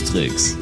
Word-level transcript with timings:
Cruise 0.00 0.56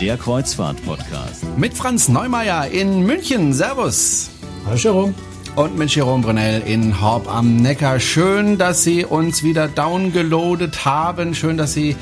der 0.00 0.16
Kreuzfahrt-Podcast. 0.16 1.44
Mit 1.56 1.74
Franz 1.74 2.08
Neumeier 2.08 2.66
in 2.66 3.06
München. 3.06 3.52
Servus. 3.52 4.28
Hallo 4.64 4.76
Jerome. 4.76 5.14
Und 5.54 5.78
mit 5.78 5.94
Jerome 5.94 6.24
Brunel 6.24 6.62
in 6.66 7.00
Horb 7.00 7.32
am 7.32 7.58
Neckar. 7.58 8.00
Schön, 8.00 8.58
dass 8.58 8.82
Sie 8.82 9.04
uns 9.04 9.44
wieder 9.44 9.68
downgeloadet 9.68 10.84
haben. 10.84 11.34
Schön, 11.34 11.56
dass 11.58 11.74
Sie 11.74 11.94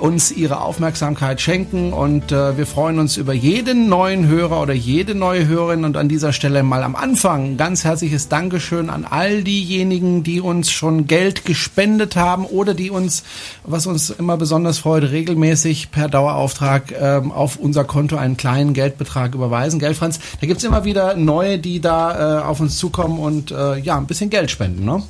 uns 0.00 0.32
ihre 0.32 0.60
Aufmerksamkeit 0.60 1.40
schenken 1.40 1.92
und 1.92 2.32
äh, 2.32 2.56
wir 2.56 2.66
freuen 2.66 2.98
uns 2.98 3.16
über 3.16 3.32
jeden 3.32 3.88
neuen 3.88 4.26
Hörer 4.26 4.60
oder 4.60 4.74
jede 4.74 5.14
neue 5.14 5.46
Hörerin 5.46 5.84
und 5.84 5.96
an 5.96 6.08
dieser 6.08 6.32
Stelle 6.32 6.62
mal 6.62 6.82
am 6.82 6.96
Anfang 6.96 7.56
ganz 7.56 7.84
herzliches 7.84 8.28
Dankeschön 8.28 8.90
an 8.90 9.04
all 9.04 9.42
diejenigen, 9.42 10.22
die 10.22 10.40
uns 10.40 10.70
schon 10.70 11.06
Geld 11.06 11.44
gespendet 11.44 12.16
haben 12.16 12.44
oder 12.44 12.74
die 12.74 12.90
uns, 12.90 13.24
was 13.64 13.86
uns 13.86 14.10
immer 14.10 14.36
besonders 14.36 14.78
freut, 14.78 15.04
regelmäßig 15.04 15.90
per 15.90 16.08
Dauerauftrag 16.08 16.92
äh, 16.92 17.22
auf 17.28 17.56
unser 17.56 17.84
Konto 17.84 18.16
einen 18.16 18.36
kleinen 18.36 18.74
Geldbetrag 18.74 19.34
überweisen. 19.34 19.78
Gell, 19.78 19.94
Franz? 19.94 20.20
Da 20.40 20.46
gibt's 20.46 20.64
immer 20.64 20.84
wieder 20.84 21.14
neue, 21.14 21.58
die 21.58 21.80
da 21.80 22.40
äh, 22.40 22.42
auf 22.42 22.60
uns 22.60 22.78
zukommen 22.78 23.18
und 23.18 23.50
äh, 23.50 23.78
ja, 23.78 23.96
ein 23.96 24.06
bisschen 24.06 24.30
Geld 24.30 24.50
spenden, 24.50 24.84
ne? 24.84 25.02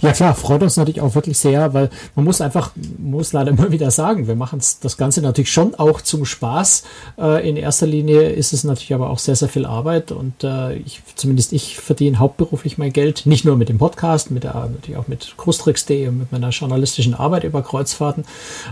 Ja 0.00 0.12
klar, 0.12 0.34
freut 0.34 0.62
uns 0.62 0.76
natürlich 0.76 1.00
auch 1.00 1.14
wirklich 1.14 1.38
sehr, 1.38 1.74
weil 1.74 1.90
man 2.14 2.24
muss 2.24 2.40
einfach, 2.40 2.72
muss 2.98 3.32
leider 3.32 3.50
immer 3.50 3.70
wieder 3.70 3.90
sagen, 3.90 4.26
wir 4.26 4.34
machen 4.34 4.60
das 4.80 4.96
Ganze 4.96 5.22
natürlich 5.22 5.52
schon 5.52 5.74
auch 5.74 6.00
zum 6.00 6.24
Spaß. 6.24 6.84
Äh, 7.18 7.48
in 7.48 7.56
erster 7.56 7.86
Linie 7.86 8.30
ist 8.30 8.52
es 8.52 8.64
natürlich 8.64 8.94
aber 8.94 9.10
auch 9.10 9.18
sehr, 9.18 9.36
sehr 9.36 9.48
viel 9.48 9.66
Arbeit 9.66 10.12
und 10.12 10.44
äh, 10.44 10.74
ich, 10.76 11.02
zumindest 11.14 11.52
ich 11.52 11.76
verdiene 11.78 12.18
hauptberuflich 12.18 12.78
mein 12.78 12.92
Geld, 12.92 13.26
nicht 13.26 13.44
nur 13.44 13.56
mit 13.56 13.68
dem 13.68 13.78
Podcast, 13.78 14.30
mit 14.30 14.44
der, 14.44 14.54
natürlich 14.54 14.96
auch 14.96 15.08
mit 15.08 15.34
Krustrix.de 15.36 16.10
mit 16.10 16.32
meiner 16.32 16.50
journalistischen 16.50 17.14
Arbeit 17.14 17.44
über 17.44 17.62
Kreuzfahrten. 17.62 18.24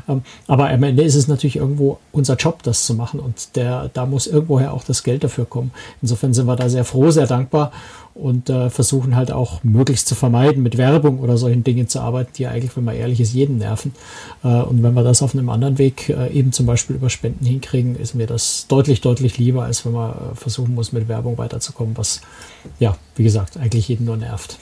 Ähm, 0.09 0.23
aber 0.47 0.71
am 0.71 0.83
Ende 0.83 1.03
ist 1.03 1.15
es 1.15 1.29
natürlich 1.29 1.57
irgendwo 1.57 1.99
unser 2.13 2.37
Job, 2.37 2.63
das 2.63 2.87
zu 2.87 2.95
machen 2.95 3.21
und 3.21 3.57
der, 3.57 3.91
da 3.93 4.07
muss 4.07 4.27
irgendwoher 4.27 4.73
auch 4.73 4.85
das 4.85 5.03
Geld 5.03 5.25
dafür 5.25 5.45
kommen. 5.45 5.73
Insofern 6.03 6.35
sind 6.35 6.47
wir 6.47 6.57
da 6.57 6.69
sehr 6.69 6.85
froh, 6.85 7.11
sehr 7.11 7.27
dankbar 7.27 7.73
und 8.21 8.51
äh, 8.51 8.71
versuchen 8.71 9.17
halt 9.17 9.33
auch 9.33 9.65
möglichst 9.65 10.07
zu 10.07 10.15
vermeiden, 10.15 10.63
mit 10.63 10.77
Werbung 10.77 11.21
oder 11.21 11.37
solchen 11.37 11.65
Dingen 11.65 11.89
zu 11.89 12.01
arbeiten, 12.01 12.31
die 12.37 12.47
eigentlich, 12.47 12.77
wenn 12.77 12.85
man 12.85 12.95
ehrlich 12.95 13.21
ist, 13.21 13.33
jeden 13.33 13.59
nerven. 13.59 13.93
Äh, 14.45 14.49
und 14.63 14.83
wenn 14.83 14.95
wir 14.95 15.03
das 15.03 15.23
auf 15.23 15.35
einem 15.35 15.49
anderen 15.49 15.79
Weg 15.79 16.09
äh, 16.09 16.31
eben 16.33 16.53
zum 16.53 16.67
Beispiel 16.67 16.97
über 16.97 17.11
Spenden 17.11 17.45
hinkriegen, 17.47 17.97
ist 17.97 18.15
mir 18.15 18.27
das 18.27 18.67
deutlich, 18.69 19.01
deutlich 19.01 19.39
lieber, 19.39 19.65
als 19.65 19.85
wenn 19.85 19.93
man 19.93 20.11
äh, 20.11 20.35
versuchen 20.35 20.75
muss, 20.75 20.93
mit 20.93 21.09
Werbung 21.09 21.39
weiterzukommen, 21.39 21.97
was, 21.97 22.21
ja, 22.79 22.97
wie 23.17 23.25
gesagt, 23.25 23.57
eigentlich 23.57 23.89
jeden 23.89 24.05
nur 24.05 24.17
nervt. 24.17 24.59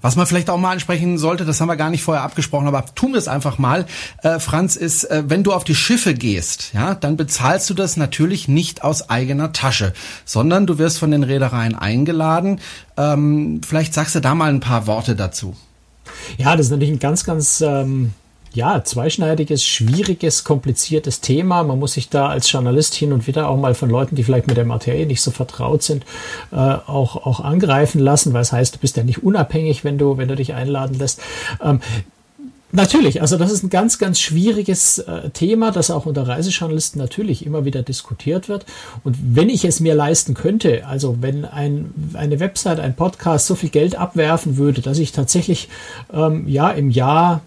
Was 0.00 0.16
man 0.16 0.26
vielleicht 0.26 0.50
auch 0.50 0.58
mal 0.58 0.72
ansprechen 0.72 1.18
sollte, 1.18 1.44
das 1.44 1.60
haben 1.60 1.68
wir 1.68 1.76
gar 1.76 1.90
nicht 1.90 2.02
vorher 2.02 2.22
abgesprochen, 2.22 2.68
aber 2.68 2.84
tun 2.94 3.12
wir 3.12 3.18
es 3.18 3.28
einfach 3.28 3.58
mal, 3.58 3.86
äh, 4.22 4.38
Franz, 4.38 4.76
ist, 4.76 5.04
äh, 5.04 5.24
wenn 5.26 5.42
du 5.42 5.52
auf 5.52 5.64
die 5.64 5.74
Schiffe 5.74 6.14
gehst, 6.14 6.72
ja, 6.72 6.94
dann 6.94 7.16
bezahlst 7.16 7.68
du 7.70 7.74
das 7.74 7.96
natürlich 7.96 8.48
nicht 8.48 8.84
aus 8.84 9.10
eigener 9.10 9.52
Tasche, 9.52 9.92
sondern 10.24 10.66
du 10.66 10.78
wirst 10.78 10.98
von 10.98 11.10
den 11.10 11.24
Reedereien 11.24 11.74
eingeladen. 11.74 12.60
Ähm, 12.96 13.60
vielleicht 13.66 13.94
sagst 13.94 14.14
du 14.14 14.20
da 14.20 14.34
mal 14.34 14.50
ein 14.50 14.60
paar 14.60 14.86
Worte 14.86 15.16
dazu. 15.16 15.56
Ja, 16.36 16.56
das 16.56 16.66
ist 16.66 16.70
natürlich 16.70 16.94
ein 16.94 16.98
ganz, 16.98 17.24
ganz 17.24 17.60
ähm, 17.60 18.12
ja, 18.52 18.82
zweischneidiges, 18.82 19.64
schwieriges, 19.64 20.44
kompliziertes 20.44 21.20
Thema. 21.20 21.62
Man 21.62 21.78
muss 21.78 21.94
sich 21.94 22.08
da 22.08 22.28
als 22.28 22.50
Journalist 22.50 22.94
hin 22.94 23.12
und 23.12 23.26
wieder 23.26 23.48
auch 23.48 23.56
mal 23.56 23.74
von 23.74 23.90
Leuten, 23.90 24.16
die 24.16 24.24
vielleicht 24.24 24.46
mit 24.46 24.56
der 24.56 24.64
Materie 24.64 25.06
nicht 25.06 25.22
so 25.22 25.30
vertraut 25.30 25.82
sind, 25.82 26.04
äh, 26.52 26.56
auch, 26.56 27.26
auch 27.26 27.40
angreifen 27.40 28.00
lassen, 28.00 28.32
weil 28.32 28.42
es 28.42 28.52
heißt, 28.52 28.76
du 28.76 28.78
bist 28.78 28.96
ja 28.96 29.04
nicht 29.04 29.22
unabhängig, 29.22 29.84
wenn 29.84 29.98
du, 29.98 30.16
wenn 30.16 30.28
du 30.28 30.36
dich 30.36 30.54
einladen 30.54 30.98
lässt. 30.98 31.20
Ähm, 31.62 31.80
Natürlich, 32.70 33.22
also 33.22 33.38
das 33.38 33.50
ist 33.50 33.62
ein 33.62 33.70
ganz, 33.70 33.98
ganz 33.98 34.20
schwieriges 34.20 34.98
äh, 34.98 35.30
Thema, 35.30 35.70
das 35.70 35.90
auch 35.90 36.04
unter 36.04 36.28
Reisejournalisten 36.28 37.00
natürlich 37.00 37.46
immer 37.46 37.64
wieder 37.64 37.82
diskutiert 37.82 38.50
wird. 38.50 38.66
Und 39.04 39.16
wenn 39.34 39.48
ich 39.48 39.64
es 39.64 39.80
mir 39.80 39.94
leisten 39.94 40.34
könnte, 40.34 40.86
also 40.86 41.16
wenn 41.22 41.46
ein, 41.46 41.94
eine 42.12 42.40
Website, 42.40 42.78
ein 42.78 42.94
Podcast 42.94 43.46
so 43.46 43.54
viel 43.54 43.70
Geld 43.70 43.96
abwerfen 43.96 44.58
würde, 44.58 44.82
dass 44.82 44.98
ich 44.98 45.12
tatsächlich 45.12 45.70
ähm, 46.12 46.46
ja 46.46 46.68
im 46.68 46.90
Jahr 46.90 47.40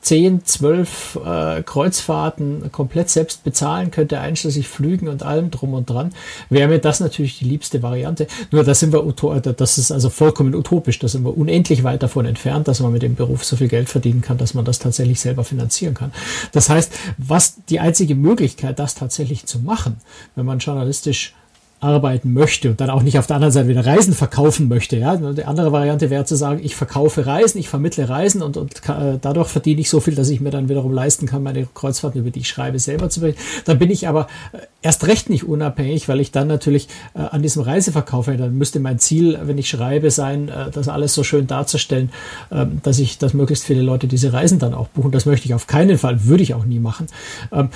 10, 0.00 0.44
12 0.44 1.18
äh, 1.24 1.62
Kreuzfahrten 1.62 2.70
komplett 2.72 3.10
selbst 3.10 3.44
bezahlen 3.44 3.90
könnte, 3.90 4.20
einschließlich 4.20 4.68
Flügen 4.68 5.08
und 5.08 5.22
allem 5.22 5.50
drum 5.50 5.74
und 5.74 5.90
dran, 5.90 6.12
wäre 6.50 6.68
mir 6.68 6.78
das 6.78 7.00
natürlich 7.00 7.38
die 7.38 7.44
liebste 7.44 7.82
Variante. 7.82 8.26
Nur 8.50 8.64
da 8.64 8.74
sind 8.74 8.92
wir, 8.92 9.04
äh, 9.04 9.54
das 9.54 9.78
ist 9.78 9.90
also 9.90 10.08
vollkommen 10.10 10.54
utopisch, 10.54 10.98
da 10.98 11.08
sind 11.08 11.24
wir 11.24 11.36
unendlich 11.36 11.84
weit 11.84 12.02
davon 12.02 12.26
entfernt, 12.26 12.68
dass 12.68 12.80
man 12.80 12.92
mit 12.92 13.02
dem 13.02 13.16
Beruf 13.16 13.44
so 13.44 13.56
viel 13.56 13.68
Geld 13.68 13.88
verdienen 13.88 14.22
kann, 14.22 14.38
dass 14.38 14.54
man 14.54 14.64
das 14.64 14.78
tatsächlich 14.78 15.20
selber 15.20 15.44
finanzieren 15.44 15.94
kann. 15.94 16.12
Das 16.52 16.70
heißt, 16.70 16.92
was 17.18 17.56
die 17.68 17.80
einzige 17.80 18.14
Möglichkeit, 18.14 18.78
das 18.78 18.94
tatsächlich 18.94 19.46
zu 19.46 19.58
machen, 19.58 19.96
wenn 20.36 20.46
man 20.46 20.58
journalistisch 20.58 21.34
arbeiten 21.80 22.32
möchte 22.32 22.70
und 22.70 22.80
dann 22.80 22.90
auch 22.90 23.02
nicht 23.02 23.18
auf 23.18 23.26
der 23.26 23.36
anderen 23.36 23.52
Seite 23.52 23.68
wieder 23.68 23.86
Reisen 23.86 24.12
verkaufen 24.12 24.68
möchte. 24.68 24.96
Ja, 24.96 25.16
die 25.16 25.44
andere 25.44 25.70
Variante 25.70 26.10
wäre 26.10 26.24
zu 26.24 26.34
sagen, 26.34 26.60
ich 26.62 26.74
verkaufe 26.74 27.26
Reisen, 27.26 27.58
ich 27.58 27.68
vermittle 27.68 28.08
Reisen 28.08 28.42
und, 28.42 28.56
und 28.56 28.88
äh, 28.88 29.18
dadurch 29.20 29.48
verdiene 29.48 29.80
ich 29.80 29.88
so 29.88 30.00
viel, 30.00 30.16
dass 30.16 30.28
ich 30.28 30.40
mir 30.40 30.50
dann 30.50 30.68
wiederum 30.68 30.92
leisten 30.92 31.26
kann, 31.26 31.42
meine 31.42 31.68
Kreuzfahrten, 31.72 32.20
über 32.20 32.30
die 32.30 32.40
ich 32.40 32.48
schreibe, 32.48 32.78
selber 32.80 33.10
zu 33.10 33.20
berichten. 33.20 33.40
Dann 33.64 33.78
bin 33.78 33.90
ich 33.90 34.08
aber 34.08 34.26
äh, 34.52 34.58
erst 34.82 35.06
recht 35.06 35.30
nicht 35.30 35.44
unabhängig, 35.44 36.08
weil 36.08 36.20
ich 36.20 36.32
dann 36.32 36.48
natürlich 36.48 36.88
äh, 37.14 37.20
an 37.20 37.42
diesem 37.42 37.62
Reiseverkauf, 37.62 38.26
dann 38.26 38.58
müsste 38.58 38.80
mein 38.80 38.98
Ziel, 38.98 39.38
wenn 39.42 39.58
ich 39.58 39.68
schreibe, 39.68 40.10
sein, 40.10 40.48
äh, 40.48 40.70
das 40.72 40.88
alles 40.88 41.14
so 41.14 41.22
schön 41.22 41.46
darzustellen, 41.46 42.10
äh, 42.50 42.66
dass 42.82 42.98
ich, 42.98 43.18
dass 43.18 43.34
möglichst 43.34 43.64
viele 43.64 43.82
Leute 43.82 44.08
diese 44.08 44.32
Reisen 44.32 44.58
dann 44.58 44.74
auch 44.74 44.88
buchen. 44.88 45.12
Das 45.12 45.26
möchte 45.26 45.46
ich 45.46 45.54
auf 45.54 45.68
keinen 45.68 45.96
Fall, 45.96 46.24
würde 46.24 46.42
ich 46.42 46.54
auch 46.54 46.64
nie 46.64 46.80
machen. 46.80 47.06
Ähm, 47.52 47.70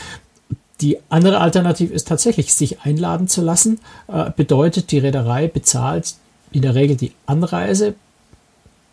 die 0.82 0.98
andere 1.08 1.40
Alternative 1.40 1.94
ist 1.94 2.08
tatsächlich, 2.08 2.52
sich 2.52 2.80
einladen 2.80 3.28
zu 3.28 3.40
lassen. 3.40 3.78
Äh, 4.08 4.30
bedeutet, 4.36 4.90
die 4.90 4.98
Reederei 4.98 5.46
bezahlt 5.46 6.14
in 6.50 6.62
der 6.62 6.74
Regel 6.74 6.96
die 6.96 7.12
Anreise, 7.24 7.94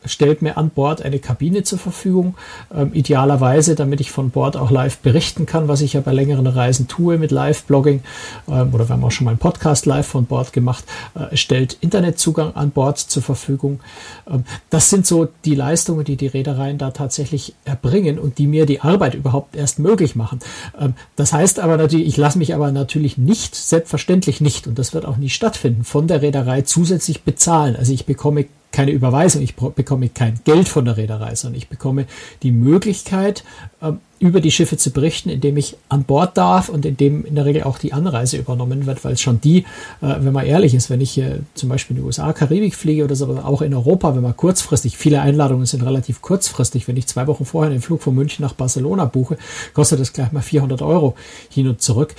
stellt 0.06 0.42
mir 0.42 0.58
an 0.58 0.70
Bord 0.70 1.02
eine 1.02 1.20
Kabine 1.20 1.64
zur 1.64 1.80
Verfügung, 1.80 2.36
ähm, 2.74 2.92
idealerweise, 2.94 3.76
damit 3.76 4.00
ich 4.00 4.12
von 4.12 4.30
Bord 4.30 4.56
auch 4.56 4.72
live 4.72 4.98
berichten 5.00 5.46
kann, 5.46 5.68
was 5.68 5.82
ich 5.82 5.94
ja 5.94 6.02
bei 6.02 6.14
längeren 6.14 6.48
Reisen 6.48 6.88
tue 6.88 7.18
mit 7.18 7.32
Live-Blogging 7.32 8.02
ähm, 8.48 8.74
oder 8.74 8.88
wir 8.88 8.94
haben 8.94 9.04
auch 9.04 9.12
schon 9.12 9.26
mal 9.26 9.32
einen 9.32 9.40
Podcast 9.40 9.86
live 9.86 10.08
von 10.08 10.26
Bord 10.26 10.54
gemacht, 10.54 10.86
äh, 11.16 11.36
stellt 11.36 11.78
Internetzugang 11.82 12.56
an 12.56 12.72
Bord 12.72 12.98
zur 12.98 13.24
Verfügung. 13.24 13.82
Ähm, 14.30 14.46
das 14.70 14.90
sind 14.90 15.06
so 15.06 15.28
die 15.46 15.56
Leistungen, 15.56 16.06
die 16.06 16.16
die 16.16 16.28
Reedereien 16.28 16.78
da 16.78 16.92
tatsächlich 16.92 17.54
erbringen 17.66 18.20
und 18.20 18.38
die 18.38 18.48
mir 18.48 18.66
die 18.66 18.82
Arbeit 18.82 19.16
überhaupt 19.16 19.56
erst 19.56 19.80
möglich 19.80 20.16
machen. 20.16 20.40
Ähm, 20.80 20.94
das 21.16 21.34
heißt 21.34 21.60
aber 21.60 21.78
natürlich, 21.78 22.08
ich 22.08 22.18
lasse 22.18 22.38
mich 22.38 22.56
aber 22.56 22.72
natürlich 22.72 23.18
nicht, 23.18 23.56
selbstverständlich 23.56 24.40
nicht, 24.42 24.68
und 24.68 24.80
das 24.80 24.94
wird 24.94 25.06
auch 25.06 25.18
nie 25.18 25.30
stattfinden, 25.30 25.84
von 25.84 26.08
der 26.08 26.22
Reederei 26.22 26.62
zusätzlich 26.62 27.24
bezahlen. 27.24 27.76
Also 27.76 27.94
ich 27.94 28.06
bekomme 28.06 28.46
keine 28.72 28.92
Überweisung, 28.92 29.42
ich 29.42 29.56
bekomme 29.56 30.10
kein 30.10 30.40
Geld 30.44 30.70
von 30.70 30.86
der 30.86 30.98
Reederei, 30.98 31.34
sondern 31.36 31.58
ich 31.58 31.70
bekomme 31.70 32.06
die 32.44 32.52
Möglichkeit, 32.52 33.44
ähm, 33.82 34.00
über 34.20 34.42
die 34.42 34.52
Schiffe 34.52 34.76
zu 34.76 34.92
berichten, 34.92 35.30
indem 35.30 35.56
ich 35.56 35.78
an 35.88 36.04
Bord 36.04 36.38
darf 36.38 36.68
und 36.68 36.86
indem 36.86 37.26
in 37.26 37.36
der 37.36 37.46
Regel 37.46 37.64
auch 37.64 37.80
die 37.80 37.94
Anreise 37.94 38.38
übernommen 38.38 38.86
wird, 38.86 39.06
weil 39.06 39.18
schon 39.18 39.40
die, 39.40 39.60
äh, 40.02 40.16
wenn 40.20 40.34
man 40.34 40.46
ehrlich 40.46 40.74
ist, 40.74 40.90
wenn 40.90 41.00
ich 41.00 41.22
zum 41.54 41.70
Beispiel 41.70 41.96
in 41.96 42.04
die 42.04 42.06
USA, 42.06 42.34
Karibik 42.34 42.76
fliege 42.76 43.06
oder 43.06 43.16
so, 43.16 43.28
auch 43.44 43.62
in 43.62 43.74
Europa, 43.74 44.16
wenn 44.16 44.22
man 44.22 44.36
kurzfristig, 44.36 44.98
viele 44.98 45.22
Einladungen 45.22 45.66
sind 45.66 45.84
relativ 45.84 46.22
kurzfristig, 46.22 46.88
wenn 46.88 46.98
ich 46.98 47.08
zwei 47.08 47.28
Wochen 47.28 47.46
vorher 47.46 47.72
den 47.72 47.82
Flug 47.82 48.02
von 48.02 48.14
München 48.14 48.44
nach 48.44 48.54
Barcelona 48.54 49.06
buche, 49.06 49.38
kostet 49.74 50.02
das 50.02 50.12
gleich 50.12 50.34
mal 50.34 50.42
400 50.42 50.82
Euro 50.82 51.16
hin 51.50 51.70
und 51.70 51.82
zurück. 51.82 52.14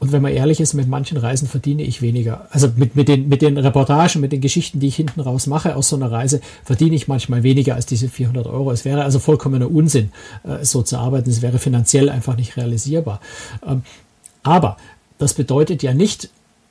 Und 0.00 0.12
wenn 0.12 0.22
man 0.22 0.32
ehrlich 0.32 0.60
ist, 0.60 0.74
mit 0.74 0.88
manchen 0.88 1.16
Reisen 1.16 1.48
verdiene 1.48 1.82
ich 1.82 2.02
weniger. 2.02 2.48
Also 2.50 2.68
mit, 2.76 2.94
mit, 2.94 3.08
den, 3.08 3.28
mit 3.28 3.40
den 3.42 3.56
Reportagen, 3.56 4.20
mit 4.20 4.32
den 4.32 4.40
Geschichten, 4.40 4.80
die 4.80 4.88
ich 4.88 4.96
hinten 4.96 5.20
raus 5.20 5.46
mache 5.46 5.76
aus 5.76 5.88
so 5.88 5.96
einer 5.96 6.10
Reise, 6.10 6.40
verdiene 6.64 6.94
ich 6.94 7.08
manchmal 7.08 7.42
weniger 7.42 7.74
als 7.74 7.86
diese 7.86 8.08
400 8.08 8.46
Euro. 8.46 8.70
Es 8.70 8.84
wäre 8.84 9.04
also 9.04 9.18
vollkommener 9.18 9.70
Unsinn, 9.70 10.10
äh, 10.42 10.64
so 10.64 10.82
zu 10.82 10.98
arbeiten. 10.98 11.30
Es 11.30 11.42
wäre 11.42 11.58
finanziell 11.58 12.10
einfach 12.10 12.36
nicht 12.36 12.56
realisierbar. 12.56 13.20
Ähm, 13.66 13.82
aber 14.42 14.76
das 15.18 15.34
bedeutet 15.34 15.82
ja 15.82 15.94
nicht, 15.94 16.28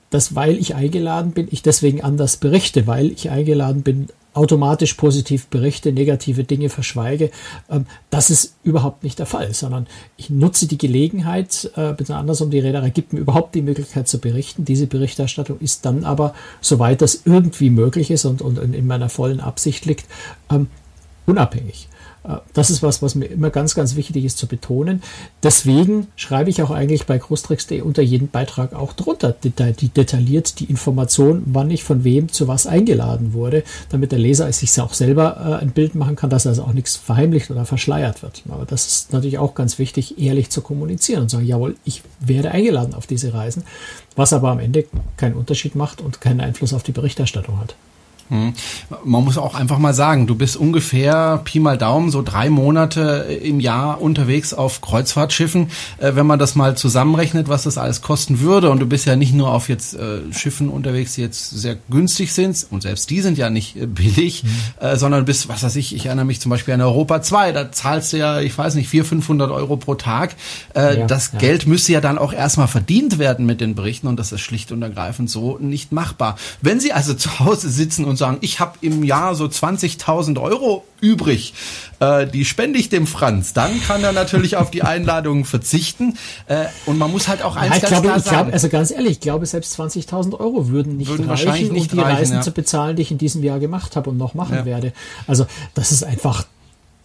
dass 0.10 0.36
weil 0.36 0.58
ich 0.58 0.76
eingeladen 0.76 1.32
bin, 1.32 1.48
ich 1.50 1.64
deswegen 1.64 2.04
anders 2.04 2.38
berichte, 2.38 2.86
weil 2.86 3.12
ich 3.12 3.32
eingeladen 3.32 3.82
bin, 3.82 4.10
automatisch 4.34 4.94
positiv 4.96 5.48
berichte, 5.48 5.92
negative 5.92 6.44
Dinge 6.44 6.70
verschweige. 6.70 7.32
Ähm, 7.70 7.86
das 8.10 8.30
ist 8.30 8.56
überhaupt 8.64 9.04
nicht 9.04 9.20
der 9.20 9.26
Fall, 9.26 9.54
sondern 9.54 9.88
ich 10.18 10.30
nutze 10.30 10.68
die 10.68 10.78
Gelegenheit, 10.78 11.72
äh, 11.76 11.94
bitte 11.94 12.16
andersrum, 12.16 12.50
die 12.50 12.60
Reederei 12.60 12.90
gibt 12.90 13.14
mir 13.14 13.20
überhaupt 13.20 13.56
die 13.56 13.62
Möglichkeit 13.62 14.08
zu 14.08 14.20
berichten. 14.20 14.66
Diese 14.66 14.88
Berichterstattung 14.88 15.60
ist 15.60 15.86
dann 15.86 16.04
aber, 16.04 16.34
soweit 16.62 17.02
das 17.02 17.22
irgendwie 17.26 17.70
möglich 17.70 18.12
ist 18.12 18.26
und, 18.26 18.42
und 18.42 18.58
in 18.58 18.88
meiner 18.88 19.10
vollen 19.10 19.40
Absicht 19.40 19.86
liegt, 19.86 20.06
ähm, 20.52 20.68
unabhängig. 21.26 21.88
Das 22.54 22.70
ist 22.70 22.82
was, 22.82 23.02
was 23.02 23.16
mir 23.16 23.26
immer 23.26 23.50
ganz, 23.50 23.76
ganz 23.76 23.98
wichtig 23.98 24.24
ist 24.24 24.38
zu 24.38 24.48
betonen. 24.48 25.04
Deswegen 25.42 26.08
schreibe 26.16 26.50
ich 26.50 26.62
auch 26.62 26.72
eigentlich 26.72 27.06
bei 27.06 27.18
großtricks.de 27.18 27.82
unter 27.82 28.02
jeden 28.02 28.30
Beitrag 28.30 28.74
auch 28.74 28.94
drunter, 28.94 29.36
die 29.44 29.90
detailliert 29.90 30.60
die 30.62 30.66
Information, 30.66 31.44
wann 31.48 31.70
ich 31.70 31.84
von 31.84 32.06
wem 32.06 32.32
zu 32.32 32.48
was 32.48 32.66
eingeladen 32.66 33.34
wurde, 33.34 33.64
damit 33.90 34.14
der 34.14 34.20
Leser 34.20 34.52
sich 34.54 34.80
auch 34.80 34.94
selber 34.94 35.60
äh, 35.60 35.62
ein 35.62 35.72
Bild 35.72 35.96
machen 35.96 36.16
kann, 36.16 36.30
dass 36.30 36.48
also 36.48 36.64
auch 36.64 36.74
nichts 36.74 36.96
verheimlicht 36.96 37.52
oder 37.52 37.66
verschleiert 37.66 38.24
wird. 38.24 38.44
Aber 38.50 38.66
das 38.66 38.88
ist 38.88 39.14
natürlich 39.14 39.38
auch 39.38 39.54
ganz 39.54 39.78
wichtig, 39.78 40.18
ehrlich 40.18 40.50
zu 40.50 40.62
kommunizieren 40.62 41.24
und 41.24 41.30
sagen, 41.30 41.46
jawohl, 41.46 41.76
ich 41.84 42.04
werde 42.22 42.52
eingeladen 42.52 42.94
auf 42.94 43.06
diese 43.06 43.34
Reisen, 43.34 43.64
was 44.16 44.32
aber 44.32 44.52
am 44.52 44.60
Ende 44.60 44.86
keinen 45.18 45.36
Unterschied 45.36 45.76
macht 45.76 46.00
und 46.00 46.22
keinen 46.22 46.40
Einfluss 46.40 46.74
auf 46.74 46.84
die 46.84 46.94
Berichterstattung 46.94 47.60
hat. 47.60 47.76
Hm. 48.30 48.54
Man 49.04 49.24
muss 49.24 49.38
auch 49.38 49.56
einfach 49.56 49.78
mal 49.78 49.94
sagen, 49.94 50.28
du 50.28 50.36
bist 50.36 50.58
ungefähr 50.58 51.42
Pi 51.44 51.60
mal 51.60 51.78
Daumen 51.78 52.10
so 52.10 52.22
drei 52.22 52.50
Monate 52.50 53.28
im 53.44 53.60
Jahr 53.60 54.02
unterwegs 54.02 54.54
auf 54.54 54.82
Kreuzfahrtschiffen. 54.82 55.70
Äh, 55.98 56.16
wenn 56.16 56.26
man 56.26 56.40
das 56.40 56.56
mal 56.56 56.76
zusammenrechnet, 56.76 57.50
was 57.50 57.64
das 57.64 57.78
alles 57.78 58.02
kosten 58.02 58.40
würde, 58.40 58.70
und 58.70 58.80
du 58.80 58.86
bist 58.86 59.06
ja 59.06 59.16
nicht 59.16 59.34
nur 59.34 59.52
auf 59.52 59.70
jetzt 59.70 59.94
äh, 59.94 60.20
Schiffen 60.32 60.70
unterwegs, 60.70 61.14
die 61.14 61.22
jetzt 61.22 61.50
sehr 61.50 61.78
günstig 61.90 62.34
sind, 62.34 62.66
und 62.72 62.82
selbst 62.82 63.10
die 63.10 63.22
sind 63.22 63.38
ja 63.38 63.50
nicht 63.50 63.76
äh, 63.76 63.86
billig, 63.86 64.44
mhm. 64.44 64.98
sondern 64.98 65.26
bist, 65.26 65.50
was 65.50 65.64
weiß 65.64 65.76
ich, 65.76 65.96
ich 65.96 66.06
erinnere 66.06 66.26
mich 66.26 66.40
zum 66.40 66.50
Beispiel 66.50 66.74
an 66.74 66.82
Europa 66.82 67.22
2, 67.22 67.52
da 67.52 67.72
zahlst 67.72 68.14
du 68.14 68.18
ja, 68.18 68.40
ich 68.40 68.58
weiß 68.58 68.76
nicht, 68.76 68.90
400, 68.90 69.24
500 69.24 69.52
Euro 69.52 69.78
pro 69.78 69.96
Tag. 69.96 70.36
Ja, 70.76 70.96
das 71.08 71.32
ja. 71.34 71.40
Geld 71.40 71.68
müsste 71.68 71.92
ja 71.94 72.02
dann 72.02 72.18
auch 72.18 72.34
erstmal 72.34 72.68
verdient 72.68 73.20
werden 73.20 73.46
mit 73.46 73.62
den 73.62 73.76
Berichten 73.76 74.08
und 74.08 74.18
das 74.20 74.32
ist 74.32 74.42
schlicht 74.42 74.72
und 74.72 74.82
ergreifend 74.82 75.30
so 75.30 75.58
nicht 75.60 75.92
machbar. 75.92 76.38
Wenn 76.62 76.80
sie 76.80 76.94
also 76.94 77.14
zu 77.14 77.40
Hause 77.40 77.70
sitzen 77.70 78.06
und 78.06 78.13
und 78.14 78.18
sagen, 78.18 78.38
ich 78.42 78.60
habe 78.60 78.78
im 78.82 79.04
Jahr 79.04 79.34
so 79.34 79.46
20.000 79.46 80.40
Euro 80.40 80.86
übrig, 81.02 81.54
äh, 82.00 82.28
die 82.28 82.46
spende 82.46 82.78
ich 82.78 82.90
dem 82.90 83.08
Franz, 83.08 83.54
dann 83.54 83.82
kann 83.82 84.04
er 84.04 84.12
natürlich 84.12 84.56
auf 84.56 84.70
die 84.70 84.84
Einladung 84.84 85.46
verzichten. 85.46 86.18
Äh, 86.46 86.66
und 86.86 87.00
man 87.00 87.12
muss 87.12 87.28
halt 87.28 87.42
auch 87.42 87.56
eins 87.56 87.76
ja, 87.76 87.82
ganz 87.82 87.90
glaube, 87.90 88.08
klar 88.08 88.18
ich 88.18 88.24
sagen. 88.24 88.54
also 88.54 88.70
ganz 88.70 88.92
ehrlich, 88.92 89.14
ich 89.14 89.20
glaube, 89.20 89.46
selbst 89.48 89.80
20.000 89.80 90.40
Euro 90.40 90.70
würden 90.70 90.98
nicht 90.98 91.10
würden 91.10 91.28
reichen, 91.28 91.48
wahrscheinlich 91.48 91.72
nicht 91.72 91.92
um 91.92 91.98
die 91.98 92.04
reichen, 92.04 92.18
Reisen 92.18 92.36
ja. 92.36 92.42
zu 92.42 92.52
bezahlen, 92.52 92.96
die 92.96 93.02
ich 93.02 93.12
in 93.12 93.18
diesem 93.18 93.44
Jahr 93.44 93.60
gemacht 93.60 93.96
habe 93.96 94.12
und 94.12 94.18
noch 94.18 94.36
machen 94.36 94.56
ja. 94.56 94.66
werde. 94.66 94.94
Also 95.28 95.48
das 95.74 95.92
ist 95.92 96.04
einfach 96.04 96.46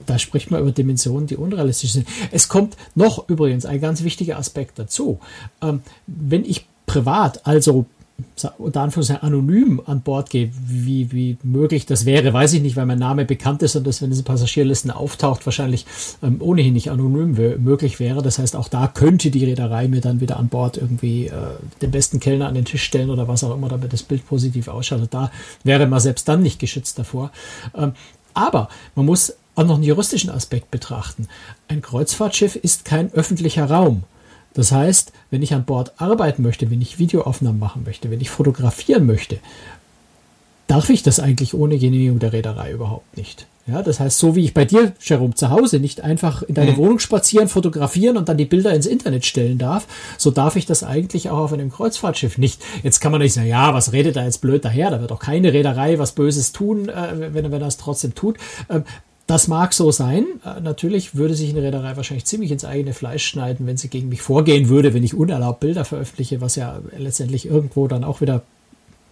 da 0.07 0.17
spricht 0.19 0.51
man 0.53 0.61
über 0.61 0.71
Dimensionen, 0.71 1.27
die 1.27 1.37
unrealistisch 1.37 1.93
sind. 1.93 2.09
Es 2.31 2.49
kommt 2.49 2.77
noch 2.95 3.29
übrigens 3.29 3.67
ein 3.67 3.81
ganz 3.81 4.05
wichtiger 4.05 4.39
Aspekt 4.39 4.79
dazu. 4.79 5.19
Ähm, 5.61 5.83
wenn 6.07 6.45
ich 6.45 6.67
privat, 6.87 7.47
also 7.47 7.87
unter 8.59 8.83
Anführungszeichen 8.83 9.23
anonym 9.23 9.81
an 9.85 10.01
Bord 10.03 10.31
gehe, 10.31 10.51
wie, 10.67 11.13
wie 11.13 11.37
möglich 11.43 11.87
das 11.87 12.05
wäre, 12.05 12.33
weiß 12.33 12.53
ich 12.53 12.63
nicht, 12.63 12.77
weil 12.77 12.87
mein 12.87 12.99
Name 12.99 13.25
bekannt 13.25 13.63
ist 13.63 13.77
und 13.77 13.87
das, 13.87 14.03
wenn 14.03 14.13
es 14.13 14.19
in 14.19 14.25
Passagierlisten 14.25 14.91
auftaucht, 14.91 15.47
wahrscheinlich 15.47 15.87
ähm, 16.23 16.37
ohnehin 16.41 16.73
nicht 16.75 16.91
anonym 16.91 17.33
möglich 17.63 18.01
wäre. 18.01 18.23
Das 18.23 18.39
heißt, 18.39 18.57
auch 18.57 18.69
da 18.69 18.87
könnte 18.89 19.31
die 19.31 19.45
Reederei 19.45 19.89
mir 19.89 20.01
dann 20.01 20.21
wieder 20.21 20.37
an 20.37 20.49
Bord 20.49 20.77
irgendwie 20.77 21.27
äh, 21.27 21.33
den 21.83 21.91
besten 21.91 22.21
Kellner 22.21 22.49
an 22.49 22.55
den 22.55 22.65
Tisch 22.65 22.83
stellen 22.83 23.11
oder 23.11 23.29
was 23.29 23.45
auch 23.45 23.55
immer, 23.55 23.69
damit 23.69 23.93
das 23.93 24.03
Bild 24.03 24.27
positiv 24.27 24.69
ausschaut. 24.69 25.01
Und 25.01 25.15
da 25.15 25.31
wäre 25.65 25.87
man 25.87 26.01
selbst 26.01 26.29
dann 26.29 26.43
nicht 26.43 26.59
geschützt 26.59 26.99
davor. 26.99 27.31
Ähm, 27.77 27.93
aber 28.35 28.69
man 28.95 29.07
muss 29.07 29.35
auch 29.55 29.65
noch 29.65 29.75
einen 29.75 29.85
juristischen 29.85 30.31
Aspekt 30.31 30.71
betrachten. 30.71 31.29
Ein 31.67 31.83
Kreuzfahrtschiff 31.83 32.57
ist 32.57 32.85
kein 32.85 33.13
öffentlicher 33.13 33.69
Raum. 33.69 34.05
Das 34.59 34.73
heißt, 34.73 35.13
wenn 35.31 35.41
ich 35.41 35.55
an 35.55 35.63
Bord 35.63 35.93
arbeiten 35.99 36.43
möchte, 36.43 36.69
wenn 36.69 36.83
ich 36.83 36.99
Videoaufnahmen 36.99 37.61
machen 37.61 37.85
möchte, 37.85 38.11
wenn 38.11 38.21
ich 38.21 38.29
fotografieren 38.29 39.07
möchte, 39.07 39.39
darf 40.67 40.91
ich 40.91 41.05
das 41.05 41.21
eigentlich 41.21 41.55
ohne 41.55 41.79
Genehmigung 41.79 42.19
der 42.19 42.33
Reederei 42.33 42.73
überhaupt 42.73 43.17
nicht. 43.17 43.47
Ja, 43.69 43.83
das 43.83 44.01
heißt, 44.01 44.19
so 44.19 44.35
wie 44.35 44.45
ich 44.45 44.55
bei 44.55 44.65
dir, 44.65 44.95
Jerome, 45.01 45.35
zu 45.35 45.51
Hause 45.51 45.79
nicht 45.79 46.01
einfach 46.01 46.43
in 46.43 46.57
deine 46.57 46.73
mhm. 46.73 46.79
Wohnung 46.79 46.99
spazieren, 46.99 47.47
fotografieren 47.47 48.17
und 48.17 48.29
dann 48.29 48.37
die 48.37 48.47
Bilder 48.47 48.75
ins 48.75 48.87
Internet 48.87 49.25
stellen 49.27 49.59
darf, 49.59 49.87
so 50.17 50.33
darf 50.33 50.57
ich 50.57 50.67
das 50.67 50.83
eigentlich 50.83 51.31
auch 51.31 51.39
auf 51.39 51.53
einem 51.53 51.71
Kreuzfahrtschiff 51.71 52.37
nicht. 52.37 52.61
Jetzt 52.83 52.99
kann 52.99 53.13
man 53.13 53.21
nicht 53.21 53.35
sagen, 53.35 53.47
ja, 53.47 53.75
was 53.75 53.93
redet 53.93 54.17
da 54.17 54.25
jetzt 54.25 54.41
blöd 54.41 54.65
daher? 54.65 54.91
Da 54.91 55.01
wird 55.01 55.13
auch 55.13 55.21
keine 55.21 55.53
Reederei 55.53 56.01
was 56.01 56.13
Böses 56.13 56.51
tun, 56.51 56.89
äh, 56.89 57.33
wenn, 57.33 57.53
er 57.53 57.61
das 57.61 57.77
trotzdem 57.77 58.17
tut. 58.17 58.39
Ähm, 58.69 58.83
das 59.29 59.47
mag 59.47 59.75
so 59.75 59.93
sein. 59.93 60.27
Äh, 60.45 60.61
natürlich 60.61 61.15
würde 61.15 61.35
sich 61.35 61.51
eine 61.51 61.63
Reederei 61.63 61.97
wahrscheinlich 61.97 62.25
ziemlich 62.25 62.51
ins 62.51 62.65
eigene 62.65 62.95
Fleisch 62.95 63.25
schneiden, 63.25 63.67
wenn 63.67 63.77
sie 63.77 63.89
gegen 63.89 64.09
mich 64.09 64.23
vorgehen 64.23 64.69
würde, 64.69 64.95
wenn 64.95 65.05
ich 65.05 65.15
unerlaubt 65.15 65.61
Bilder 65.61 65.85
veröffentliche, 65.85 66.41
was 66.41 66.57
ja 66.57 66.81
letztendlich 66.97 67.47
irgendwo 67.47 67.87
dann 67.87 68.05
auch 68.05 68.21
wieder 68.21 68.43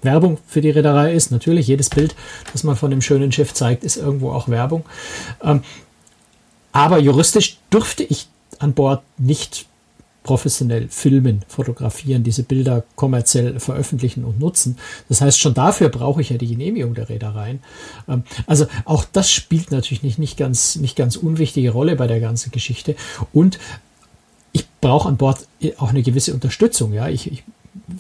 Werbung 0.03 0.39
für 0.47 0.63
die 0.63 0.71
Reederei 0.71 1.13
ist. 1.13 1.31
Natürlich, 1.31 1.67
jedes 1.69 1.91
Bild, 1.91 2.15
das 2.53 2.65
man 2.65 2.77
von 2.77 2.91
dem 2.91 3.03
schönen 3.03 3.31
Schiff 3.31 3.53
zeigt, 3.53 3.85
ist 3.85 3.99
irgendwo 3.99 4.31
auch 4.31 4.49
Werbung. 4.49 4.85
Ähm, 5.43 5.63
aber 6.73 6.99
juristisch 6.99 7.59
dürfte 7.71 8.03
ich 8.03 8.29
an 8.59 8.73
Bord 8.73 9.03
nicht 9.19 9.67
professionell 10.27 10.89
filmen, 10.89 11.45
fotografieren, 11.47 12.25
diese 12.25 12.43
Bilder 12.43 12.83
kommerziell 12.97 13.61
veröffentlichen 13.61 14.25
und 14.25 14.41
nutzen. 14.41 14.77
Das 15.09 15.21
heißt, 15.21 15.39
schon 15.39 15.55
dafür 15.55 15.89
brauche 15.89 16.21
ich 16.21 16.31
ja 16.31 16.37
die 16.37 16.49
Genehmigung 16.49 16.95
der 16.95 17.09
Reedereien. 17.09 17.61
Ähm, 18.09 18.25
also 18.49 18.67
auch 18.85 19.05
das 19.05 19.31
spielt 19.31 19.71
natürlich 19.71 20.03
nicht, 20.03 20.19
nicht, 20.19 20.37
ganz, 20.37 20.75
nicht 20.75 20.97
ganz 20.97 21.15
unwichtige 21.15 21.71
Rolle 21.71 21.95
bei 21.95 22.09
der 22.09 22.19
ganzen 22.19 22.51
Geschichte. 22.51 22.97
Und 23.33 23.61
ich 24.51 24.67
brauche 24.81 25.09
an 25.09 25.17
Bord 25.17 25.47
auch 25.79 25.91
eine 25.91 26.03
gewisse 26.03 26.35
Unterstützung. 26.35 26.93
Ja, 26.93 27.09
ich, 27.09 27.31
ich 27.31 27.45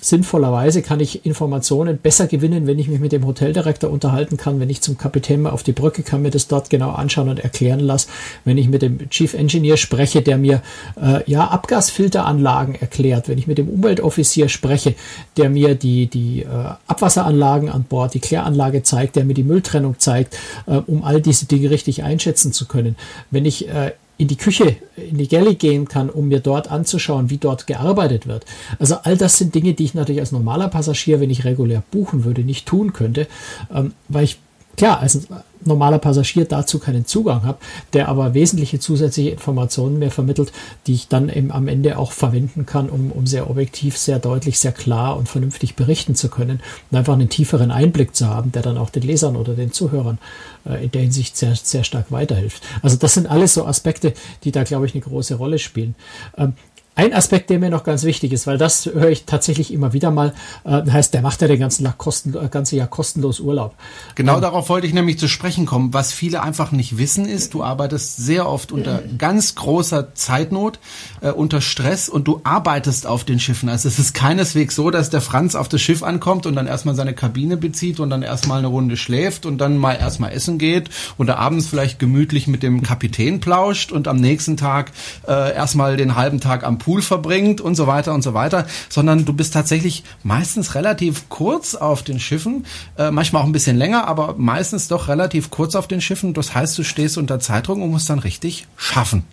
sinnvollerweise 0.00 0.82
kann 0.82 0.98
ich 0.98 1.24
Informationen 1.24 1.98
besser 1.98 2.26
gewinnen, 2.26 2.66
wenn 2.66 2.78
ich 2.78 2.88
mich 2.88 2.98
mit 2.98 3.12
dem 3.12 3.24
Hoteldirektor 3.24 3.88
unterhalten 3.88 4.36
kann, 4.36 4.58
wenn 4.58 4.68
ich 4.68 4.82
zum 4.82 4.98
Kapitän 4.98 5.42
mal 5.42 5.50
auf 5.50 5.62
die 5.62 5.72
Brücke 5.72 6.02
kann, 6.02 6.22
mir 6.22 6.30
das 6.30 6.48
dort 6.48 6.70
genau 6.70 6.90
anschauen 6.90 7.28
und 7.28 7.38
erklären 7.38 7.78
lasse, 7.78 8.08
wenn 8.44 8.58
ich 8.58 8.68
mit 8.68 8.82
dem 8.82 9.08
Chief 9.10 9.32
Engineer 9.34 9.76
spreche, 9.76 10.22
der 10.22 10.38
mir 10.38 10.62
äh, 11.00 11.20
ja 11.30 11.46
Abgasfilteranlagen 11.46 12.74
erklärt, 12.74 13.28
wenn 13.28 13.38
ich 13.38 13.46
mit 13.46 13.58
dem 13.58 13.68
Umweltoffizier 13.68 14.48
spreche, 14.48 14.94
der 15.36 15.50
mir 15.50 15.76
die, 15.76 16.06
die 16.06 16.42
äh, 16.42 16.46
Abwasseranlagen 16.88 17.68
an 17.68 17.84
Bord, 17.84 18.14
die 18.14 18.20
Kläranlage 18.20 18.82
zeigt, 18.82 19.14
der 19.14 19.24
mir 19.24 19.34
die 19.34 19.44
Mülltrennung 19.44 19.98
zeigt, 19.98 20.36
äh, 20.66 20.78
um 20.78 21.04
all 21.04 21.20
diese 21.20 21.46
Dinge 21.46 21.70
richtig 21.70 22.02
einschätzen 22.02 22.52
zu 22.52 22.66
können. 22.66 22.96
Wenn 23.30 23.44
ich 23.44 23.68
äh, 23.68 23.92
in 24.18 24.28
die 24.28 24.36
Küche, 24.36 24.76
in 24.96 25.18
die 25.18 25.28
Galley 25.28 25.54
gehen 25.54 25.88
kann, 25.88 26.08
um 26.08 26.28
mir 26.28 26.40
dort 26.40 26.70
anzuschauen, 26.70 27.28
wie 27.28 27.36
dort 27.36 27.66
gearbeitet 27.66 28.26
wird. 28.26 28.46
Also 28.78 28.96
all 29.02 29.16
das 29.16 29.36
sind 29.36 29.54
Dinge, 29.54 29.74
die 29.74 29.84
ich 29.84 29.94
natürlich 29.94 30.20
als 30.20 30.32
normaler 30.32 30.68
Passagier, 30.68 31.20
wenn 31.20 31.30
ich 31.30 31.44
regulär 31.44 31.82
buchen 31.90 32.24
würde, 32.24 32.42
nicht 32.42 32.66
tun 32.66 32.92
könnte, 32.92 33.26
ähm, 33.74 33.92
weil 34.08 34.24
ich 34.24 34.38
klar 34.76 35.00
als 35.00 35.28
normaler 35.64 35.98
Passagier 35.98 36.44
dazu 36.44 36.78
keinen 36.78 37.06
Zugang 37.06 37.44
habe, 37.44 37.58
der 37.92 38.08
aber 38.08 38.34
wesentliche 38.34 38.78
zusätzliche 38.78 39.30
Informationen 39.30 39.98
mir 39.98 40.10
vermittelt, 40.10 40.52
die 40.86 40.94
ich 40.94 41.08
dann 41.08 41.28
eben 41.28 41.50
am 41.50 41.68
Ende 41.68 41.98
auch 41.98 42.12
verwenden 42.12 42.66
kann, 42.66 42.88
um, 42.88 43.10
um 43.10 43.26
sehr 43.26 43.50
objektiv, 43.50 43.96
sehr 43.96 44.18
deutlich, 44.18 44.58
sehr 44.58 44.72
klar 44.72 45.16
und 45.16 45.28
vernünftig 45.28 45.74
berichten 45.74 46.14
zu 46.14 46.28
können 46.28 46.60
und 46.90 46.98
einfach 46.98 47.14
einen 47.14 47.28
tieferen 47.28 47.70
Einblick 47.70 48.14
zu 48.14 48.28
haben, 48.28 48.52
der 48.52 48.62
dann 48.62 48.78
auch 48.78 48.90
den 48.90 49.02
Lesern 49.02 49.36
oder 49.36 49.54
den 49.54 49.72
Zuhörern 49.72 50.18
äh, 50.64 50.84
in 50.84 50.90
der 50.90 51.02
Hinsicht 51.02 51.36
sehr, 51.36 51.56
sehr 51.56 51.84
stark 51.84 52.12
weiterhilft. 52.12 52.62
Also 52.82 52.96
das 52.96 53.14
sind 53.14 53.28
alles 53.28 53.54
so 53.54 53.66
Aspekte, 53.66 54.12
die 54.44 54.52
da, 54.52 54.62
glaube 54.64 54.86
ich, 54.86 54.94
eine 54.94 55.02
große 55.02 55.34
Rolle 55.34 55.58
spielen. 55.58 55.94
Ähm, 56.36 56.54
ein 56.96 57.12
Aspekt, 57.12 57.50
der 57.50 57.58
mir 57.58 57.68
noch 57.68 57.84
ganz 57.84 58.04
wichtig 58.04 58.32
ist, 58.32 58.46
weil 58.46 58.56
das 58.56 58.86
höre 58.86 59.10
ich 59.10 59.26
tatsächlich 59.26 59.70
immer 59.70 59.92
wieder 59.92 60.10
mal, 60.10 60.32
äh, 60.64 60.82
heißt, 60.90 61.12
der 61.12 61.20
macht 61.20 61.42
ja 61.42 61.46
den 61.46 61.60
ganzen, 61.60 61.86
kosten, 61.98 62.34
äh, 62.34 62.48
ganze 62.48 62.76
Jahr 62.76 62.88
kostenlos 62.88 63.38
Urlaub. 63.38 63.74
Genau 64.14 64.36
ähm, 64.36 64.40
darauf 64.40 64.70
wollte 64.70 64.86
ich 64.86 64.94
nämlich 64.94 65.18
zu 65.18 65.28
sprechen 65.28 65.66
kommen. 65.66 65.92
Was 65.92 66.14
viele 66.14 66.42
einfach 66.42 66.72
nicht 66.72 66.96
wissen 66.96 67.26
ist, 67.26 67.52
du 67.52 67.62
arbeitest 67.62 68.16
sehr 68.16 68.48
oft 68.48 68.72
unter 68.72 69.02
ganz 69.18 69.54
großer 69.54 70.14
Zeitnot, 70.14 70.78
äh, 71.20 71.30
unter 71.30 71.60
Stress 71.60 72.08
und 72.08 72.26
du 72.26 72.40
arbeitest 72.44 73.06
auf 73.06 73.24
den 73.24 73.40
Schiffen. 73.40 73.68
Also 73.68 73.88
es 73.88 73.98
ist 73.98 74.14
keineswegs 74.14 74.74
so, 74.74 74.90
dass 74.90 75.10
der 75.10 75.20
Franz 75.20 75.54
auf 75.54 75.68
das 75.68 75.82
Schiff 75.82 76.02
ankommt 76.02 76.46
und 76.46 76.54
dann 76.54 76.66
erstmal 76.66 76.94
seine 76.94 77.12
Kabine 77.12 77.58
bezieht 77.58 78.00
und 78.00 78.08
dann 78.08 78.22
erstmal 78.22 78.60
eine 78.60 78.68
Runde 78.68 78.96
schläft 78.96 79.44
und 79.44 79.58
dann 79.58 79.76
mal 79.76 79.92
erstmal 79.92 80.32
essen 80.32 80.56
geht 80.56 80.88
oder 81.18 81.38
abends 81.38 81.66
vielleicht 81.66 81.98
gemütlich 81.98 82.46
mit 82.46 82.62
dem 82.62 82.82
Kapitän 82.82 83.40
plauscht 83.40 83.92
und 83.92 84.08
am 84.08 84.16
nächsten 84.16 84.56
Tag 84.56 84.92
äh, 85.28 85.54
erstmal 85.54 85.98
den 85.98 86.16
halben 86.16 86.40
Tag 86.40 86.64
am 86.64 86.78
Pool 86.86 87.02
verbringt 87.02 87.60
und 87.60 87.74
so 87.74 87.88
weiter 87.88 88.14
und 88.14 88.22
so 88.22 88.32
weiter, 88.32 88.64
sondern 88.88 89.24
du 89.24 89.32
bist 89.32 89.52
tatsächlich 89.52 90.04
meistens 90.22 90.76
relativ 90.76 91.28
kurz 91.28 91.74
auf 91.74 92.04
den 92.04 92.20
Schiffen, 92.20 92.64
äh, 92.96 93.10
manchmal 93.10 93.42
auch 93.42 93.46
ein 93.46 93.50
bisschen 93.50 93.76
länger, 93.76 94.06
aber 94.06 94.36
meistens 94.38 94.86
doch 94.86 95.08
relativ 95.08 95.50
kurz 95.50 95.74
auf 95.74 95.88
den 95.88 96.00
Schiffen. 96.00 96.32
Das 96.32 96.54
heißt, 96.54 96.78
du 96.78 96.84
stehst 96.84 97.18
unter 97.18 97.40
Zeitdruck 97.40 97.78
und 97.78 97.90
musst 97.90 98.08
dann 98.08 98.20
richtig 98.20 98.68
schaffen. 98.76 99.24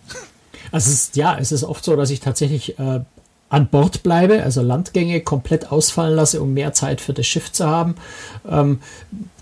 Also 0.72 0.90
es 0.90 0.96
ist, 0.96 1.16
ja, 1.16 1.38
es 1.38 1.52
ist 1.52 1.64
oft 1.64 1.86
so, 1.86 1.96
dass 1.96 2.10
ich 2.10 2.22
tatsächlich 2.22 2.80
äh, 2.80 3.02
an 3.54 3.68
Bord 3.68 4.02
bleibe, 4.02 4.42
also 4.42 4.64
Landgänge 4.64 5.22
komplett 5.22 5.72
ausfallen 5.72 6.16
lasse, 6.16 6.42
um 6.42 6.56
mehr 6.56 6.74
Zeit 6.74 7.02
für 7.02 7.14
das 7.14 7.28
Schiff 7.28 7.52
zu 7.52 7.68
haben. 7.68 7.94
Ähm, 8.50 8.80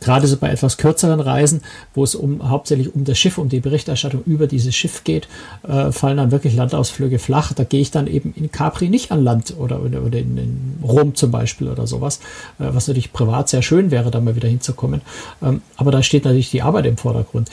gerade 0.01 0.27
so 0.27 0.35
bei 0.35 0.49
etwas 0.49 0.77
kürzeren 0.77 1.21
Reisen, 1.21 1.61
wo 1.93 2.03
es 2.03 2.15
um 2.15 2.49
hauptsächlich 2.49 2.93
um 2.93 3.05
das 3.05 3.17
Schiff, 3.17 3.37
um 3.37 3.47
die 3.47 3.61
Berichterstattung 3.61 4.23
über 4.25 4.47
dieses 4.47 4.75
Schiff 4.75 5.05
geht, 5.05 5.29
äh, 5.63 5.91
fallen 5.91 6.17
dann 6.17 6.31
wirklich 6.31 6.55
Landausflüge 6.55 7.19
flach. 7.19 7.53
Da 7.53 7.63
gehe 7.63 7.79
ich 7.79 7.91
dann 7.91 8.07
eben 8.07 8.33
in 8.35 8.51
Capri 8.51 8.89
nicht 8.89 9.11
an 9.11 9.23
Land 9.23 9.55
oder, 9.57 9.81
oder, 9.81 10.17
in, 10.17 10.37
in 10.37 10.79
Rom 10.83 11.15
zum 11.15 11.31
Beispiel 11.31 11.69
oder 11.69 11.87
sowas, 11.87 12.19
äh, 12.59 12.65
was 12.73 12.87
natürlich 12.87 13.13
privat 13.13 13.47
sehr 13.47 13.61
schön 13.61 13.91
wäre, 13.91 14.11
da 14.11 14.19
mal 14.19 14.35
wieder 14.35 14.49
hinzukommen. 14.49 15.01
Ähm, 15.41 15.61
aber 15.77 15.91
da 15.91 16.03
steht 16.03 16.25
natürlich 16.25 16.51
die 16.51 16.63
Arbeit 16.63 16.87
im 16.87 16.97
Vordergrund. 16.97 17.49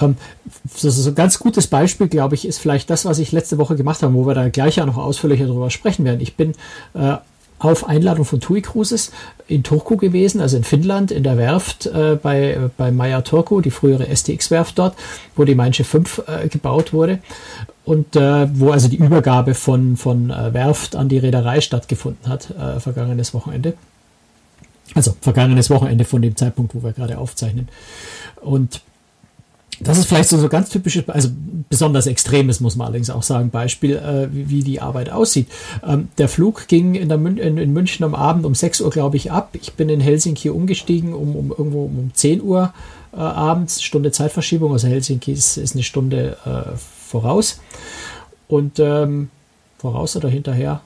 Ähm, 0.00 0.16
so, 0.72 0.90
so 0.90 1.10
ein 1.10 1.14
ganz 1.14 1.38
gutes 1.38 1.66
Beispiel, 1.66 2.08
glaube 2.08 2.34
ich, 2.34 2.46
ist 2.46 2.58
vielleicht 2.58 2.90
das, 2.90 3.06
was 3.06 3.18
ich 3.18 3.32
letzte 3.32 3.58
Woche 3.58 3.74
gemacht 3.74 4.02
habe, 4.02 4.14
wo 4.14 4.26
wir 4.26 4.34
da 4.34 4.50
gleich 4.50 4.76
ja 4.76 4.86
noch 4.86 4.98
ausführlicher 4.98 5.46
darüber 5.46 5.70
sprechen 5.70 5.95
werden. 6.04 6.20
Ich 6.20 6.36
bin 6.36 6.52
äh, 6.94 7.16
auf 7.58 7.88
Einladung 7.88 8.24
von 8.24 8.40
TUI 8.40 8.60
Cruises 8.60 9.12
in 9.48 9.62
Turku 9.62 9.96
gewesen, 9.96 10.40
also 10.40 10.56
in 10.56 10.64
Finnland, 10.64 11.10
in 11.10 11.22
der 11.22 11.36
Werft 11.38 11.86
äh, 11.86 12.18
bei, 12.20 12.70
bei 12.76 12.90
Maya 12.90 13.22
Turku, 13.22 13.60
die 13.60 13.70
frühere 13.70 14.14
STX-Werft 14.14 14.78
dort, 14.78 14.94
wo 15.36 15.44
die 15.44 15.54
Mein 15.54 15.72
5 15.72 16.22
äh, 16.26 16.48
gebaut 16.48 16.92
wurde 16.92 17.20
und 17.84 18.16
äh, 18.16 18.48
wo 18.58 18.70
also 18.70 18.88
die 18.88 18.96
Übergabe 18.96 19.54
von, 19.54 19.96
von 19.96 20.30
äh, 20.30 20.52
Werft 20.52 20.96
an 20.96 21.08
die 21.08 21.18
Reederei 21.18 21.60
stattgefunden 21.60 22.28
hat, 22.30 22.50
äh, 22.50 22.80
vergangenes 22.80 23.32
Wochenende. 23.32 23.74
Also 24.94 25.16
vergangenes 25.20 25.70
Wochenende 25.70 26.04
von 26.04 26.22
dem 26.22 26.36
Zeitpunkt, 26.36 26.74
wo 26.74 26.82
wir 26.82 26.92
gerade 26.92 27.18
aufzeichnen. 27.18 27.68
Und 28.40 28.82
das 29.80 29.98
ist 29.98 30.06
vielleicht 30.06 30.30
so, 30.30 30.38
so 30.38 30.48
ganz 30.48 30.70
typisches, 30.70 31.08
also 31.08 31.28
besonders 31.68 32.06
extremes, 32.06 32.60
muss 32.60 32.76
man 32.76 32.86
allerdings 32.86 33.10
auch 33.10 33.22
sagen, 33.22 33.50
Beispiel, 33.50 33.96
äh, 33.96 34.28
wie, 34.32 34.48
wie, 34.48 34.62
die 34.62 34.80
Arbeit 34.80 35.10
aussieht. 35.10 35.48
Ähm, 35.86 36.08
der 36.16 36.28
Flug 36.28 36.66
ging 36.68 36.94
in, 36.94 37.08
Mün 37.08 37.36
in, 37.36 37.58
in, 37.58 37.72
München 37.72 38.04
am 38.04 38.14
Abend 38.14 38.46
um 38.46 38.54
6 38.54 38.80
Uhr, 38.80 38.90
glaube 38.90 39.16
ich, 39.16 39.32
ab. 39.32 39.50
Ich 39.52 39.74
bin 39.74 39.88
in 39.88 40.00
Helsinki 40.00 40.48
umgestiegen 40.48 41.12
um, 41.12 41.36
um 41.36 41.50
irgendwo 41.50 41.84
um 41.84 42.10
10 42.14 42.42
Uhr 42.42 42.72
äh, 43.12 43.16
abends, 43.18 43.82
Stunde 43.82 44.12
Zeitverschiebung. 44.12 44.72
Also 44.72 44.88
Helsinki 44.88 45.32
ist, 45.32 45.58
ist 45.58 45.74
eine 45.74 45.82
Stunde 45.82 46.38
äh, 46.46 46.76
voraus. 46.76 47.60
Und 48.48 48.78
ähm, 48.78 49.28
voraus 49.78 50.16
oder 50.16 50.28
hinterher? 50.28 50.80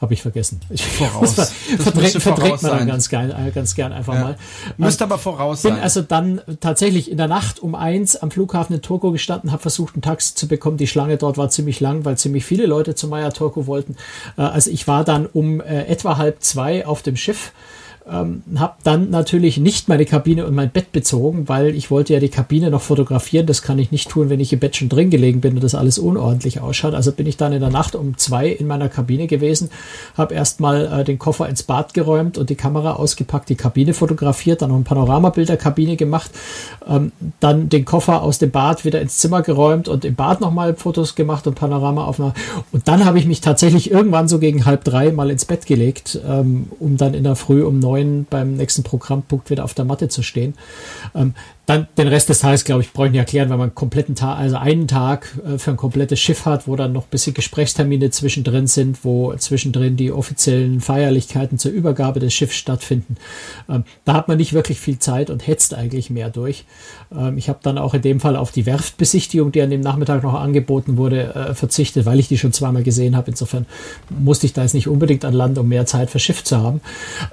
Habe 0.00 0.14
ich 0.14 0.22
vergessen. 0.22 0.60
Ich 0.70 0.86
voraus. 0.86 1.34
Das 1.34 1.52
verdrängt, 1.78 2.22
verdrängt 2.22 2.62
man 2.62 2.78
dann 2.78 2.86
ganz 2.86 3.08
gern, 3.08 3.30
äh, 3.30 3.50
ganz 3.50 3.74
gern 3.74 3.92
einfach 3.92 4.14
ja. 4.14 4.20
mal. 4.20 4.36
Müsste 4.76 5.04
aber 5.04 5.18
voraus 5.18 5.62
bin 5.62 5.74
sein. 5.74 5.82
also 5.82 6.02
dann 6.02 6.40
tatsächlich 6.60 7.10
in 7.10 7.16
der 7.16 7.26
Nacht 7.26 7.60
um 7.60 7.74
eins 7.74 8.14
am 8.16 8.30
Flughafen 8.30 8.76
in 8.76 8.82
Turku 8.82 9.10
gestanden, 9.10 9.50
habe 9.50 9.62
versucht, 9.62 9.96
ein 9.96 10.02
Taxi 10.02 10.34
zu 10.34 10.46
bekommen. 10.46 10.76
Die 10.76 10.86
Schlange 10.86 11.16
dort 11.16 11.36
war 11.36 11.50
ziemlich 11.50 11.80
lang, 11.80 12.04
weil 12.04 12.16
ziemlich 12.16 12.44
viele 12.44 12.66
Leute 12.66 12.94
zu 12.94 13.08
Maya 13.08 13.30
Turku 13.30 13.66
wollten. 13.66 13.96
Äh, 14.36 14.42
also 14.42 14.70
ich 14.70 14.86
war 14.86 15.02
dann 15.04 15.26
um 15.26 15.60
äh, 15.60 15.86
etwa 15.86 16.16
halb 16.16 16.42
zwei 16.42 16.86
auf 16.86 17.02
dem 17.02 17.16
Schiff 17.16 17.52
ähm, 18.10 18.42
habe 18.56 18.74
dann 18.84 19.10
natürlich 19.10 19.58
nicht 19.58 19.88
meine 19.88 20.06
Kabine 20.06 20.46
und 20.46 20.54
mein 20.54 20.70
Bett 20.70 20.92
bezogen, 20.92 21.48
weil 21.48 21.74
ich 21.74 21.90
wollte 21.90 22.14
ja 22.14 22.20
die 22.20 22.28
Kabine 22.28 22.70
noch 22.70 22.80
fotografieren. 22.80 23.46
Das 23.46 23.62
kann 23.62 23.78
ich 23.78 23.92
nicht 23.92 24.08
tun, 24.08 24.30
wenn 24.30 24.40
ich 24.40 24.52
im 24.52 24.58
Bett 24.58 24.76
schon 24.76 24.88
drin 24.88 25.10
gelegen 25.10 25.40
bin 25.40 25.54
und 25.54 25.64
das 25.64 25.74
alles 25.74 25.98
unordentlich 25.98 26.60
ausschaut. 26.60 26.94
Also 26.94 27.12
bin 27.12 27.26
ich 27.26 27.36
dann 27.36 27.52
in 27.52 27.60
der 27.60 27.70
Nacht 27.70 27.94
um 27.94 28.16
zwei 28.16 28.48
in 28.48 28.66
meiner 28.66 28.88
Kabine 28.88 29.26
gewesen, 29.26 29.70
habe 30.16 30.34
erstmal 30.34 31.00
äh, 31.00 31.04
den 31.04 31.18
Koffer 31.18 31.48
ins 31.48 31.62
Bad 31.62 31.94
geräumt 31.94 32.38
und 32.38 32.50
die 32.50 32.54
Kamera 32.54 32.94
ausgepackt, 32.94 33.48
die 33.48 33.56
Kabine 33.56 33.94
fotografiert, 33.94 34.62
dann 34.62 34.70
noch 34.70 34.76
ein 34.76 34.84
Panoramabild 34.84 35.48
der 35.48 35.56
Kabine 35.56 35.96
gemacht, 35.96 36.30
ähm, 36.88 37.12
dann 37.40 37.68
den 37.68 37.84
Koffer 37.84 38.22
aus 38.22 38.38
dem 38.38 38.50
Bad 38.50 38.84
wieder 38.84 39.00
ins 39.00 39.18
Zimmer 39.18 39.42
geräumt 39.42 39.88
und 39.88 40.04
im 40.04 40.14
Bad 40.14 40.40
nochmal 40.40 40.74
Fotos 40.74 41.14
gemacht 41.14 41.46
und 41.46 41.54
Panoramaaufnahmen. 41.54 42.34
Und 42.72 42.88
dann 42.88 43.04
habe 43.04 43.18
ich 43.18 43.26
mich 43.26 43.40
tatsächlich 43.40 43.90
irgendwann 43.90 44.28
so 44.28 44.38
gegen 44.38 44.64
halb 44.64 44.84
drei 44.84 45.12
mal 45.12 45.30
ins 45.30 45.44
Bett 45.44 45.66
gelegt, 45.66 46.18
ähm, 46.26 46.68
um 46.78 46.96
dann 46.96 47.14
in 47.14 47.24
der 47.24 47.36
Früh 47.36 47.62
um 47.62 47.78
neun 47.78 47.97
neun 47.98 48.26
beim 48.28 48.54
nächsten 48.54 48.82
Programmpunkt 48.82 49.50
wieder 49.50 49.64
auf 49.64 49.74
der 49.74 49.84
Matte 49.84 50.08
zu 50.08 50.22
stehen. 50.22 50.54
Ähm, 51.14 51.34
dann 51.68 51.86
den 51.98 52.08
Rest 52.08 52.30
des 52.30 52.38
Tages, 52.38 52.64
glaube 52.64 52.80
ich, 52.80 52.94
brauche 52.94 53.06
ich 53.06 53.12
nicht 53.12 53.18
erklären, 53.18 53.50
weil 53.50 53.58
man 53.58 53.68
einen 53.68 53.74
kompletten 53.74 54.14
Tag, 54.14 54.38
also 54.38 54.56
einen 54.56 54.88
Tag 54.88 55.38
äh, 55.46 55.58
für 55.58 55.72
ein 55.72 55.76
komplettes 55.76 56.18
Schiff 56.18 56.46
hat, 56.46 56.66
wo 56.66 56.76
dann 56.76 56.94
noch 56.94 57.04
ein 57.04 57.10
bisschen 57.10 57.34
Gesprächstermine 57.34 58.08
zwischendrin 58.08 58.66
sind, 58.66 59.04
wo 59.04 59.34
zwischendrin 59.34 59.98
die 59.98 60.10
offiziellen 60.10 60.80
Feierlichkeiten 60.80 61.58
zur 61.58 61.72
Übergabe 61.72 62.20
des 62.20 62.32
Schiffs 62.32 62.56
stattfinden. 62.56 63.16
Ähm, 63.68 63.84
da 64.06 64.14
hat 64.14 64.28
man 64.28 64.38
nicht 64.38 64.54
wirklich 64.54 64.80
viel 64.80 64.98
Zeit 64.98 65.28
und 65.28 65.46
hetzt 65.46 65.74
eigentlich 65.74 66.08
mehr 66.08 66.30
durch. 66.30 66.64
Ähm, 67.14 67.36
ich 67.36 67.50
habe 67.50 67.58
dann 67.62 67.76
auch 67.76 67.92
in 67.92 68.00
dem 68.00 68.18
Fall 68.18 68.36
auf 68.36 68.50
die 68.50 68.64
Werftbesichtigung, 68.64 69.52
die 69.52 69.60
an 69.60 69.68
dem 69.68 69.82
Nachmittag 69.82 70.22
noch 70.22 70.40
angeboten 70.40 70.96
wurde, 70.96 71.34
äh, 71.34 71.54
verzichtet, 71.54 72.06
weil 72.06 72.18
ich 72.18 72.28
die 72.28 72.38
schon 72.38 72.54
zweimal 72.54 72.82
gesehen 72.82 73.14
habe. 73.14 73.30
Insofern 73.30 73.66
musste 74.08 74.46
ich 74.46 74.54
da 74.54 74.62
jetzt 74.62 74.72
nicht 74.72 74.88
unbedingt 74.88 75.26
an 75.26 75.34
Land, 75.34 75.58
um 75.58 75.68
mehr 75.68 75.84
Zeit 75.84 76.08
für 76.08 76.18
Schiff 76.18 76.42
zu 76.44 76.56
haben. 76.56 76.80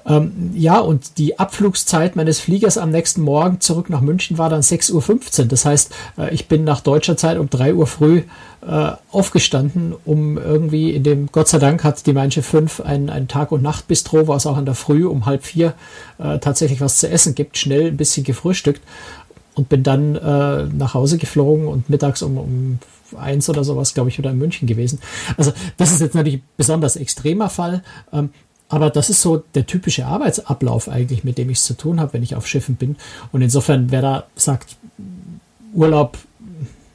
Ähm, 0.05 0.51
ja, 0.55 0.77
und 0.79 1.19
die 1.19 1.39
Abflugszeit 1.39 2.17
meines 2.17 2.41
Fliegers 2.41 2.77
am 2.77 2.91
nächsten 2.91 3.21
Morgen 3.21 3.61
zurück 3.61 3.89
nach 3.89 4.01
München 4.01 4.24
München 4.25 4.37
war 4.37 4.49
dann 4.49 4.61
6.15 4.61 5.41
Uhr. 5.41 5.45
Das 5.45 5.65
heißt, 5.65 5.93
äh, 6.17 6.33
ich 6.33 6.47
bin 6.47 6.63
nach 6.63 6.81
deutscher 6.81 7.17
Zeit 7.17 7.37
um 7.37 7.49
3 7.49 7.75
Uhr 7.75 7.87
früh 7.87 8.23
äh, 8.67 8.91
aufgestanden, 9.11 9.93
um 10.05 10.37
irgendwie 10.37 10.91
in 10.91 11.03
dem, 11.03 11.29
Gott 11.31 11.47
sei 11.47 11.59
Dank 11.59 11.83
hat 11.83 12.05
die 12.07 12.13
Mainsche 12.13 12.41
5 12.41 12.81
ein, 12.81 13.09
ein 13.09 13.27
Tag- 13.27 13.51
und 13.51 13.61
Nacht-Bistro, 13.61 14.33
es 14.33 14.47
auch 14.47 14.57
in 14.57 14.65
der 14.65 14.75
Früh 14.75 15.05
um 15.05 15.25
halb 15.25 15.43
vier 15.45 15.73
äh, 16.17 16.39
tatsächlich 16.39 16.81
was 16.81 16.97
zu 16.97 17.09
essen 17.09 17.35
gibt, 17.35 17.57
schnell 17.57 17.87
ein 17.87 17.97
bisschen 17.97 18.23
gefrühstückt 18.23 18.81
und 19.53 19.69
bin 19.69 19.83
dann 19.83 20.19
nach 20.77 20.95
Hause 20.95 21.17
geflogen 21.17 21.69
und 21.69 21.89
mittags 21.89 22.21
um, 22.21 22.37
um 22.37 22.79
eins 23.17 23.47
oder 23.47 23.63
sowas, 23.63 23.93
glaube 23.93 24.09
ich, 24.09 24.17
wieder 24.17 24.31
in 24.31 24.37
München 24.37 24.67
gewesen. 24.67 24.99
Also 25.37 25.53
das 25.77 25.93
ist 25.93 26.01
jetzt 26.01 26.13
natürlich 26.13 26.39
ein 26.39 26.47
besonders 26.57 26.97
extremer 26.97 27.49
Fall. 27.49 27.81
Ähm, 28.11 28.31
aber 28.69 28.89
das 28.89 29.09
ist 29.09 29.21
so 29.21 29.43
der 29.53 29.65
typische 29.65 30.05
Arbeitsablauf 30.05 30.89
eigentlich, 30.89 31.23
mit 31.23 31.37
dem 31.37 31.49
ich 31.49 31.59
es 31.59 31.65
zu 31.65 31.75
tun 31.75 31.99
habe, 31.99 32.13
wenn 32.13 32.23
ich 32.23 32.35
auf 32.35 32.47
Schiffen 32.47 32.75
bin. 32.75 32.95
Und 33.31 33.41
insofern, 33.41 33.91
wer 33.91 34.01
da 34.01 34.23
sagt, 34.35 34.75
Urlaub, 35.73 36.17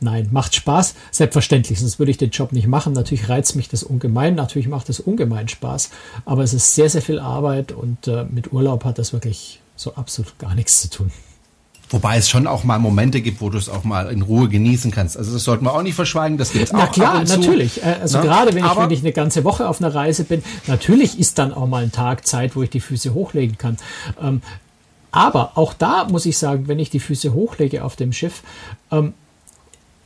nein, 0.01 0.29
macht 0.33 0.55
Spaß, 0.55 0.95
selbstverständlich, 1.11 1.79
sonst 1.79 1.99
würde 1.99 2.11
ich 2.11 2.19
den 2.19 2.31
Job 2.31 2.53
nicht 2.53 2.67
machen. 2.67 2.93
Natürlich 2.93 3.29
reizt 3.29 3.55
mich 3.55 3.69
das 3.69 3.83
ungemein, 3.83 4.35
natürlich 4.35 4.69
macht 4.69 4.89
es 4.89 5.01
ungemein 5.01 5.49
Spaß, 5.49 5.91
aber 6.25 6.43
es 6.43 6.55
ist 6.55 6.75
sehr, 6.75 6.91
sehr 6.91 7.03
viel 7.03 7.19
Arbeit 7.19 7.73
und 7.73 8.09
äh, 8.09 8.25
mit 8.25 8.53
Urlaub 8.53 8.85
hat 8.85 8.99
das 8.99 9.13
wirklich 9.13 9.61
so 9.77 9.95
absolut 9.95 10.39
gar 10.39 10.55
nichts 10.55 10.81
zu 10.81 10.91
tun. 10.91 11.13
Wobei 11.91 12.17
es 12.17 12.31
schon 12.31 12.47
auch 12.47 12.63
mal 12.63 12.79
Momente 12.79 13.21
gibt, 13.21 13.41
wo 13.41 13.51
du 13.51 13.59
es 13.59 13.69
auch 13.69 13.83
mal 13.83 14.11
in 14.13 14.23
Ruhe 14.23 14.49
genießen 14.49 14.93
kannst. 14.93 15.17
Also 15.17 15.33
das 15.33 15.43
sollten 15.43 15.65
wir 15.65 15.75
auch 15.75 15.83
nicht 15.83 15.97
verschweigen. 15.97 16.39
Das 16.39 16.53
gibt's 16.53 16.73
Na 16.73 16.85
auch. 16.85 16.93
klar, 16.93 17.25
natürlich. 17.25 17.83
Äh, 17.83 17.97
also 18.01 18.19
Na, 18.19 18.25
ne? 18.25 18.31
gerade 18.31 18.55
wenn 18.55 18.65
ich, 18.65 18.77
wenn 18.77 18.91
ich 18.91 19.01
eine 19.01 19.13
ganze 19.13 19.43
Woche 19.43 19.69
auf 19.69 19.81
einer 19.81 19.93
Reise 19.93 20.23
bin, 20.23 20.43
natürlich 20.69 21.19
ist 21.19 21.39
dann 21.39 21.53
auch 21.53 21.67
mal 21.67 21.83
ein 21.83 21.91
Tag 21.91 22.27
Zeit, 22.27 22.55
wo 22.55 22.63
ich 22.63 22.71
die 22.71 22.81
Füße 22.81 23.13
hochlegen 23.13 23.59
kann. 23.59 23.77
Ähm, 24.23 24.41
aber 25.11 25.53
auch 25.57 25.75
da 25.75 26.05
muss 26.05 26.27
ich 26.27 26.39
sagen, 26.39 26.69
wenn 26.69 26.79
ich 26.79 26.91
die 26.91 27.01
Füße 27.01 27.35
hochlege 27.35 27.85
auf 27.85 27.97
dem 27.97 28.13
Schiff, 28.13 28.43
ähm, 28.93 29.15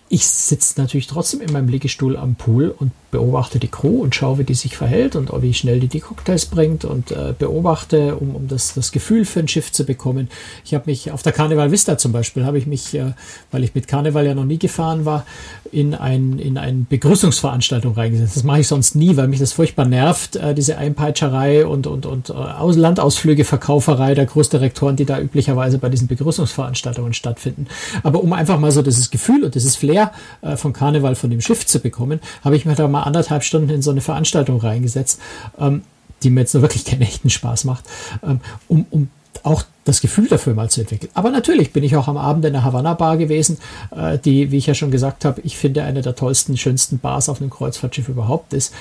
ich 0.09 0.27
sitze 0.27 0.81
natürlich 0.81 1.07
trotzdem 1.07 1.41
in 1.41 1.53
meinem 1.53 1.69
Liegestuhl 1.69 2.17
am 2.17 2.35
Pool 2.35 2.75
und 2.79 2.93
beobachte 3.15 3.61
die 3.61 3.69
Crew 3.69 4.03
und 4.03 4.13
schaue, 4.13 4.39
wie 4.39 4.45
die 4.45 4.55
sich 4.55 4.77
verhält 4.77 5.15
und 5.15 5.31
wie 5.41 5.55
schnell 5.55 5.79
die 5.79 5.87
die 5.87 6.01
Cocktails 6.01 6.47
bringt 6.47 6.85
und 6.85 7.13
äh, 7.13 7.33
beobachte, 7.39 8.17
um, 8.17 8.35
um 8.35 8.49
das, 8.49 8.75
das 8.75 8.91
Gefühl 8.91 9.25
für 9.25 9.39
ein 9.39 9.47
Schiff 9.47 9.71
zu 9.71 9.85
bekommen. 9.87 10.29
Ich 10.65 10.75
habe 10.75 10.91
mich 10.91 11.13
auf 11.13 11.23
der 11.23 11.31
Carnival 11.31 11.71
Vista 11.71 11.97
zum 11.97 12.11
Beispiel, 12.11 12.45
habe 12.45 12.59
ich 12.59 12.67
mich, 12.67 12.93
äh, 12.95 13.13
weil 13.53 13.63
ich 13.63 13.73
mit 13.73 13.87
Carnival 13.87 14.27
ja 14.27 14.35
noch 14.35 14.45
nie 14.45 14.59
gefahren 14.59 15.05
war, 15.05 15.25
in 15.71 15.95
ein 15.95 16.41
in 16.41 16.59
eine 16.59 16.87
Begrüßungsveranstaltung 16.89 17.95
reingesetzt. 17.95 18.35
Das 18.35 18.43
mache 18.43 18.61
ich 18.61 18.69
sonst 18.69 18.97
nie, 18.97 19.17
weil 19.17 19.29
mich 19.29 19.39
das 19.39 19.53
furchtbar 19.53 19.87
nervt, 19.87 20.35
äh, 20.35 20.53
diese 20.53 20.77
Einpeitscherei 20.77 21.65
und 21.65 21.87
und 21.87 22.07
und 22.07 22.31
äh, 22.31 22.33
Aus 22.33 22.77
Landausflüge, 22.77 23.45
Verkauferei 23.45 24.17
der 24.17 24.27
Großdirektoren, 24.27 24.97
die 24.97 25.05
da 25.05 25.21
üblicherweise 25.21 25.79
bei 25.79 25.89
diesen 25.89 26.09
Begrüßungsveranstaltungen 26.09 27.13
stattfinden. 27.13 27.69
Aber 28.03 28.25
um 28.25 28.33
einfach 28.33 28.59
mal 28.59 28.73
so 28.73 28.83
dieses 28.83 29.11
Gefühl 29.11 29.45
und 29.45 29.55
dieses 29.55 29.77
Flair 29.77 30.11
äh, 30.43 30.57
von 30.57 30.73
Karneval 30.73 31.15
von 31.15 31.31
dem 31.31 31.41
Schiff 31.41 31.65
zu 31.65 31.79
bekommen, 31.79 32.19
habe 32.43 32.57
ich 32.57 32.67
mir 32.67 32.75
da 32.75 32.89
mal 32.89 33.04
anderthalb 33.07 33.45
Stunden 33.45 33.71
in 33.71 33.83
so 33.83 33.91
eine 33.91 34.01
Veranstaltung 34.01 34.61
reingesetzt, 34.61 35.21
ähm, 35.59 35.83
die 36.23 36.31
mir 36.31 36.41
jetzt 36.41 36.55
nur 36.55 36.63
wirklich 36.63 36.85
keinen 36.85 37.03
echten 37.03 37.31
Spaß 37.31 37.65
macht, 37.65 37.85
ähm, 38.23 38.41
um, 38.69 38.87
um 38.91 39.09
auch 39.43 39.65
das 39.85 40.01
Gefühl 40.01 40.29
dafür 40.29 40.55
mal 40.55 40.71
zu 40.71 40.81
entwickeln. 40.81 41.11
Aber 41.15 41.31
natürlich 41.31 41.73
bin 41.73 41.85
ich 41.85 41.97
auch 41.97 42.09
am 42.09 42.17
Abend 42.17 42.45
in 42.45 42.53
der 42.53 42.65
Havanna 42.65 42.95
Bar 42.95 43.17
gewesen, 43.17 43.59
äh, 43.95 44.19
die, 44.19 44.51
wie 44.51 44.57
ich 44.57 44.67
ja 44.67 44.75
schon 44.75 44.91
gesagt 44.91 45.25
habe, 45.25 45.41
ich 45.43 45.57
finde 45.57 45.83
eine 45.83 46.03
der 46.03 46.15
tollsten, 46.15 46.57
schönsten 46.57 46.99
Bars 46.99 47.29
auf 47.29 47.41
einem 47.41 47.51
Kreuzfahrtschiff 47.51 48.09
überhaupt 48.09 48.55
ist. 48.55 48.73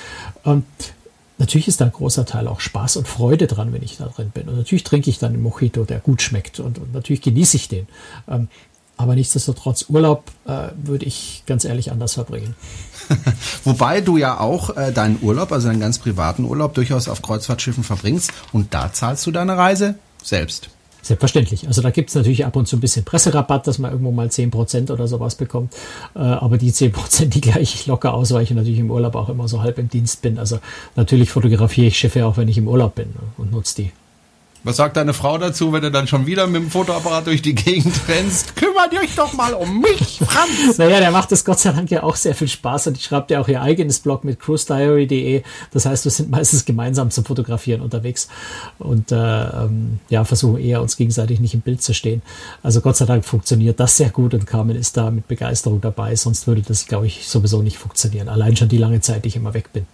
Ähm, 0.46 0.64
natürlich 1.36 1.68
ist 1.68 1.80
da 1.80 1.86
ein 1.86 1.92
großer 1.92 2.24
Teil 2.24 2.48
auch 2.48 2.60
Spaß 2.60 2.96
und 2.96 3.08
Freude 3.08 3.46
dran, 3.46 3.72
wenn 3.72 3.82
ich 3.82 3.98
da 3.98 4.06
drin 4.06 4.30
bin. 4.32 4.48
Und 4.48 4.56
natürlich 4.56 4.84
trinke 4.84 5.10
ich 5.10 5.18
dann 5.18 5.34
einen 5.34 5.42
Mojito, 5.42 5.84
der 5.84 5.98
gut 5.98 6.22
schmeckt 6.22 6.60
und, 6.60 6.78
und 6.78 6.94
natürlich 6.94 7.20
genieße 7.20 7.56
ich 7.56 7.68
den. 7.68 7.86
Ähm, 8.28 8.48
aber 8.96 9.16
nichtsdestotrotz, 9.16 9.86
Urlaub 9.88 10.30
äh, 10.46 10.68
würde 10.76 11.04
ich 11.04 11.42
ganz 11.46 11.64
ehrlich 11.64 11.90
anders 11.90 12.14
verbringen. 12.14 12.54
Wobei 13.64 14.00
du 14.00 14.16
ja 14.16 14.40
auch 14.40 14.76
äh, 14.76 14.92
deinen 14.92 15.18
Urlaub, 15.22 15.52
also 15.52 15.68
deinen 15.68 15.80
ganz 15.80 15.98
privaten 15.98 16.44
Urlaub, 16.44 16.74
durchaus 16.74 17.08
auf 17.08 17.22
Kreuzfahrtschiffen 17.22 17.84
verbringst 17.84 18.32
und 18.52 18.74
da 18.74 18.92
zahlst 18.92 19.26
du 19.26 19.30
deine 19.30 19.56
Reise 19.56 19.96
selbst. 20.22 20.70
Selbstverständlich. 21.04 21.66
Also 21.66 21.82
da 21.82 21.90
gibt 21.90 22.08
es 22.08 22.14
natürlich 22.14 22.46
ab 22.46 22.56
und 22.56 22.66
zu 22.66 22.76
ein 22.76 22.80
bisschen 22.80 23.04
Presserabatt, 23.04 23.66
dass 23.66 23.78
man 23.78 23.90
irgendwo 23.90 24.10
mal 24.10 24.28
10% 24.28 24.90
oder 24.90 25.06
sowas 25.06 25.34
bekommt. 25.34 25.74
Äh, 26.14 26.20
aber 26.20 26.56
die 26.56 26.72
10%, 26.72 27.26
die 27.26 27.42
gleiche 27.42 27.60
ich 27.60 27.86
locker 27.86 28.14
aus, 28.14 28.32
weil 28.32 28.42
ich 28.42 28.50
natürlich 28.52 28.78
im 28.78 28.90
Urlaub 28.90 29.14
auch 29.14 29.28
immer 29.28 29.46
so 29.46 29.60
halb 29.60 29.78
im 29.78 29.90
Dienst 29.90 30.22
bin. 30.22 30.38
Also 30.38 30.60
natürlich 30.96 31.28
fotografiere 31.28 31.88
ich 31.88 31.98
Schiffe 31.98 32.24
auch, 32.24 32.38
wenn 32.38 32.48
ich 32.48 32.56
im 32.56 32.68
Urlaub 32.68 32.94
bin 32.94 33.12
und 33.36 33.52
nutze 33.52 33.76
die. 33.76 33.92
Was 34.64 34.76
sagt 34.76 34.96
deine 34.96 35.12
Frau 35.12 35.36
dazu, 35.36 35.74
wenn 35.74 35.82
du 35.82 35.90
dann 35.90 36.06
schon 36.06 36.24
wieder 36.24 36.46
mit 36.46 36.62
dem 36.62 36.70
Fotoapparat 36.70 37.26
durch 37.26 37.42
die 37.42 37.54
Gegend 37.54 37.94
rennst? 38.08 38.56
Kümmert 38.56 38.94
euch 38.94 39.14
doch 39.14 39.34
mal 39.34 39.52
um 39.52 39.82
mich, 39.82 40.20
Franz! 40.26 40.78
naja, 40.78 41.00
der 41.00 41.10
macht 41.10 41.30
das 41.32 41.44
Gott 41.44 41.58
sei 41.60 41.72
Dank 41.72 41.90
ja 41.90 42.02
auch 42.02 42.16
sehr 42.16 42.34
viel 42.34 42.48
Spaß 42.48 42.86
und 42.86 42.98
schreibt 42.98 43.30
ja 43.30 43.42
auch 43.42 43.48
ihr 43.48 43.60
eigenes 43.60 43.98
Blog 44.00 44.24
mit 44.24 44.40
cruisediary.de. 44.40 45.42
Das 45.70 45.84
heißt, 45.84 46.06
wir 46.06 46.10
sind 46.10 46.30
meistens 46.30 46.64
gemeinsam 46.64 47.10
zum 47.10 47.26
Fotografieren 47.26 47.82
unterwegs 47.82 48.28
und 48.78 49.12
äh, 49.12 49.16
ähm, 49.16 50.00
ja, 50.08 50.24
versuchen 50.24 50.58
eher 50.58 50.80
uns 50.80 50.96
gegenseitig 50.96 51.40
nicht 51.40 51.52
im 51.52 51.60
Bild 51.60 51.82
zu 51.82 51.92
stehen. 51.92 52.22
Also 52.62 52.80
Gott 52.80 52.96
sei 52.96 53.04
Dank 53.04 53.26
funktioniert 53.26 53.78
das 53.78 53.98
sehr 53.98 54.08
gut 54.08 54.32
und 54.32 54.46
Carmen 54.46 54.76
ist 54.76 54.96
da 54.96 55.10
mit 55.10 55.28
Begeisterung 55.28 55.82
dabei. 55.82 56.16
Sonst 56.16 56.46
würde 56.46 56.62
das, 56.62 56.86
glaube 56.86 57.06
ich, 57.06 57.28
sowieso 57.28 57.60
nicht 57.60 57.76
funktionieren. 57.76 58.30
Allein 58.30 58.56
schon 58.56 58.70
die 58.70 58.78
lange 58.78 59.02
Zeit, 59.02 59.26
die 59.26 59.28
ich 59.28 59.36
immer 59.36 59.52
weg 59.52 59.74
bin. 59.74 59.86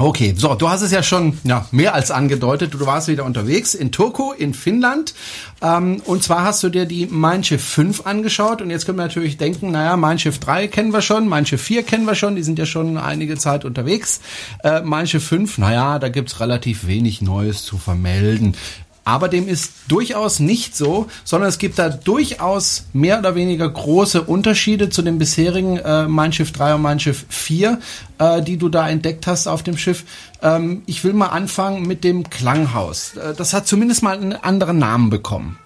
Okay, 0.00 0.32
so, 0.36 0.54
du 0.54 0.68
hast 0.68 0.82
es 0.82 0.92
ja 0.92 1.02
schon 1.02 1.38
ja, 1.42 1.66
mehr 1.72 1.92
als 1.92 2.12
angedeutet. 2.12 2.72
Du 2.72 2.86
warst 2.86 3.08
wieder 3.08 3.24
unterwegs 3.24 3.74
in 3.74 3.90
Turku, 3.90 4.30
in 4.30 4.54
Finnland. 4.54 5.12
Ähm, 5.60 6.00
und 6.04 6.22
zwar 6.22 6.44
hast 6.44 6.62
du 6.62 6.68
dir 6.68 6.86
die 6.86 7.08
Mein 7.10 7.42
Schiff 7.42 7.64
5 7.64 8.06
angeschaut. 8.06 8.62
Und 8.62 8.70
jetzt 8.70 8.86
können 8.86 8.96
wir 8.96 9.02
natürlich 9.02 9.38
denken, 9.38 9.72
naja, 9.72 9.96
Mein 9.96 10.20
Schiff 10.20 10.38
3 10.38 10.68
kennen 10.68 10.92
wir 10.92 11.02
schon, 11.02 11.26
Mein 11.26 11.46
Schiff 11.46 11.62
4 11.62 11.82
kennen 11.82 12.04
wir 12.04 12.14
schon, 12.14 12.36
die 12.36 12.44
sind 12.44 12.60
ja 12.60 12.66
schon 12.66 12.96
einige 12.96 13.36
Zeit 13.38 13.64
unterwegs. 13.64 14.20
Äh, 14.62 14.82
mein 14.82 15.08
Schiff 15.08 15.26
5, 15.26 15.58
naja, 15.58 15.98
da 15.98 16.08
gibt's 16.08 16.38
relativ 16.38 16.86
wenig 16.86 17.20
Neues 17.20 17.64
zu 17.64 17.76
vermelden. 17.76 18.54
Aber 19.08 19.30
dem 19.30 19.48
ist 19.48 19.72
durchaus 19.88 20.38
nicht 20.38 20.76
so, 20.76 21.06
sondern 21.24 21.48
es 21.48 21.56
gibt 21.56 21.78
da 21.78 21.88
durchaus 21.88 22.84
mehr 22.92 23.18
oder 23.18 23.34
weniger 23.34 23.66
große 23.66 24.20
Unterschiede 24.20 24.90
zu 24.90 25.00
dem 25.00 25.16
bisherigen 25.16 25.78
äh, 25.78 26.06
Mein 26.06 26.34
Schiff 26.34 26.52
3 26.52 26.74
und 26.74 26.82
Mein 26.82 27.00
Schiff 27.00 27.24
4, 27.30 27.80
äh, 28.18 28.42
die 28.42 28.58
du 28.58 28.68
da 28.68 28.86
entdeckt 28.86 29.26
hast 29.26 29.46
auf 29.46 29.62
dem 29.62 29.78
Schiff. 29.78 30.04
Ähm, 30.42 30.82
ich 30.84 31.04
will 31.04 31.14
mal 31.14 31.28
anfangen 31.28 31.86
mit 31.86 32.04
dem 32.04 32.28
Klanghaus. 32.28 33.16
Äh, 33.16 33.32
das 33.34 33.54
hat 33.54 33.66
zumindest 33.66 34.02
mal 34.02 34.14
einen 34.14 34.34
anderen 34.34 34.76
Namen 34.76 35.08
bekommen. 35.08 35.58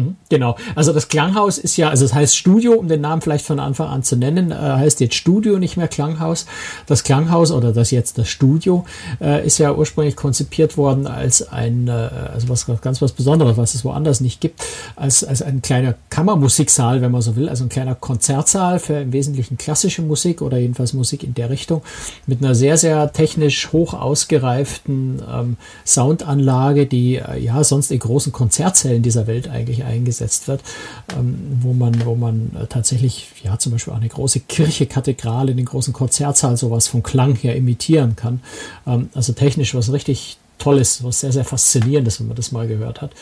Mhm, 0.00 0.16
genau. 0.28 0.56
Also 0.74 0.92
das 0.92 1.08
Klanghaus 1.08 1.58
ist 1.58 1.76
ja, 1.76 1.88
also 1.88 2.04
es 2.04 2.10
das 2.10 2.18
heißt 2.18 2.36
Studio, 2.36 2.74
um 2.74 2.88
den 2.88 3.00
Namen 3.00 3.22
vielleicht 3.22 3.46
von 3.46 3.60
Anfang 3.60 3.88
an 3.88 4.02
zu 4.02 4.16
nennen, 4.16 4.50
äh, 4.50 4.54
heißt 4.54 5.00
jetzt 5.00 5.14
Studio, 5.14 5.58
nicht 5.58 5.76
mehr 5.76 5.88
Klanghaus. 5.88 6.46
Das 6.86 7.04
Klanghaus 7.04 7.52
oder 7.52 7.72
das 7.72 7.90
jetzt 7.90 8.18
das 8.18 8.28
Studio 8.28 8.84
äh, 9.20 9.46
ist 9.46 9.58
ja 9.58 9.74
ursprünglich 9.74 10.16
konzipiert 10.16 10.76
worden 10.76 11.06
als 11.06 11.48
ein, 11.52 11.88
äh, 11.88 11.90
also 11.90 12.48
was 12.48 12.66
ganz 12.80 13.02
was 13.02 13.12
Besonderes, 13.12 13.56
was 13.56 13.74
es 13.74 13.84
woanders 13.84 14.20
nicht 14.20 14.40
gibt, 14.40 14.62
als, 14.96 15.24
als 15.24 15.42
ein 15.42 15.62
kleiner 15.62 15.94
Kammermusiksaal, 16.10 17.00
wenn 17.00 17.12
man 17.12 17.22
so 17.22 17.36
will, 17.36 17.48
also 17.48 17.64
ein 17.64 17.68
kleiner 17.68 17.94
Konzertsaal 17.94 18.78
für 18.78 18.94
im 18.94 19.12
Wesentlichen 19.12 19.58
klassische 19.58 20.02
Musik 20.02 20.42
oder 20.42 20.58
jedenfalls 20.58 20.92
Musik 20.92 21.22
in 21.22 21.34
der 21.34 21.50
Richtung 21.50 21.82
mit 22.26 22.42
einer 22.42 22.54
sehr, 22.54 22.76
sehr 22.76 23.12
technisch 23.12 23.72
hoch 23.72 23.94
ausgereiften 23.94 25.22
ähm, 25.30 25.56
Soundanlage, 25.84 26.86
die 26.86 27.16
äh, 27.16 27.38
ja 27.38 27.62
sonst 27.64 27.90
in 27.90 27.98
großen 27.98 28.32
Konzertsälen 28.32 29.02
dieser 29.02 29.26
Welt 29.26 29.48
eigentlich 29.48 29.84
eingesetzt 29.90 30.48
wird, 30.48 30.62
ähm, 31.16 31.58
wo 31.60 31.72
man, 31.72 32.04
wo 32.04 32.14
man 32.14 32.52
äh, 32.54 32.66
tatsächlich, 32.66 33.28
ja, 33.42 33.58
zum 33.58 33.72
Beispiel 33.72 33.92
eine 33.92 34.08
große 34.08 34.40
Kirche, 34.40 34.86
Kathedrale, 34.86 35.54
den 35.54 35.66
großen 35.66 35.92
Konzertsaal 35.92 36.56
sowas 36.56 36.88
vom 36.88 37.02
Klang 37.02 37.34
her 37.34 37.56
imitieren 37.56 38.16
kann. 38.16 38.40
Ähm, 38.86 39.10
also 39.14 39.32
technisch 39.32 39.74
was 39.74 39.92
richtig 39.92 40.38
Tolles, 40.60 41.02
was 41.02 41.20
sehr, 41.20 41.32
sehr 41.32 41.44
Faszinierendes, 41.44 42.20
wenn 42.20 42.28
man 42.28 42.36
das 42.36 42.52
mal 42.52 42.68
gehört 42.68 43.00
hat. 43.00 43.12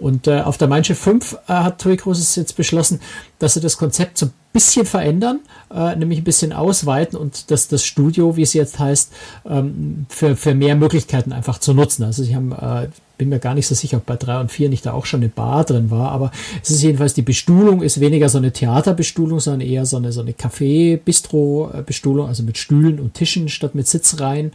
Und 0.00 0.26
äh, 0.26 0.40
auf 0.42 0.56
der 0.58 0.68
Mein 0.68 0.84
Schiff 0.84 0.98
5 0.98 1.32
äh, 1.32 1.52
hat 1.52 1.80
TUI 1.80 1.96
Cruises 1.96 2.36
jetzt 2.36 2.56
beschlossen, 2.56 3.00
dass 3.38 3.54
sie 3.54 3.60
das 3.60 3.76
Konzept 3.76 4.18
so 4.18 4.26
ein 4.26 4.32
bisschen 4.52 4.86
verändern, 4.86 5.40
äh, 5.74 5.96
nämlich 5.96 6.20
ein 6.20 6.24
bisschen 6.24 6.52
ausweiten 6.52 7.18
und 7.18 7.50
dass 7.50 7.68
das 7.68 7.84
Studio, 7.84 8.36
wie 8.36 8.42
es 8.42 8.54
jetzt 8.54 8.78
heißt, 8.78 9.12
ähm, 9.48 10.06
für, 10.08 10.36
für 10.36 10.54
mehr 10.54 10.76
Möglichkeiten 10.76 11.32
einfach 11.32 11.58
zu 11.58 11.74
nutzen. 11.74 12.04
Also 12.04 12.22
sie 12.22 12.34
haben 12.34 12.52
äh, 12.52 12.88
bin 13.18 13.28
mir 13.28 13.40
gar 13.40 13.54
nicht 13.54 13.66
so 13.66 13.74
sicher, 13.74 13.98
ob 13.98 14.06
bei 14.06 14.16
drei 14.16 14.40
und 14.40 14.50
vier 14.50 14.68
nicht 14.68 14.86
da 14.86 14.92
auch 14.92 15.04
schon 15.04 15.20
eine 15.20 15.28
Bar 15.28 15.64
drin 15.64 15.90
war, 15.90 16.12
aber 16.12 16.30
es 16.62 16.70
ist 16.70 16.82
jedenfalls, 16.82 17.14
die 17.14 17.22
Bestuhlung 17.22 17.82
ist 17.82 18.00
weniger 18.00 18.28
so 18.28 18.38
eine 18.38 18.52
Theaterbestuhlung, 18.52 19.40
sondern 19.40 19.68
eher 19.68 19.84
so 19.84 19.96
eine, 19.96 20.12
so 20.12 20.20
eine 20.20 20.32
Café-Bistro-Bestuhlung, 20.32 22.28
also 22.28 22.44
mit 22.44 22.56
Stühlen 22.56 23.00
und 23.00 23.14
Tischen 23.14 23.48
statt 23.48 23.74
mit 23.74 23.88
Sitzreihen. 23.88 24.52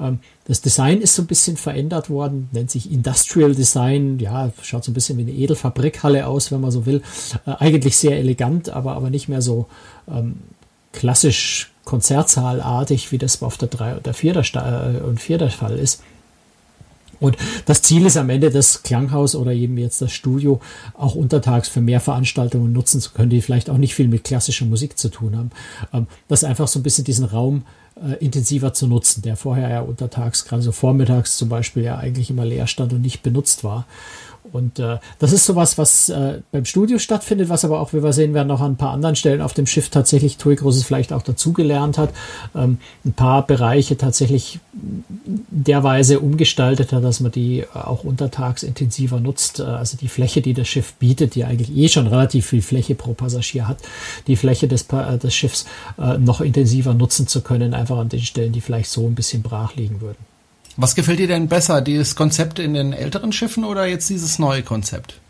Ähm, 0.00 0.20
das 0.46 0.62
Design 0.62 1.00
ist 1.00 1.14
so 1.14 1.22
ein 1.22 1.26
bisschen 1.26 1.56
verändert 1.56 2.08
worden, 2.08 2.48
nennt 2.52 2.70
sich 2.70 2.90
Industrial 2.90 3.54
Design, 3.54 4.18
ja, 4.18 4.50
schaut 4.62 4.84
so 4.86 4.90
ein 4.90 4.94
bisschen 4.94 5.18
wie 5.18 5.22
eine 5.22 5.32
Edelfabrikhalle 5.32 6.26
aus, 6.26 6.50
wenn 6.50 6.60
man 6.60 6.70
so 6.70 6.86
will. 6.86 7.02
Äh, 7.46 7.52
eigentlich 7.58 7.96
sehr 7.96 8.18
elegant, 8.18 8.70
aber, 8.70 8.94
aber 8.94 9.10
nicht 9.10 9.28
mehr 9.28 9.42
so 9.42 9.66
ähm, 10.08 10.36
klassisch 10.92 11.72
Konzertsaalartig, 11.84 13.12
wie 13.12 13.18
das 13.18 13.40
auf 13.42 13.58
der 13.58 13.68
3 13.68 13.98
oder 13.98 14.12
4 14.12 14.36
äh, 14.36 15.00
und 15.02 15.20
4 15.20 15.38
der 15.38 15.50
Fall 15.50 15.78
ist. 15.78 16.02
Und 17.20 17.36
das 17.64 17.82
Ziel 17.82 18.04
ist 18.04 18.16
am 18.16 18.28
Ende, 18.28 18.50
das 18.50 18.82
Klanghaus 18.82 19.34
oder 19.34 19.52
eben 19.52 19.78
jetzt 19.78 20.02
das 20.02 20.12
Studio 20.12 20.60
auch 20.94 21.14
untertags 21.14 21.68
für 21.68 21.80
mehr 21.80 22.00
Veranstaltungen 22.00 22.72
nutzen 22.72 23.00
zu 23.00 23.12
können, 23.12 23.30
die 23.30 23.40
vielleicht 23.40 23.70
auch 23.70 23.78
nicht 23.78 23.94
viel 23.94 24.08
mit 24.08 24.24
klassischer 24.24 24.66
Musik 24.66 24.98
zu 24.98 25.08
tun 25.08 25.36
haben. 25.36 25.50
Ähm, 25.92 26.06
das 26.28 26.44
einfach 26.44 26.68
so 26.68 26.78
ein 26.78 26.82
bisschen 26.82 27.04
diesen 27.04 27.24
Raum 27.24 27.64
äh, 27.96 28.22
intensiver 28.22 28.74
zu 28.74 28.86
nutzen, 28.86 29.22
der 29.22 29.36
vorher 29.36 29.70
ja 29.70 29.80
untertags, 29.80 30.44
gerade 30.44 30.62
so 30.62 30.72
vormittags 30.72 31.36
zum 31.36 31.48
Beispiel, 31.48 31.84
ja 31.84 31.96
eigentlich 31.96 32.30
immer 32.30 32.44
leer 32.44 32.66
stand 32.66 32.92
und 32.92 33.00
nicht 33.00 33.22
benutzt 33.22 33.64
war. 33.64 33.86
Und 34.52 34.78
äh, 34.78 34.98
das 35.18 35.32
ist 35.32 35.44
sowas, 35.44 35.78
was 35.78 36.08
äh, 36.08 36.40
beim 36.52 36.64
Studio 36.64 36.98
stattfindet, 36.98 37.48
was 37.48 37.64
aber 37.64 37.80
auch, 37.80 37.92
wie 37.92 38.02
wir 38.02 38.12
sehen 38.12 38.34
werden, 38.34 38.48
noch 38.48 38.60
an 38.60 38.72
ein 38.72 38.76
paar 38.76 38.92
anderen 38.92 39.16
Stellen 39.16 39.40
auf 39.40 39.54
dem 39.54 39.66
Schiff 39.66 39.88
tatsächlich 39.88 40.36
TUI 40.36 40.56
Großes 40.56 40.84
vielleicht 40.84 41.12
auch 41.12 41.22
dazugelernt 41.22 41.98
hat. 41.98 42.10
Ähm, 42.54 42.78
ein 43.04 43.12
paar 43.12 43.46
Bereiche 43.46 43.96
tatsächlich 43.96 44.60
derweise 44.72 46.20
umgestaltet 46.20 46.92
hat, 46.92 47.04
dass 47.04 47.20
man 47.20 47.32
die 47.32 47.64
auch 47.72 48.04
untertags 48.04 48.62
intensiver 48.62 49.20
nutzt. 49.20 49.60
Äh, 49.60 49.64
also 49.64 49.96
die 49.96 50.08
Fläche, 50.08 50.40
die 50.40 50.54
das 50.54 50.68
Schiff 50.68 50.94
bietet, 50.94 51.34
die 51.34 51.44
eigentlich 51.44 51.76
eh 51.76 51.88
schon 51.88 52.06
relativ 52.06 52.46
viel 52.46 52.62
Fläche 52.62 52.94
pro 52.94 53.14
Passagier 53.14 53.68
hat, 53.68 53.78
die 54.26 54.36
Fläche 54.36 54.68
des, 54.68 54.86
äh, 54.92 55.18
des 55.18 55.34
Schiffs 55.34 55.66
äh, 55.98 56.18
noch 56.18 56.40
intensiver 56.40 56.94
nutzen 56.94 57.26
zu 57.26 57.40
können, 57.40 57.74
einfach 57.74 57.98
an 57.98 58.08
den 58.08 58.20
Stellen, 58.20 58.52
die 58.52 58.60
vielleicht 58.60 58.90
so 58.90 59.06
ein 59.06 59.14
bisschen 59.14 59.42
brach 59.42 59.74
liegen 59.76 60.00
würden. 60.00 60.35
Was 60.78 60.94
gefällt 60.94 61.18
dir 61.18 61.26
denn 61.26 61.48
besser, 61.48 61.80
dieses 61.80 62.16
Konzept 62.16 62.58
in 62.58 62.74
den 62.74 62.92
älteren 62.92 63.32
Schiffen 63.32 63.64
oder 63.64 63.86
jetzt 63.86 64.10
dieses 64.10 64.38
neue 64.38 64.62
Konzept? 64.62 65.20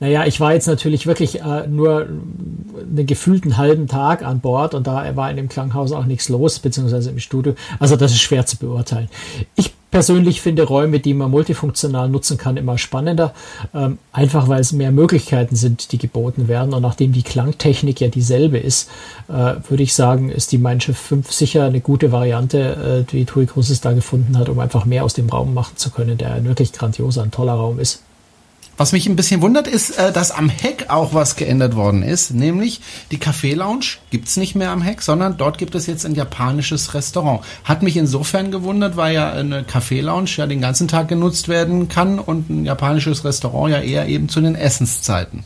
Naja, 0.00 0.24
ich 0.26 0.40
war 0.40 0.54
jetzt 0.54 0.66
natürlich 0.66 1.06
wirklich 1.06 1.42
äh, 1.42 1.66
nur 1.66 2.06
einen 2.06 3.06
gefühlten 3.06 3.56
halben 3.56 3.86
Tag 3.86 4.24
an 4.24 4.40
Bord 4.40 4.74
und 4.74 4.86
da 4.86 5.16
war 5.16 5.30
in 5.30 5.36
dem 5.36 5.48
Klanghaus 5.48 5.92
auch 5.92 6.06
nichts 6.06 6.28
los, 6.28 6.58
beziehungsweise 6.58 7.10
im 7.10 7.18
Studio. 7.18 7.54
Also 7.78 7.96
das 7.96 8.12
ist 8.12 8.20
schwer 8.20 8.46
zu 8.46 8.56
beurteilen. 8.56 9.08
Ich 9.54 9.72
persönlich 9.94 10.40
finde 10.40 10.64
Räume, 10.64 10.98
die 10.98 11.14
man 11.14 11.30
multifunktional 11.30 12.08
nutzen 12.08 12.36
kann, 12.36 12.56
immer 12.56 12.78
spannender. 12.78 13.32
Ähm, 13.72 13.98
einfach 14.12 14.48
weil 14.48 14.60
es 14.60 14.72
mehr 14.72 14.90
Möglichkeiten 14.90 15.54
sind, 15.54 15.92
die 15.92 15.98
geboten 15.98 16.48
werden. 16.48 16.74
Und 16.74 16.82
nachdem 16.82 17.12
die 17.12 17.22
Klangtechnik 17.22 18.00
ja 18.00 18.08
dieselbe 18.08 18.58
ist, 18.58 18.90
äh, 19.28 19.54
würde 19.68 19.84
ich 19.84 19.94
sagen, 19.94 20.30
ist 20.30 20.50
die 20.50 20.58
Mein 20.58 20.80
Schiff 20.80 20.98
5 20.98 21.30
sicher 21.30 21.66
eine 21.66 21.80
gute 21.80 22.10
Variante, 22.10 23.04
äh, 23.06 23.12
die 23.12 23.24
Tui 23.24 23.46
Cruises 23.46 23.82
da 23.82 23.92
gefunden 23.92 24.36
hat, 24.36 24.48
um 24.48 24.58
einfach 24.58 24.84
mehr 24.84 25.04
aus 25.04 25.14
dem 25.14 25.28
Raum 25.28 25.54
machen 25.54 25.76
zu 25.76 25.90
können, 25.90 26.18
der 26.18 26.34
ein 26.34 26.44
wirklich 26.44 26.72
grandioser, 26.72 27.22
ein 27.22 27.30
toller 27.30 27.52
Raum 27.52 27.78
ist. 27.78 28.02
Was 28.76 28.92
mich 28.92 29.06
ein 29.06 29.14
bisschen 29.14 29.40
wundert, 29.40 29.68
ist, 29.68 29.98
äh, 29.98 30.10
dass 30.10 30.32
am 30.32 30.48
Heck 30.48 30.86
auch 30.88 31.14
was 31.14 31.36
geändert 31.36 31.76
worden 31.76 32.02
ist. 32.02 32.32
Nämlich 32.32 32.80
die 33.12 33.18
Café 33.18 33.54
Lounge 33.54 33.98
gibt's 34.10 34.36
nicht 34.36 34.56
mehr 34.56 34.70
am 34.70 34.82
Heck, 34.82 35.00
sondern 35.00 35.36
dort 35.36 35.58
gibt 35.58 35.76
es 35.76 35.86
jetzt 35.86 36.04
ein 36.04 36.16
japanisches 36.16 36.92
Restaurant. 36.92 37.40
Hat 37.62 37.82
mich 37.84 37.96
insofern 37.96 38.50
gewundert, 38.50 38.96
weil 38.96 39.14
ja 39.14 39.32
eine 39.32 39.62
Café 39.62 40.02
Lounge 40.02 40.30
ja 40.36 40.46
den 40.46 40.60
ganzen 40.60 40.88
Tag 40.88 41.06
genutzt 41.08 41.48
werden 41.48 41.88
kann 41.88 42.18
und 42.18 42.50
ein 42.50 42.64
japanisches 42.64 43.24
Restaurant 43.24 43.70
ja 43.70 43.80
eher 43.80 44.08
eben 44.08 44.28
zu 44.28 44.40
den 44.40 44.56
Essenszeiten. 44.56 45.44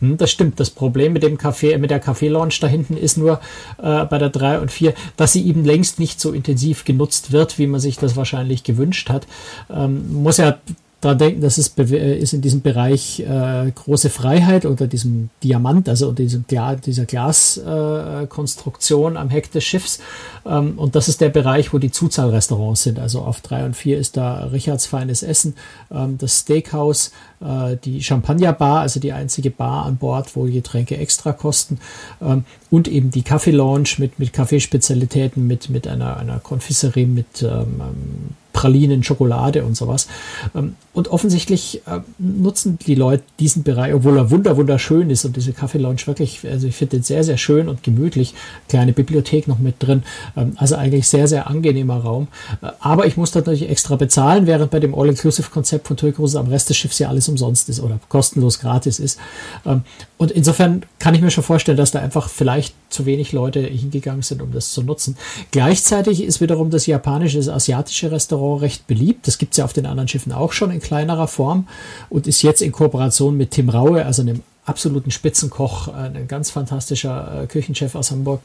Hm, 0.00 0.18
das 0.18 0.30
stimmt. 0.30 0.60
Das 0.60 0.70
Problem 0.70 1.12
mit 1.12 1.22
dem 1.22 1.38
Café, 1.38 1.78
mit 1.78 1.90
der 1.90 2.02
Café 2.02 2.28
Lounge 2.28 2.54
da 2.60 2.66
hinten 2.66 2.96
ist 2.96 3.16
nur 3.16 3.40
äh, 3.82 4.04
bei 4.04 4.18
der 4.18 4.30
3 4.30 4.60
und 4.60 4.70
4, 4.70 4.94
dass 5.16 5.32
sie 5.32 5.46
eben 5.46 5.64
längst 5.64 5.98
nicht 5.98 6.20
so 6.20 6.32
intensiv 6.32 6.84
genutzt 6.84 7.32
wird, 7.32 7.58
wie 7.58 7.66
man 7.66 7.80
sich 7.80 7.96
das 7.96 8.16
wahrscheinlich 8.16 8.64
gewünscht 8.64 9.08
hat. 9.08 9.26
Ähm, 9.70 10.22
muss 10.22 10.36
ja 10.36 10.58
daran 11.06 11.18
denken, 11.18 11.40
dass 11.40 11.58
es 11.58 11.72
äh, 11.78 12.18
ist 12.18 12.32
in 12.32 12.40
diesem 12.40 12.62
Bereich 12.62 13.20
äh, 13.20 13.70
große 13.72 14.10
Freiheit 14.10 14.64
unter 14.64 14.88
diesem 14.88 15.30
Diamant, 15.42 15.88
also 15.88 16.08
unter 16.08 16.24
diesem 16.24 16.44
Gla 16.48 16.74
dieser 16.74 17.06
Glaskonstruktion 17.06 19.14
äh, 19.14 19.18
am 19.18 19.30
Heck 19.30 19.52
des 19.52 19.62
Schiffs. 19.64 20.00
Ähm, 20.44 20.76
und 20.76 20.96
das 20.96 21.06
ist 21.08 21.20
der 21.20 21.28
Bereich, 21.28 21.72
wo 21.72 21.78
die 21.78 21.92
Zuzahlrestaurants 21.92 22.82
sind. 22.82 22.98
Also 22.98 23.20
auf 23.20 23.40
drei 23.40 23.64
und 23.64 23.76
vier 23.76 23.98
ist 23.98 24.16
da 24.16 24.46
Richards 24.46 24.86
feines 24.86 25.22
Essen, 25.22 25.54
ähm, 25.92 26.18
das 26.18 26.40
Steakhouse, 26.40 27.12
äh, 27.40 27.76
die 27.84 28.02
Champagnerbar, 28.02 28.80
also 28.80 28.98
die 28.98 29.12
einzige 29.12 29.50
Bar 29.50 29.86
an 29.86 29.98
Bord, 29.98 30.34
wo 30.34 30.42
Getränke 30.42 30.96
extra 30.96 31.32
kosten. 31.32 31.78
Ähm, 32.20 32.44
und 32.70 32.88
eben 32.88 33.12
die 33.12 33.22
Kaffee 33.22 33.52
Lounge 33.52 33.90
mit, 33.98 34.18
mit 34.18 34.32
Kaffeespezialitäten, 34.32 35.46
mit, 35.46 35.70
mit 35.70 35.86
einer, 35.86 36.16
einer 36.16 36.40
Konfiserie, 36.40 37.06
mit 37.06 37.42
ähm, 37.42 38.34
Pralinen, 38.56 39.02
Schokolade 39.02 39.64
und 39.64 39.76
sowas. 39.76 40.08
Ähm, 40.54 40.76
und 40.94 41.08
offensichtlich 41.08 41.82
äh, 41.86 42.00
nutzen 42.18 42.78
die 42.86 42.94
Leute 42.94 43.22
diesen 43.38 43.62
Bereich, 43.64 43.92
obwohl 43.92 44.16
er 44.16 44.30
wunder 44.30 44.56
wunderschön 44.56 45.10
ist 45.10 45.26
und 45.26 45.36
diese 45.36 45.52
Kaffee 45.52 45.76
Lounge 45.76 46.06
wirklich, 46.06 46.40
also 46.50 46.66
ich 46.66 46.74
finde 46.74 46.96
den 46.96 47.02
sehr, 47.02 47.22
sehr 47.22 47.36
schön 47.36 47.68
und 47.68 47.82
gemütlich. 47.82 48.32
Kleine 48.70 48.94
Bibliothek 48.94 49.46
noch 49.46 49.58
mit 49.58 49.74
drin. 49.78 50.04
Ähm, 50.38 50.52
also 50.56 50.74
eigentlich 50.74 51.06
sehr, 51.06 51.28
sehr 51.28 51.48
angenehmer 51.48 51.98
Raum. 51.98 52.28
Äh, 52.62 52.68
aber 52.80 53.06
ich 53.06 53.18
muss 53.18 53.34
natürlich 53.34 53.68
extra 53.68 53.96
bezahlen, 53.96 54.46
während 54.46 54.70
bei 54.70 54.80
dem 54.80 54.94
All-Inclusive-Konzept 54.94 55.86
von 55.86 55.96
Cruises 55.96 56.36
am 56.36 56.46
Rest 56.46 56.70
des 56.70 56.78
Schiffs 56.78 56.98
ja 56.98 57.10
alles 57.10 57.28
umsonst 57.28 57.68
ist 57.68 57.80
oder 57.80 58.00
kostenlos 58.08 58.58
gratis 58.58 58.98
ist. 58.98 59.18
Ähm, 59.66 59.82
und 60.16 60.30
insofern 60.30 60.84
kann 60.98 61.14
ich 61.14 61.20
mir 61.20 61.30
schon 61.30 61.44
vorstellen, 61.44 61.76
dass 61.76 61.90
da 61.90 61.98
einfach 61.98 62.30
vielleicht 62.30 62.74
zu 62.88 63.04
wenig 63.04 63.32
Leute 63.32 63.60
hingegangen 63.60 64.22
sind, 64.22 64.40
um 64.40 64.50
das 64.50 64.72
zu 64.72 64.82
nutzen. 64.82 65.18
Gleichzeitig 65.50 66.22
ist 66.22 66.40
wiederum 66.40 66.70
das 66.70 66.86
japanische, 66.86 67.36
das 67.36 67.50
asiatische 67.50 68.10
Restaurant 68.10 68.45
recht 68.54 68.86
beliebt. 68.86 69.26
Das 69.26 69.38
gibt 69.38 69.52
es 69.52 69.58
ja 69.58 69.64
auf 69.64 69.72
den 69.72 69.86
anderen 69.86 70.08
Schiffen 70.08 70.32
auch 70.32 70.52
schon 70.52 70.70
in 70.70 70.80
kleinerer 70.80 71.26
Form 71.26 71.66
und 72.08 72.26
ist 72.26 72.42
jetzt 72.42 72.62
in 72.62 72.72
Kooperation 72.72 73.36
mit 73.36 73.50
Tim 73.50 73.68
Raue, 73.68 74.06
also 74.06 74.22
einem 74.22 74.42
absoluten 74.66 75.10
Spitzenkoch, 75.10 75.88
ein 75.88 76.28
ganz 76.28 76.50
fantastischer 76.50 77.42
äh, 77.42 77.46
Küchenchef 77.46 77.94
aus 77.94 78.10
Hamburg, 78.10 78.42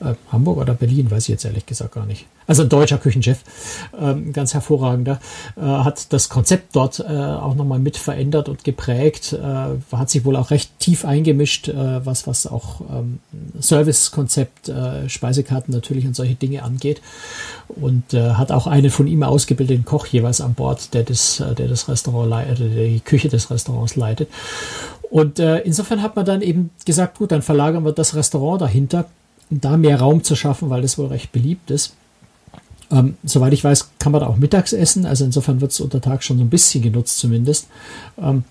äh, 0.00 0.14
Hamburg 0.32 0.58
oder 0.58 0.74
Berlin, 0.74 1.10
weiß 1.10 1.24
ich 1.24 1.28
jetzt 1.28 1.44
ehrlich 1.44 1.64
gesagt 1.64 1.94
gar 1.94 2.06
nicht. 2.06 2.26
Also 2.46 2.62
ein 2.62 2.68
deutscher 2.68 2.98
Küchenchef, 2.98 3.38
ähm, 3.98 4.32
ganz 4.32 4.54
hervorragender, 4.54 5.20
äh, 5.56 5.60
hat 5.60 6.12
das 6.12 6.28
Konzept 6.28 6.74
dort 6.74 6.98
äh, 6.98 7.04
auch 7.04 7.54
nochmal 7.54 7.78
mit 7.78 7.96
verändert 7.96 8.48
und 8.48 8.64
geprägt, 8.64 9.32
äh, 9.32 9.96
hat 9.96 10.10
sich 10.10 10.24
wohl 10.24 10.34
auch 10.34 10.50
recht 10.50 10.76
tief 10.80 11.04
eingemischt, 11.04 11.68
äh, 11.68 12.04
was, 12.04 12.26
was 12.26 12.48
auch 12.48 12.80
ähm, 12.80 13.20
Servicekonzept, 13.60 14.68
äh, 14.68 15.08
Speisekarten 15.08 15.72
natürlich 15.72 16.06
und 16.06 16.16
solche 16.16 16.34
Dinge 16.34 16.64
angeht 16.64 17.00
und 17.68 18.12
äh, 18.14 18.32
hat 18.32 18.50
auch 18.50 18.66
einen 18.66 18.90
von 18.90 19.06
ihm 19.06 19.22
ausgebildeten 19.22 19.84
Koch 19.84 20.06
jeweils 20.06 20.40
an 20.40 20.54
Bord, 20.54 20.92
der 20.94 21.04
das, 21.04 21.42
der 21.56 21.68
das 21.68 21.88
Restaurant 21.88 22.28
leitet, 22.28 22.58
der 22.58 22.86
die 22.86 23.00
Küche 23.00 23.28
des 23.28 23.50
Restaurants 23.50 23.94
leitet. 23.94 24.28
Und 25.10 25.38
äh, 25.38 25.58
insofern 25.58 26.02
hat 26.02 26.16
man 26.16 26.24
dann 26.24 26.40
eben 26.40 26.70
gesagt, 26.86 27.18
gut, 27.18 27.32
dann 27.32 27.42
verlagern 27.42 27.84
wir 27.84 27.92
das 27.92 28.14
Restaurant 28.14 28.62
dahinter 28.62 29.06
um 29.50 29.60
da 29.60 29.76
mehr 29.76 29.98
Raum 29.98 30.22
zu 30.22 30.36
schaffen, 30.36 30.70
weil 30.70 30.82
das 30.82 30.96
wohl 30.96 31.06
recht 31.06 31.32
beliebt 31.32 31.70
ist. 31.70 31.94
Ähm, 32.90 33.16
soweit 33.22 33.52
ich 33.52 33.62
weiß, 33.62 33.90
kann 33.98 34.12
man 34.12 34.20
da 34.20 34.28
auch 34.28 34.36
mittags 34.36 34.72
essen. 34.72 35.06
Also 35.06 35.24
insofern 35.24 35.60
wird 35.60 35.72
es 35.72 35.80
unter 35.80 36.00
Tag 36.00 36.22
schon 36.22 36.38
so 36.38 36.44
ein 36.44 36.50
bisschen 36.50 36.82
genutzt 36.82 37.18
zumindest. 37.18 37.68
Ähm, 38.18 38.44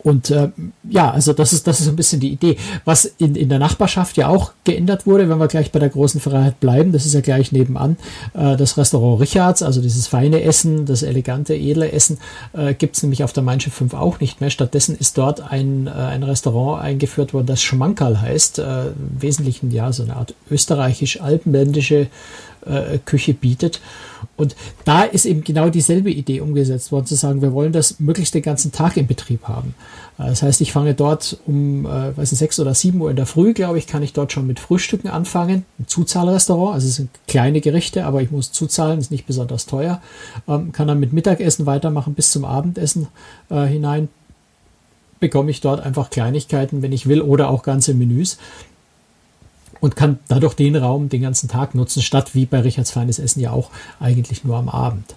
und 0.00 0.30
äh, 0.30 0.50
ja, 0.88 1.10
also 1.10 1.32
das 1.32 1.52
ist, 1.52 1.66
das 1.66 1.80
ist 1.80 1.88
ein 1.88 1.96
bisschen 1.96 2.20
die 2.20 2.30
Idee. 2.30 2.56
Was 2.84 3.04
in, 3.04 3.34
in 3.34 3.48
der 3.48 3.58
Nachbarschaft 3.58 4.16
ja 4.16 4.28
auch 4.28 4.52
geändert 4.62 5.06
wurde, 5.06 5.28
wenn 5.28 5.38
wir 5.38 5.48
gleich 5.48 5.72
bei 5.72 5.80
der 5.80 5.88
großen 5.88 6.20
Freiheit 6.20 6.60
bleiben, 6.60 6.92
das 6.92 7.04
ist 7.04 7.14
ja 7.14 7.20
gleich 7.20 7.50
nebenan, 7.50 7.96
äh, 8.32 8.56
das 8.56 8.78
Restaurant 8.78 9.20
Richards, 9.20 9.62
also 9.62 9.82
dieses 9.82 10.06
feine 10.06 10.42
Essen, 10.42 10.86
das 10.86 11.02
elegante, 11.02 11.54
edle 11.54 11.90
Essen, 11.90 12.18
äh, 12.52 12.74
gibt 12.74 13.02
nämlich 13.02 13.24
auf 13.24 13.32
der 13.32 13.42
Mein 13.42 13.58
Schiff 13.58 13.74
5 13.74 13.94
auch 13.94 14.20
nicht 14.20 14.40
mehr. 14.40 14.50
Stattdessen 14.50 14.96
ist 14.96 15.18
dort 15.18 15.40
ein, 15.40 15.88
äh, 15.88 15.90
ein 15.90 16.22
Restaurant 16.22 16.82
eingeführt 16.82 17.34
worden, 17.34 17.46
das 17.46 17.60
Schmankerl 17.60 18.20
heißt, 18.20 18.60
äh, 18.60 18.86
im 18.88 19.20
Wesentlichen 19.20 19.72
ja 19.72 19.92
so 19.92 20.04
eine 20.04 20.14
Art 20.14 20.34
österreichisch-alpenländische 20.48 22.06
äh, 22.66 22.98
Küche 23.04 23.34
bietet. 23.34 23.80
Und 24.38 24.54
da 24.84 25.02
ist 25.02 25.26
eben 25.26 25.42
genau 25.42 25.68
dieselbe 25.68 26.10
Idee 26.10 26.40
umgesetzt 26.40 26.92
worden, 26.92 27.06
zu 27.06 27.16
sagen, 27.16 27.42
wir 27.42 27.52
wollen 27.52 27.72
das 27.72 27.98
möglichst 27.98 28.34
den 28.34 28.42
ganzen 28.42 28.70
Tag 28.70 28.96
in 28.96 29.08
Betrieb 29.08 29.48
haben. 29.48 29.74
Äh, 30.16 30.28
das 30.28 30.42
heißt, 30.42 30.60
ich 30.60 30.72
fange 30.72 30.94
dort 30.94 31.38
um, 31.44 31.84
äh, 31.84 32.16
weiß 32.16 32.30
nicht, 32.30 32.38
sechs 32.38 32.60
oder 32.60 32.72
sieben 32.72 33.00
Uhr 33.00 33.10
in 33.10 33.16
der 33.16 33.26
Früh, 33.26 33.52
glaube 33.52 33.78
ich, 33.78 33.88
kann 33.88 34.02
ich 34.02 34.12
dort 34.12 34.32
schon 34.32 34.46
mit 34.46 34.60
Frühstücken 34.60 35.08
anfangen. 35.08 35.64
Ein 35.80 35.88
Zuzahlrestaurant, 35.88 36.74
also 36.74 36.86
es 36.86 36.94
sind 36.94 37.10
kleine 37.26 37.60
Gerichte, 37.60 38.06
aber 38.06 38.22
ich 38.22 38.30
muss 38.30 38.52
zuzahlen, 38.52 39.00
ist 39.00 39.10
nicht 39.10 39.26
besonders 39.26 39.66
teuer. 39.66 40.00
Ähm, 40.46 40.70
kann 40.70 40.86
dann 40.86 41.00
mit 41.00 41.12
Mittagessen 41.12 41.66
weitermachen 41.66 42.14
bis 42.14 42.30
zum 42.30 42.44
Abendessen 42.44 43.08
äh, 43.50 43.66
hinein. 43.66 44.08
Bekomme 45.18 45.50
ich 45.50 45.60
dort 45.60 45.80
einfach 45.80 46.10
Kleinigkeiten, 46.10 46.80
wenn 46.80 46.92
ich 46.92 47.08
will, 47.08 47.22
oder 47.22 47.50
auch 47.50 47.64
ganze 47.64 47.92
Menüs 47.92 48.38
und 49.80 49.96
kann 49.96 50.18
dadurch 50.28 50.54
den 50.54 50.76
Raum 50.76 51.08
den 51.08 51.22
ganzen 51.22 51.48
Tag 51.48 51.74
nutzen, 51.74 52.02
statt 52.02 52.34
wie 52.34 52.46
bei 52.46 52.60
Richards 52.60 52.90
Feines 52.90 53.18
Essen 53.18 53.40
ja 53.40 53.52
auch 53.52 53.70
eigentlich 54.00 54.44
nur 54.44 54.56
am 54.56 54.68
Abend. 54.68 55.14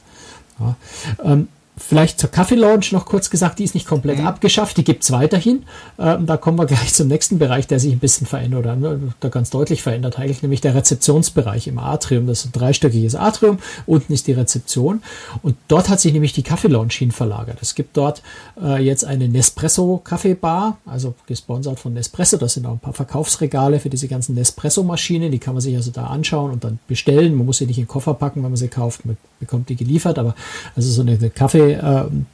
Ja. 0.60 0.76
Ähm, 1.24 1.48
Vielleicht 1.88 2.20
zur 2.20 2.30
Kaffee-Lounge 2.30 2.88
noch 2.92 3.06
kurz 3.06 3.30
gesagt, 3.30 3.60
die 3.60 3.64
ist 3.64 3.74
nicht 3.74 3.88
komplett 3.88 4.20
mhm. 4.20 4.28
abgeschafft, 4.28 4.78
die 4.78 4.84
gibt 4.84 5.04
es 5.04 5.12
weiterhin. 5.12 5.64
Ähm, 6.00 6.26
da 6.26 6.38
kommen 6.38 6.58
wir 6.58 6.66
gleich 6.68 6.94
zum 6.94 7.08
nächsten 7.08 7.40
Bereich, 7.40 7.68
der 7.68 7.80
sich 7.80 7.92
ein 7.92 8.00
bisschen 8.00 8.28
verändert 8.28 8.62
oder 8.62 8.76
ne, 8.76 9.14
da 9.20 9.30
ganz 9.30 9.50
deutlich 9.50 9.82
verändert 9.82 10.20
eigentlich, 10.20 10.42
nämlich 10.42 10.62
der 10.62 10.76
Rezeptionsbereich 10.76 11.68
im 11.68 11.80
Atrium. 11.80 12.28
Das 12.28 12.40
ist 12.40 12.46
ein 12.48 12.52
dreistöckiges 12.54 13.16
Atrium, 13.16 13.60
unten 13.86 14.14
ist 14.14 14.28
die 14.28 14.34
Rezeption 14.34 15.02
und 15.42 15.56
dort 15.68 15.90
hat 15.90 16.00
sich 16.00 16.14
nämlich 16.14 16.34
die 16.34 16.44
Kaffee-Lounge 16.44 16.94
hin 16.94 17.12
verlagert. 17.12 17.58
Es 17.62 17.76
gibt 17.76 17.98
dort 17.98 18.22
äh, 18.62 18.82
jetzt 18.82 19.04
eine 19.04 19.28
Nespresso-Kaffeebar, 19.28 20.78
also 20.86 21.16
gesponsert 21.26 21.80
von 21.80 21.94
Nespresso. 21.94 22.38
Das 22.38 22.54
sind 22.54 22.66
auch 22.66 22.74
ein 22.74 22.80
paar 22.80 22.94
Verkaufsregale 22.94 23.80
für 23.80 23.90
diese 23.90 24.08
ganzen 24.08 24.36
Nespresso-Maschinen, 24.36 25.32
die 25.32 25.40
kann 25.40 25.56
man 25.56 25.62
sich 25.62 25.76
also 25.76 25.92
da 25.92 26.06
anschauen 26.06 26.52
und 26.52 26.64
dann 26.64 26.80
bestellen. 26.88 27.36
Man 27.36 27.46
muss 27.46 27.58
sie 27.58 27.66
nicht 27.66 27.78
in 27.78 27.86
den 27.86 27.90
Koffer 27.90 28.14
packen, 28.14 28.44
wenn 28.44 28.52
man 28.52 28.58
sie 28.58 28.68
kauft, 28.68 29.06
man 29.06 29.18
bekommt 29.40 29.70
die 29.70 29.76
geliefert, 29.76 30.20
aber 30.20 30.36
also 30.76 30.90
so 30.90 31.02
eine 31.02 31.18
Kaffee 31.30 31.71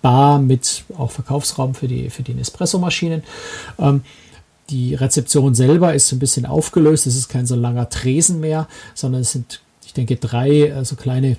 Bar 0.02 0.39
mit 0.39 0.84
auch 0.97 1.12
Verkaufsraum 1.12 1.76
für 1.76 1.88
die, 1.88 2.10
für 2.10 2.23
die 2.23 2.34
Nespresso-Maschinen. 2.34 3.23
Ähm, 3.80 4.02
die 4.69 4.95
Rezeption 4.95 5.56
selber 5.56 5.93
ist 5.93 6.08
so 6.08 6.15
ein 6.15 6.19
bisschen 6.19 6.45
aufgelöst. 6.45 7.08
Es 7.08 7.15
ist 7.15 7.30
kein 7.30 7.45
so 7.45 7.56
langer 7.56 7.89
Tresen 7.89 8.39
mehr, 8.39 8.67
sondern 8.93 9.21
es 9.21 9.32
sind, 9.32 9.62
ich 9.86 9.93
denke, 9.93 10.17
drei 10.17 10.67
äh, 10.67 10.86
so 10.86 10.95
kleine 10.95 11.38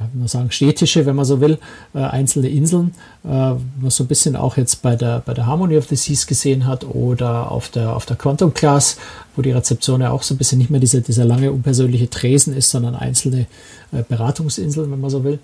ja, 0.00 0.08
man 0.14 0.28
sagen, 0.28 0.50
Städtische, 0.50 1.04
wenn 1.04 1.14
man 1.14 1.24
so 1.24 1.40
will, 1.40 1.58
äh, 1.94 1.98
einzelne 1.98 2.48
Inseln, 2.48 2.94
äh, 3.24 3.52
was 3.80 3.96
so 3.96 4.04
ein 4.04 4.06
bisschen 4.06 4.34
auch 4.34 4.56
jetzt 4.56 4.82
bei 4.82 4.96
der, 4.96 5.20
bei 5.20 5.34
der 5.34 5.46
Harmony 5.46 5.76
of 5.76 5.86
the 5.88 5.96
Seas 5.96 6.26
gesehen 6.26 6.66
hat 6.66 6.84
oder 6.84 7.50
auf 7.50 7.68
der, 7.68 7.94
auf 7.94 8.06
der 8.06 8.16
Quantum 8.16 8.54
Class, 8.54 8.96
wo 9.36 9.42
die 9.42 9.52
Rezeption 9.52 10.00
ja 10.00 10.10
auch 10.10 10.22
so 10.22 10.34
ein 10.34 10.38
bisschen 10.38 10.58
nicht 10.58 10.70
mehr 10.70 10.80
dieser, 10.80 11.02
dieser 11.02 11.24
lange 11.24 11.52
unpersönliche 11.52 12.08
Tresen 12.08 12.56
ist, 12.56 12.70
sondern 12.70 12.94
einzelne 12.94 13.46
äh, 13.92 14.02
Beratungsinseln, 14.08 14.90
wenn 14.90 15.00
man 15.00 15.10
so 15.10 15.22
will. 15.22 15.38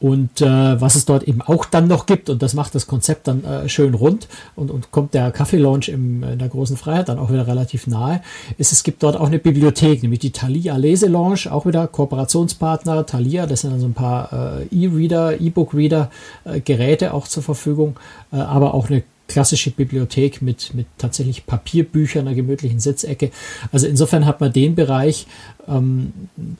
Und 0.00 0.40
äh, 0.40 0.80
was 0.80 0.94
es 0.94 1.04
dort 1.06 1.24
eben 1.24 1.42
auch 1.42 1.64
dann 1.64 1.88
noch 1.88 2.06
gibt, 2.06 2.30
und 2.30 2.40
das 2.40 2.54
macht 2.54 2.74
das 2.74 2.86
Konzept 2.86 3.26
dann 3.26 3.44
äh, 3.44 3.68
schön 3.68 3.94
rund 3.94 4.28
und, 4.54 4.70
und 4.70 4.92
kommt 4.92 5.12
der 5.12 5.32
Kaffee 5.32 5.58
Lounge 5.58 5.88
im, 5.88 6.22
in 6.22 6.38
der 6.38 6.48
großen 6.48 6.76
Freiheit 6.76 7.08
dann 7.08 7.18
auch 7.18 7.30
wieder 7.30 7.46
relativ 7.46 7.86
nahe, 7.88 8.22
ist, 8.58 8.72
es 8.72 8.84
gibt 8.84 9.02
dort 9.02 9.16
auch 9.16 9.26
eine 9.26 9.40
Bibliothek, 9.40 10.02
nämlich 10.02 10.20
die 10.20 10.30
Thalia 10.30 10.76
Lese 10.76 11.06
Lounge, 11.06 11.50
auch 11.50 11.66
wieder 11.66 11.86
Kooperationspartner. 11.88 13.06
Thalia, 13.06 13.46
das 13.46 13.62
sind 13.62 13.72
dann 13.72 13.80
so 13.80 13.86
ein 13.86 13.94
paar 13.94 14.60
äh, 14.60 14.66
E-Reader, 14.74 15.40
E-Book-Reader, 15.40 16.10
äh, 16.44 16.60
Geräte 16.60 17.12
auch 17.12 17.26
zur 17.26 17.42
Verfügung, 17.42 17.96
äh, 18.32 18.36
aber 18.36 18.74
auch 18.74 18.88
eine 18.88 19.02
klassische 19.28 19.70
Bibliothek 19.70 20.42
mit, 20.42 20.74
mit 20.74 20.86
tatsächlich 20.96 21.46
Papierbüchern, 21.46 22.26
einer 22.26 22.34
gemütlichen 22.34 22.80
Sitzecke. 22.80 23.30
Also 23.70 23.86
insofern 23.86 24.26
hat 24.26 24.40
man 24.40 24.52
den 24.52 24.74
Bereich 24.74 25.26
ähm, 25.68 26.12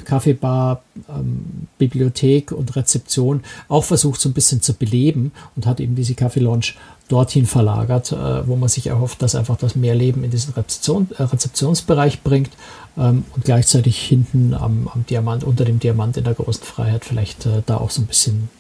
Kaffeebar, 0.05 0.83
ähm, 1.09 1.67
Bibliothek 1.79 2.53
und 2.53 2.77
Rezeption 2.77 3.43
auch 3.69 3.85
versucht 3.85 4.21
so 4.21 4.29
ein 4.29 4.35
bisschen 4.35 4.61
zu 4.61 4.75
beleben 4.75 5.33
und 5.57 5.67
hat 5.67 5.81
eben 5.81 5.97
diese 5.97 6.15
Kaffee 6.15 6.41
Lounge 6.41 6.75
dorthin 7.09 7.47
verlagert, 7.47 8.13
äh, 8.13 8.47
wo 8.47 8.55
man 8.55 8.69
sich 8.69 8.89
erhofft, 8.89 9.23
dass 9.23 9.35
einfach 9.35 9.57
das 9.57 9.75
mehr 9.75 9.95
Leben 9.95 10.23
in 10.25 10.31
diesen 10.31 10.53
Rezeption, 10.53 11.09
äh, 11.17 11.23
Rezeptionsbereich 11.23 12.23
bringt 12.23 12.51
ähm, 12.99 13.25
und 13.35 13.45
gleichzeitig 13.45 13.99
hinten 13.99 14.53
am, 14.53 14.89
am, 14.93 15.07
Diamant, 15.07 15.43
unter 15.43 15.65
dem 15.65 15.79
Diamant 15.79 16.19
in 16.19 16.25
der 16.25 16.35
großen 16.35 16.65
Freiheit 16.65 17.07
vielleicht 17.07 17.47
äh, 17.47 17.63
da 17.65 17.79
auch 17.79 17.91
so 17.91 18.03
ein 18.03 18.07
bisschen 18.07 18.51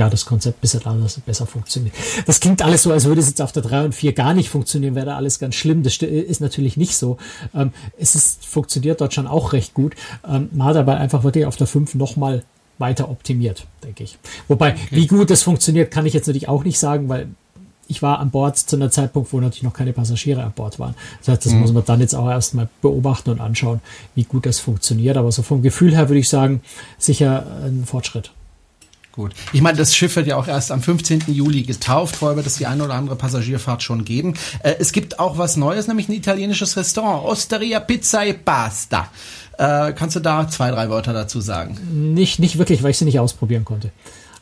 ja, 0.00 0.08
das 0.08 0.24
Konzept 0.24 0.62
bisher 0.62 0.86
anders 0.86 1.20
besser 1.26 1.44
funktioniert. 1.44 1.94
Das 2.24 2.40
klingt 2.40 2.62
alles 2.62 2.84
so, 2.84 2.90
als 2.90 3.04
würde 3.04 3.20
es 3.20 3.28
jetzt 3.28 3.42
auf 3.42 3.52
der 3.52 3.62
3 3.62 3.84
und 3.84 3.94
4 3.94 4.14
gar 4.14 4.32
nicht 4.32 4.48
funktionieren, 4.48 4.94
wäre 4.94 5.04
da 5.04 5.16
alles 5.16 5.38
ganz 5.38 5.56
schlimm. 5.56 5.82
Das 5.82 5.98
ist 5.98 6.40
natürlich 6.40 6.78
nicht 6.78 6.96
so. 6.96 7.18
Ähm, 7.54 7.72
es 7.98 8.14
ist, 8.14 8.46
funktioniert 8.46 9.02
dort 9.02 9.12
schon 9.12 9.26
auch 9.26 9.52
recht 9.52 9.74
gut. 9.74 9.94
Ähm, 10.26 10.48
man 10.52 10.68
hat 10.68 10.76
aber 10.76 10.96
einfach 10.96 11.22
wirklich 11.22 11.44
auf 11.44 11.56
der 11.56 11.66
5 11.66 11.96
nochmal 11.96 12.44
weiter 12.78 13.10
optimiert, 13.10 13.66
denke 13.84 14.04
ich. 14.04 14.16
Wobei, 14.48 14.70
okay. 14.72 14.86
wie 14.90 15.06
gut 15.06 15.28
das 15.28 15.42
funktioniert, 15.42 15.90
kann 15.90 16.06
ich 16.06 16.14
jetzt 16.14 16.26
natürlich 16.28 16.48
auch 16.48 16.64
nicht 16.64 16.78
sagen, 16.78 17.10
weil 17.10 17.28
ich 17.86 18.00
war 18.00 18.20
an 18.20 18.30
Bord 18.30 18.56
zu 18.56 18.76
einem 18.76 18.90
Zeitpunkt, 18.90 19.34
wo 19.34 19.40
natürlich 19.40 19.64
noch 19.64 19.74
keine 19.74 19.92
Passagiere 19.92 20.42
an 20.42 20.52
Bord 20.52 20.78
waren. 20.78 20.94
Das 21.18 21.28
heißt, 21.28 21.44
das 21.44 21.52
mhm. 21.52 21.60
muss 21.60 21.72
man 21.74 21.84
dann 21.84 22.00
jetzt 22.00 22.14
auch 22.14 22.30
erstmal 22.30 22.70
beobachten 22.80 23.28
und 23.28 23.40
anschauen, 23.42 23.80
wie 24.14 24.24
gut 24.24 24.46
das 24.46 24.60
funktioniert. 24.60 25.18
Aber 25.18 25.30
so 25.30 25.42
vom 25.42 25.60
Gefühl 25.60 25.94
her 25.94 26.08
würde 26.08 26.20
ich 26.20 26.28
sagen, 26.30 26.62
sicher 26.96 27.44
ein 27.66 27.84
Fortschritt. 27.84 28.30
Gut. 29.12 29.32
Ich 29.52 29.60
meine, 29.60 29.76
das 29.76 29.94
Schiff 29.94 30.14
wird 30.16 30.28
ja 30.28 30.36
auch 30.36 30.46
erst 30.46 30.70
am 30.70 30.82
15. 30.82 31.24
Juli 31.26 31.62
getauft. 31.62 32.16
Vorher 32.16 32.36
wird 32.36 32.46
es 32.46 32.56
die 32.56 32.66
eine 32.66 32.84
oder 32.84 32.94
andere 32.94 33.16
Passagierfahrt 33.16 33.82
schon 33.82 34.04
geben. 34.04 34.34
Äh, 34.62 34.74
es 34.78 34.92
gibt 34.92 35.18
auch 35.18 35.36
was 35.36 35.56
Neues, 35.56 35.88
nämlich 35.88 36.08
ein 36.08 36.12
italienisches 36.12 36.76
Restaurant. 36.76 37.24
Osteria 37.24 37.80
Pizza 37.80 38.24
e 38.24 38.34
Pasta. 38.34 39.08
Äh, 39.58 39.92
kannst 39.92 40.16
du 40.16 40.20
da 40.20 40.48
zwei, 40.48 40.70
drei 40.70 40.88
Wörter 40.90 41.12
dazu 41.12 41.40
sagen? 41.40 41.76
Nicht, 42.14 42.38
nicht 42.38 42.56
wirklich, 42.58 42.82
weil 42.82 42.92
ich 42.92 42.98
sie 42.98 43.04
nicht 43.04 43.18
ausprobieren 43.18 43.64
konnte. 43.64 43.90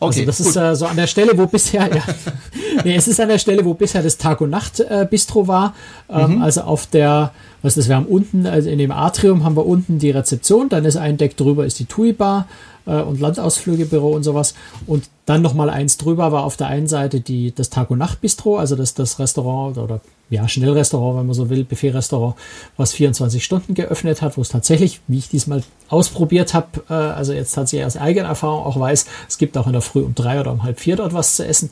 Also 0.00 0.20
okay, 0.20 0.20
also 0.20 0.26
das 0.26 0.38
gut. 0.38 0.46
ist 0.46 0.56
äh, 0.56 0.76
so 0.76 0.86
an 0.86 0.96
der 0.96 1.08
Stelle, 1.08 1.36
wo 1.36 1.46
bisher, 1.46 1.92
ja, 1.92 2.02
nee, 2.84 2.94
es 2.94 3.08
ist 3.08 3.20
an 3.20 3.28
der 3.28 3.38
Stelle, 3.38 3.64
wo 3.64 3.74
bisher 3.74 4.02
das 4.02 4.16
Tag 4.16 4.40
und 4.40 4.50
Nacht 4.50 4.78
äh, 4.78 5.06
Bistro 5.10 5.48
war. 5.48 5.74
Ähm, 6.08 6.36
mhm. 6.36 6.42
Also 6.42 6.60
auf 6.60 6.86
der, 6.86 7.32
was 7.62 7.72
ist 7.72 7.78
das, 7.78 7.88
wir 7.88 7.96
haben 7.96 8.06
unten, 8.06 8.46
also 8.46 8.68
in 8.70 8.78
dem 8.78 8.92
Atrium 8.92 9.42
haben 9.42 9.56
wir 9.56 9.66
unten 9.66 9.98
die 9.98 10.10
Rezeption, 10.10 10.68
dann 10.68 10.84
ist 10.84 10.96
ein 10.96 11.16
Deck 11.16 11.36
drüber 11.36 11.66
ist 11.66 11.80
die 11.80 11.86
TUI 11.86 12.12
Bar 12.12 12.46
äh, 12.88 13.02
und 13.02 13.20
Landausflügebüro 13.20 14.08
und 14.08 14.24
sowas. 14.24 14.54
Und 14.86 15.08
dann 15.26 15.42
nochmal 15.42 15.70
eins 15.70 15.98
drüber 15.98 16.32
war 16.32 16.44
auf 16.44 16.56
der 16.56 16.68
einen 16.68 16.88
Seite 16.88 17.20
die, 17.20 17.54
das 17.54 17.70
Tag- 17.70 17.90
und 17.90 17.98
Nacht-Bistro, 17.98 18.56
also 18.56 18.74
das, 18.74 18.94
das 18.94 19.18
Restaurant 19.18 19.78
oder 19.78 20.00
ja, 20.30 20.46
Schnellrestaurant, 20.48 21.18
wenn 21.18 21.26
man 21.26 21.34
so 21.34 21.48
will, 21.48 21.64
Buffet-Restaurant, 21.64 22.34
was 22.76 22.92
24 22.92 23.42
Stunden 23.42 23.74
geöffnet 23.74 24.20
hat, 24.20 24.36
wo 24.36 24.42
es 24.42 24.48
tatsächlich, 24.48 25.00
wie 25.06 25.18
ich 25.18 25.28
diesmal 25.28 25.62
ausprobiert 25.88 26.52
habe, 26.54 26.66
äh, 26.90 26.92
also 26.92 27.32
jetzt 27.32 27.52
tatsächlich 27.52 27.86
aus 27.86 27.96
eigener 27.96 28.28
Erfahrung 28.28 28.64
auch 28.64 28.78
weiß, 28.78 29.06
es 29.28 29.38
gibt 29.38 29.56
auch 29.56 29.66
in 29.66 29.72
der 29.72 29.82
Früh 29.82 30.00
um 30.00 30.14
drei 30.14 30.40
oder 30.40 30.52
um 30.52 30.64
halb 30.64 30.80
vier 30.80 30.96
dort 30.96 31.14
was 31.14 31.36
zu 31.36 31.46
essen. 31.46 31.70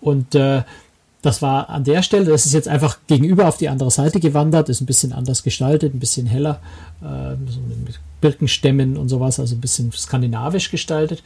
Und 0.00 0.34
äh, 0.34 0.62
das 1.22 1.42
war 1.42 1.68
an 1.68 1.84
der 1.84 2.02
Stelle, 2.02 2.26
das 2.26 2.46
ist 2.46 2.52
jetzt 2.52 2.68
einfach 2.68 2.98
gegenüber 3.06 3.48
auf 3.48 3.56
die 3.56 3.68
andere 3.68 3.90
Seite 3.90 4.20
gewandert, 4.20 4.68
ist 4.68 4.80
ein 4.80 4.86
bisschen 4.86 5.12
anders 5.12 5.42
gestaltet, 5.42 5.94
ein 5.94 6.00
bisschen 6.00 6.26
heller, 6.26 6.60
äh, 7.02 7.34
so 7.50 7.60
mit 7.84 7.98
Birkenstämmen 8.20 8.96
und 8.96 9.08
sowas, 9.08 9.40
also 9.40 9.56
ein 9.56 9.60
bisschen 9.60 9.92
skandinavisch 9.92 10.70
gestaltet, 10.70 11.22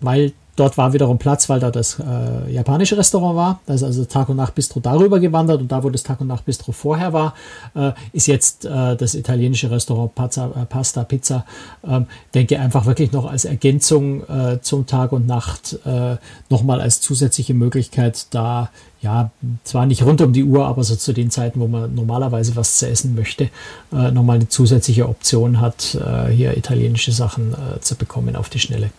weil 0.00 0.32
dort 0.60 0.76
war 0.76 0.92
wiederum 0.92 1.18
Platz, 1.18 1.48
weil 1.48 1.58
da 1.58 1.70
das 1.70 1.98
äh, 1.98 2.52
japanische 2.52 2.96
Restaurant 2.96 3.34
war. 3.34 3.60
Da 3.64 3.74
ist 3.74 3.82
also 3.82 4.04
Tag 4.04 4.28
und 4.28 4.36
Nacht 4.36 4.54
Bistro 4.54 4.80
darüber 4.80 5.18
gewandert 5.18 5.62
und 5.62 5.72
da, 5.72 5.82
wo 5.82 5.88
das 5.88 6.02
Tag 6.02 6.20
und 6.20 6.26
Nacht 6.26 6.44
Bistro 6.44 6.72
vorher 6.72 7.14
war, 7.14 7.34
äh, 7.74 7.92
ist 8.12 8.26
jetzt 8.26 8.66
äh, 8.66 8.94
das 8.94 9.14
italienische 9.14 9.70
Restaurant 9.70 10.14
Pazza, 10.14 10.50
äh, 10.54 10.66
Pasta, 10.66 11.04
Pizza. 11.04 11.46
Ähm, 11.82 12.06
denke 12.34 12.60
einfach 12.60 12.84
wirklich 12.84 13.10
noch 13.12 13.24
als 13.24 13.46
Ergänzung 13.46 14.22
äh, 14.28 14.60
zum 14.60 14.86
Tag 14.86 15.12
und 15.12 15.26
Nacht 15.26 15.78
äh, 15.86 16.16
nochmal 16.50 16.82
als 16.82 17.00
zusätzliche 17.00 17.54
Möglichkeit 17.54 18.26
da 18.30 18.68
ja, 19.00 19.30
zwar 19.64 19.86
nicht 19.86 20.02
rund 20.02 20.20
um 20.20 20.34
die 20.34 20.44
Uhr, 20.44 20.66
aber 20.66 20.84
so 20.84 20.94
zu 20.94 21.14
den 21.14 21.30
Zeiten, 21.30 21.58
wo 21.58 21.68
man 21.68 21.94
normalerweise 21.94 22.54
was 22.54 22.76
zu 22.76 22.86
essen 22.86 23.14
möchte, 23.14 23.48
nochmal 23.90 24.36
eine 24.36 24.48
zusätzliche 24.50 25.08
Option 25.08 25.58
hat, 25.58 25.96
hier 26.30 26.54
italienische 26.54 27.10
Sachen 27.10 27.54
zu 27.80 27.94
bekommen 27.94 28.36
auf 28.36 28.50
die 28.50 28.58
Schnelle. 28.58 28.90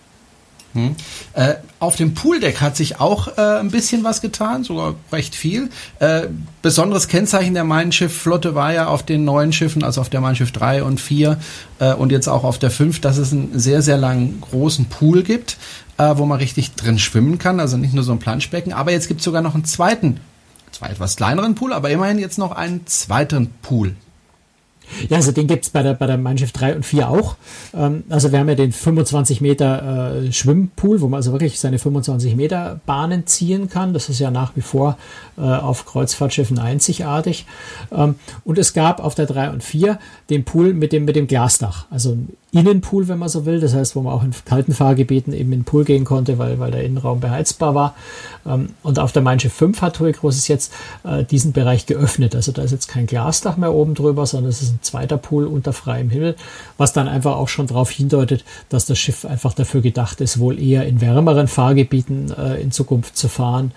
Hm. 0.74 0.96
Äh, 1.34 1.56
auf 1.80 1.96
dem 1.96 2.14
Pooldeck 2.14 2.62
hat 2.62 2.78
sich 2.78 3.00
auch 3.00 3.38
äh, 3.38 3.60
ein 3.60 3.72
bisschen 3.72 4.04
was 4.04 4.22
getan, 4.22 4.64
sogar 4.64 4.96
recht 5.12 5.36
viel. 5.36 5.70
Äh, 6.00 6.28
besonderes 6.62 7.08
Kennzeichen 7.08 7.54
der 7.54 7.64
Mein 7.64 7.92
Schiff-Flotte 7.92 8.56
war 8.56 8.72
ja 8.72 8.88
auf 8.88 9.04
den 9.04 9.26
neuen 9.26 9.52
Schiffen, 9.52 9.84
also 9.84 10.00
auf 10.02 10.10
der 10.10 10.22
Mein 10.22 10.36
Schiff 10.36 10.52
3 10.52 10.84
und 10.84 11.02
4 11.02 11.38
äh, 11.80 11.94
und 11.94 12.12
jetzt 12.12 12.28
auch 12.28 12.44
auf 12.44 12.58
der 12.58 12.72
5, 12.72 13.02
dass 13.02 13.18
es 13.18 13.34
einen 13.34 13.60
sehr, 13.60 13.82
sehr 13.82 13.98
langen 13.98 14.42
großen 14.42 14.86
Pool 14.86 15.24
gibt, 15.24 15.58
äh, 15.98 16.14
wo 16.16 16.26
man 16.26 16.40
richtig 16.40 16.74
drin 16.76 17.00
schwimmen 17.00 17.38
kann, 17.38 17.60
also 17.60 17.78
nicht 17.78 17.94
nur 17.94 18.04
so 18.04 18.14
ein 18.14 18.20
Planschbecken. 18.20 18.72
Aber 18.72 18.92
jetzt 18.92 19.08
gibt 19.08 19.20
es 19.20 19.26
sogar 19.26 19.42
noch 19.42 19.56
einen 19.56 19.66
zweiten, 19.66 20.20
zwar 20.72 20.90
etwas 20.90 21.18
kleineren 21.18 21.56
Pool, 21.56 21.74
aber 21.74 21.90
immerhin 21.90 22.20
jetzt 22.20 22.38
noch 22.38 22.54
einen 22.54 22.88
zweiten 22.88 23.50
Pool. 23.62 23.96
Ja, 25.10 25.18
also 25.18 25.32
den 25.32 25.48
gibt's 25.48 25.70
bei 25.70 25.84
der, 25.84 25.94
bei 25.94 26.08
der 26.08 26.18
Mannschaft 26.18 26.60
3 26.60 26.76
und 26.76 26.86
4 26.86 27.10
auch. 27.10 27.36
Ähm, 27.74 28.04
also 28.10 28.32
wir 28.32 28.40
haben 28.40 28.50
ja 28.50 28.56
den 28.56 28.72
25 28.72 29.42
Meter 29.42 30.24
äh, 30.24 30.32
Schwimmpool, 30.32 31.02
wo 31.02 31.08
man 31.08 31.18
also 31.18 31.32
wirklich 31.32 31.60
seine 31.60 31.80
25 31.80 32.36
Meter 32.36 32.80
Bahnen 32.86 33.28
ziehen 33.28 33.70
kann. 33.70 33.94
Das 33.94 34.10
ist 34.10 34.20
ja 34.20 34.32
nach 34.32 34.56
wie 34.56 34.62
vor 34.62 34.98
äh, 35.38 35.42
auf 35.42 35.86
Kreuzfahrtschiffen 35.86 36.60
einzigartig. 36.60 37.46
Ähm, 37.92 38.16
und 38.44 38.58
es 38.58 38.74
gab 38.74 39.04
auf 39.04 39.16
der 39.16 39.26
3 39.26 39.52
und 39.52 39.64
4 39.64 40.00
den 40.30 40.44
Pool 40.44 40.74
mit 40.74 40.94
dem, 40.94 41.06
mit 41.06 41.16
dem 41.16 41.28
Glasdach. 41.28 41.86
Also 41.90 42.18
Innenpool, 42.54 43.08
wenn 43.08 43.20
man 43.20 43.30
so 43.30 43.46
will. 43.46 43.60
Das 43.60 43.74
heißt, 43.74 43.96
wo 43.96 44.02
man 44.02 44.14
auch 44.14 44.24
in 44.24 44.34
kalten 44.46 44.74
Fahrgebieten 44.74 45.34
eben 45.34 45.54
in 45.54 45.62
den 45.62 45.64
Pool 45.64 45.86
gehen 45.86 46.04
konnte, 46.04 46.38
weil, 46.38 46.60
weil 46.60 46.72
der 46.72 46.84
Innenraum 46.84 47.22
beheizbar 47.22 47.76
war. 47.76 47.96
Ähm, 48.46 48.70
und 48.84 49.00
auf 49.00 49.14
der 49.14 49.22
Mein 49.22 49.40
Schiff 49.40 49.54
5 49.54 49.82
hat 49.82 49.96
Tui 49.96 50.12
Großes 50.12 50.48
jetzt 50.50 50.74
äh, 51.04 51.24
diesen 51.24 51.54
Bereich 51.54 51.86
geöffnet. 51.86 52.36
Also 52.36 52.52
da 52.52 52.62
ist 52.62 52.72
jetzt 52.72 52.88
kein 52.88 53.08
Glasdach 53.08 53.56
mehr 53.56 53.74
oben 53.74 53.96
drüber, 53.96 54.26
sondern 54.26 54.50
es 54.50 54.62
ist 54.62 54.74
ein 54.74 54.80
zweiter 54.82 55.18
Pool 55.18 55.46
unter 55.46 55.72
freiem 55.72 56.10
Himmel, 56.10 56.36
was 56.78 56.92
dann 56.92 57.08
einfach 57.08 57.38
auch 57.38 57.48
schon 57.48 57.68
darauf 57.68 57.90
hindeutet, 57.90 58.44
dass 58.68 58.86
das 58.86 59.00
Schiff 59.00 59.24
einfach 59.26 59.54
dafür 59.54 59.82
gedacht 59.82 60.20
ist, 60.20 60.40
wohl 60.40 60.60
eher 60.60 60.86
in 60.86 61.00
wärmeren 61.00 61.48
Fahrgebieten 61.48 62.34
äh, 62.38 62.62
in 62.62 62.72
Zukunft 62.72 63.16
zu 63.16 63.30
fahren, 63.30 63.72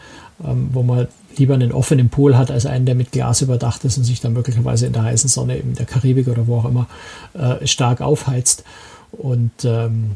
ähm, 0.44 0.70
wo 0.72 0.82
man 0.82 1.06
lieber 1.38 1.54
einen 1.54 1.72
offenen 1.72 2.08
Pool 2.08 2.36
hat 2.36 2.50
als 2.50 2.66
einen, 2.66 2.86
der 2.86 2.94
mit 2.94 3.12
Glas 3.12 3.42
überdacht 3.42 3.84
ist 3.84 3.98
und 3.98 4.04
sich 4.04 4.20
dann 4.20 4.32
möglicherweise 4.32 4.86
in 4.86 4.92
der 4.92 5.04
heißen 5.04 5.28
Sonne 5.28 5.56
in 5.56 5.74
der 5.74 5.86
Karibik 5.86 6.28
oder 6.28 6.46
wo 6.46 6.58
auch 6.58 6.64
immer 6.64 6.86
äh, 7.34 7.66
stark 7.66 8.00
aufheizt 8.00 8.64
und 9.12 9.64
ähm, 9.64 10.12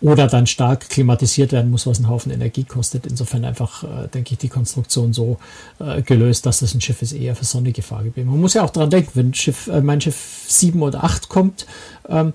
oder 0.00 0.28
dann 0.28 0.46
stark 0.46 0.88
klimatisiert 0.90 1.50
werden 1.50 1.70
muss, 1.70 1.86
was 1.86 1.98
einen 1.98 2.08
Haufen 2.08 2.30
Energie 2.30 2.62
kostet. 2.62 3.06
Insofern 3.06 3.44
einfach, 3.44 3.82
äh, 3.82 4.08
denke 4.08 4.32
ich, 4.32 4.38
die 4.38 4.48
Konstruktion 4.48 5.12
so 5.12 5.38
äh, 5.80 6.02
gelöst, 6.02 6.46
dass 6.46 6.60
das 6.60 6.74
ein 6.74 6.80
Schiff 6.80 7.02
ist 7.02 7.12
eher 7.12 7.34
für 7.34 7.44
sonnige 7.44 7.82
Fahrgebiete. 7.82 8.26
Man 8.26 8.40
muss 8.40 8.54
ja 8.54 8.62
auch 8.62 8.70
dran 8.70 8.90
denken, 8.90 9.10
wenn 9.14 9.34
Schiff, 9.34 9.66
äh, 9.66 9.80
mein 9.80 10.00
Schiff 10.00 10.44
7 10.46 10.80
oder 10.82 11.02
8 11.02 11.28
kommt, 11.28 11.66
ähm, 12.08 12.32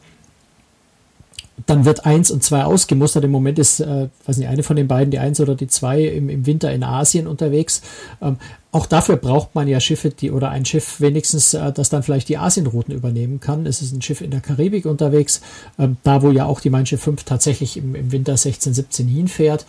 dann 1.66 1.86
wird 1.86 2.06
eins 2.06 2.32
und 2.32 2.44
zwei 2.44 2.64
ausgemustert. 2.64 3.24
Im 3.24 3.32
Moment 3.32 3.60
ist, 3.60 3.80
äh, 3.80 4.10
weiß 4.26 4.38
nicht, 4.38 4.48
eine 4.48 4.64
von 4.64 4.76
den 4.76 4.88
beiden, 4.88 5.12
die 5.12 5.20
eins 5.20 5.40
oder 5.40 5.56
die 5.56 5.68
zwei, 5.68 6.02
im, 6.02 6.30
im 6.30 6.46
Winter 6.46 6.72
in 6.72 6.84
Asien 6.84 7.28
unterwegs. 7.28 7.82
Ähm, 8.22 8.38
auch 8.72 8.88
dafür 8.88 9.18
braucht 9.18 9.54
man 9.54 9.68
ja 9.68 9.80
Schiffe, 9.80 10.10
die 10.10 10.32
oder 10.32 10.50
ein 10.50 10.66
Schiff 10.66 11.00
wenigstens, 11.00 11.54
äh, 11.54 11.72
das 11.72 11.90
dann 11.90 12.02
vielleicht 12.02 12.28
die 12.28 12.38
Asienrouten 12.38 12.94
übernehmen 12.94 13.40
kann. 13.40 13.68
Es 13.68 13.82
ist 13.82 13.94
ein 13.94 14.02
Schiff 14.02 14.22
in 14.22 14.32
der 14.32 14.42
Karibik 14.42 14.86
unterwegs, 14.86 15.42
ähm, 15.78 15.98
da 16.04 16.24
wo 16.24 16.32
ja 16.32 16.46
auch 16.46 16.60
die 16.60 16.72
Mein 16.72 16.88
Schiff 16.88 17.04
5 17.04 17.24
tatsächlich 17.24 17.78
im, 17.78 17.94
im 17.94 18.12
Winter 18.12 18.36
16, 18.36 18.74
17 18.74 19.08
hinfährt. 19.08 19.66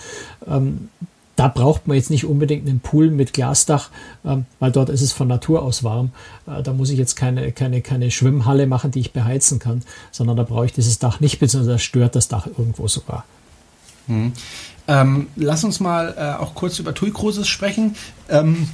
Ähm, 0.47 0.89
da 1.37 1.49
braucht 1.49 1.87
man 1.87 1.97
jetzt 1.97 2.11
nicht 2.11 2.27
unbedingt 2.27 2.69
einen 2.69 2.81
Pool 2.81 3.11
mit 3.11 3.33
Glasdach, 3.33 3.91
ähm, 4.25 4.47
weil 4.61 4.71
dort 4.71 4.89
ist 4.89 5.03
es 5.03 5.13
von 5.13 5.29
Natur 5.29 5.63
aus 5.63 5.83
warm. 5.83 6.13
Äh, 6.47 6.63
da 6.63 6.73
muss 6.73 6.91
ich 6.91 6.99
jetzt 6.99 7.17
keine, 7.17 7.51
keine, 7.53 7.81
keine 7.81 8.11
Schwimmhalle 8.11 8.67
machen, 8.67 8.91
die 8.91 9.01
ich 9.01 9.13
beheizen 9.13 9.59
kann, 9.59 9.83
sondern 10.13 10.37
da 10.37 10.45
brauche 10.45 10.67
ich 10.67 10.73
dieses 10.73 10.99
Dach 10.99 11.21
nicht, 11.21 11.41
beziehungsweise 11.41 11.79
stört 11.79 12.15
das 12.15 12.29
Dach 12.29 12.47
irgendwo 12.47 12.89
sogar. 12.89 13.25
Hm. 14.07 14.33
Ähm, 14.87 15.29
lass 15.37 15.65
uns 15.65 15.81
mal 15.81 16.15
äh, 16.17 16.43
auch 16.43 16.55
kurz 16.55 16.79
über 16.79 16.95
TUI 16.95 17.11
Cruises 17.11 17.49
sprechen. 17.49 17.97
Ähm, 18.29 18.69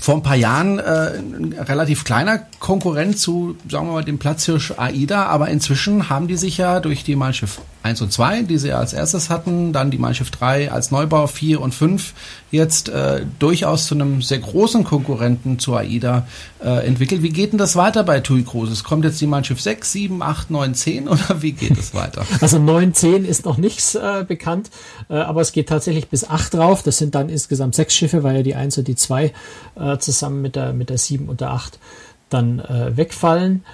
vor 0.00 0.14
ein 0.14 0.22
paar 0.22 0.36
Jahren 0.36 0.78
äh, 0.78 1.18
ein 1.18 1.54
relativ 1.58 2.04
kleiner 2.04 2.40
Konkurrent 2.60 3.18
zu, 3.18 3.56
sagen 3.68 3.86
wir 3.86 3.94
mal, 3.94 4.04
dem 4.04 4.18
Platzhirsch 4.18 4.74
AIDA, 4.76 5.26
aber 5.26 5.48
inzwischen 5.48 6.10
haben 6.10 6.28
die 6.28 6.36
sich 6.36 6.58
ja 6.58 6.80
durch 6.80 7.02
die 7.02 7.16
Mein 7.16 7.32
Schiff 7.32 7.60
1 7.86 8.02
und 8.02 8.12
2, 8.12 8.42
die 8.42 8.58
sie 8.58 8.72
als 8.72 8.92
erstes 8.92 9.30
hatten, 9.30 9.72
dann 9.72 9.92
die 9.92 9.98
Mein 9.98 10.14
Schiff 10.14 10.32
3 10.32 10.72
als 10.72 10.90
Neubau 10.90 11.28
4 11.28 11.60
und 11.60 11.72
5 11.72 12.14
jetzt 12.50 12.88
äh, 12.88 13.24
durchaus 13.38 13.86
zu 13.86 13.94
einem 13.94 14.22
sehr 14.22 14.40
großen 14.40 14.82
Konkurrenten 14.82 15.60
zu 15.60 15.74
AIDA 15.76 16.26
äh, 16.62 16.84
entwickelt. 16.84 17.22
Wie 17.22 17.30
geht 17.30 17.52
denn 17.52 17.58
das 17.58 17.76
weiter 17.76 18.02
bei 18.02 18.18
TUI 18.18 18.42
Cruises? 18.42 18.82
Kommt 18.82 19.04
jetzt 19.04 19.20
die 19.20 19.28
Mein 19.28 19.44
Schiff 19.44 19.60
6, 19.60 19.92
7, 19.92 20.20
8, 20.20 20.50
9, 20.50 20.74
10 20.74 21.08
oder 21.08 21.42
wie 21.42 21.52
geht 21.52 21.78
es 21.78 21.94
weiter? 21.94 22.26
Also 22.40 22.58
9, 22.58 22.92
10 22.92 23.24
ist 23.24 23.44
noch 23.44 23.56
nichts 23.56 23.94
äh, 23.94 24.24
bekannt, 24.26 24.70
äh, 25.08 25.14
aber 25.14 25.40
es 25.40 25.52
geht 25.52 25.68
tatsächlich 25.68 26.08
bis 26.08 26.28
8 26.28 26.54
drauf. 26.54 26.82
Das 26.82 26.98
sind 26.98 27.14
dann 27.14 27.28
insgesamt 27.28 27.76
sechs 27.76 27.94
Schiffe, 27.94 28.24
weil 28.24 28.36
ja 28.36 28.42
die 28.42 28.56
1 28.56 28.78
und 28.78 28.88
die 28.88 28.96
2 28.96 29.32
äh, 29.76 29.98
zusammen 29.98 30.42
mit 30.42 30.56
der, 30.56 30.72
mit 30.72 30.90
der 30.90 30.98
7 30.98 31.28
und 31.28 31.40
der 31.40 31.50
8 31.50 31.78
dann 32.30 32.58
äh, 32.58 32.96
wegfallen. 32.96 33.64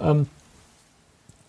Ähm, 0.00 0.26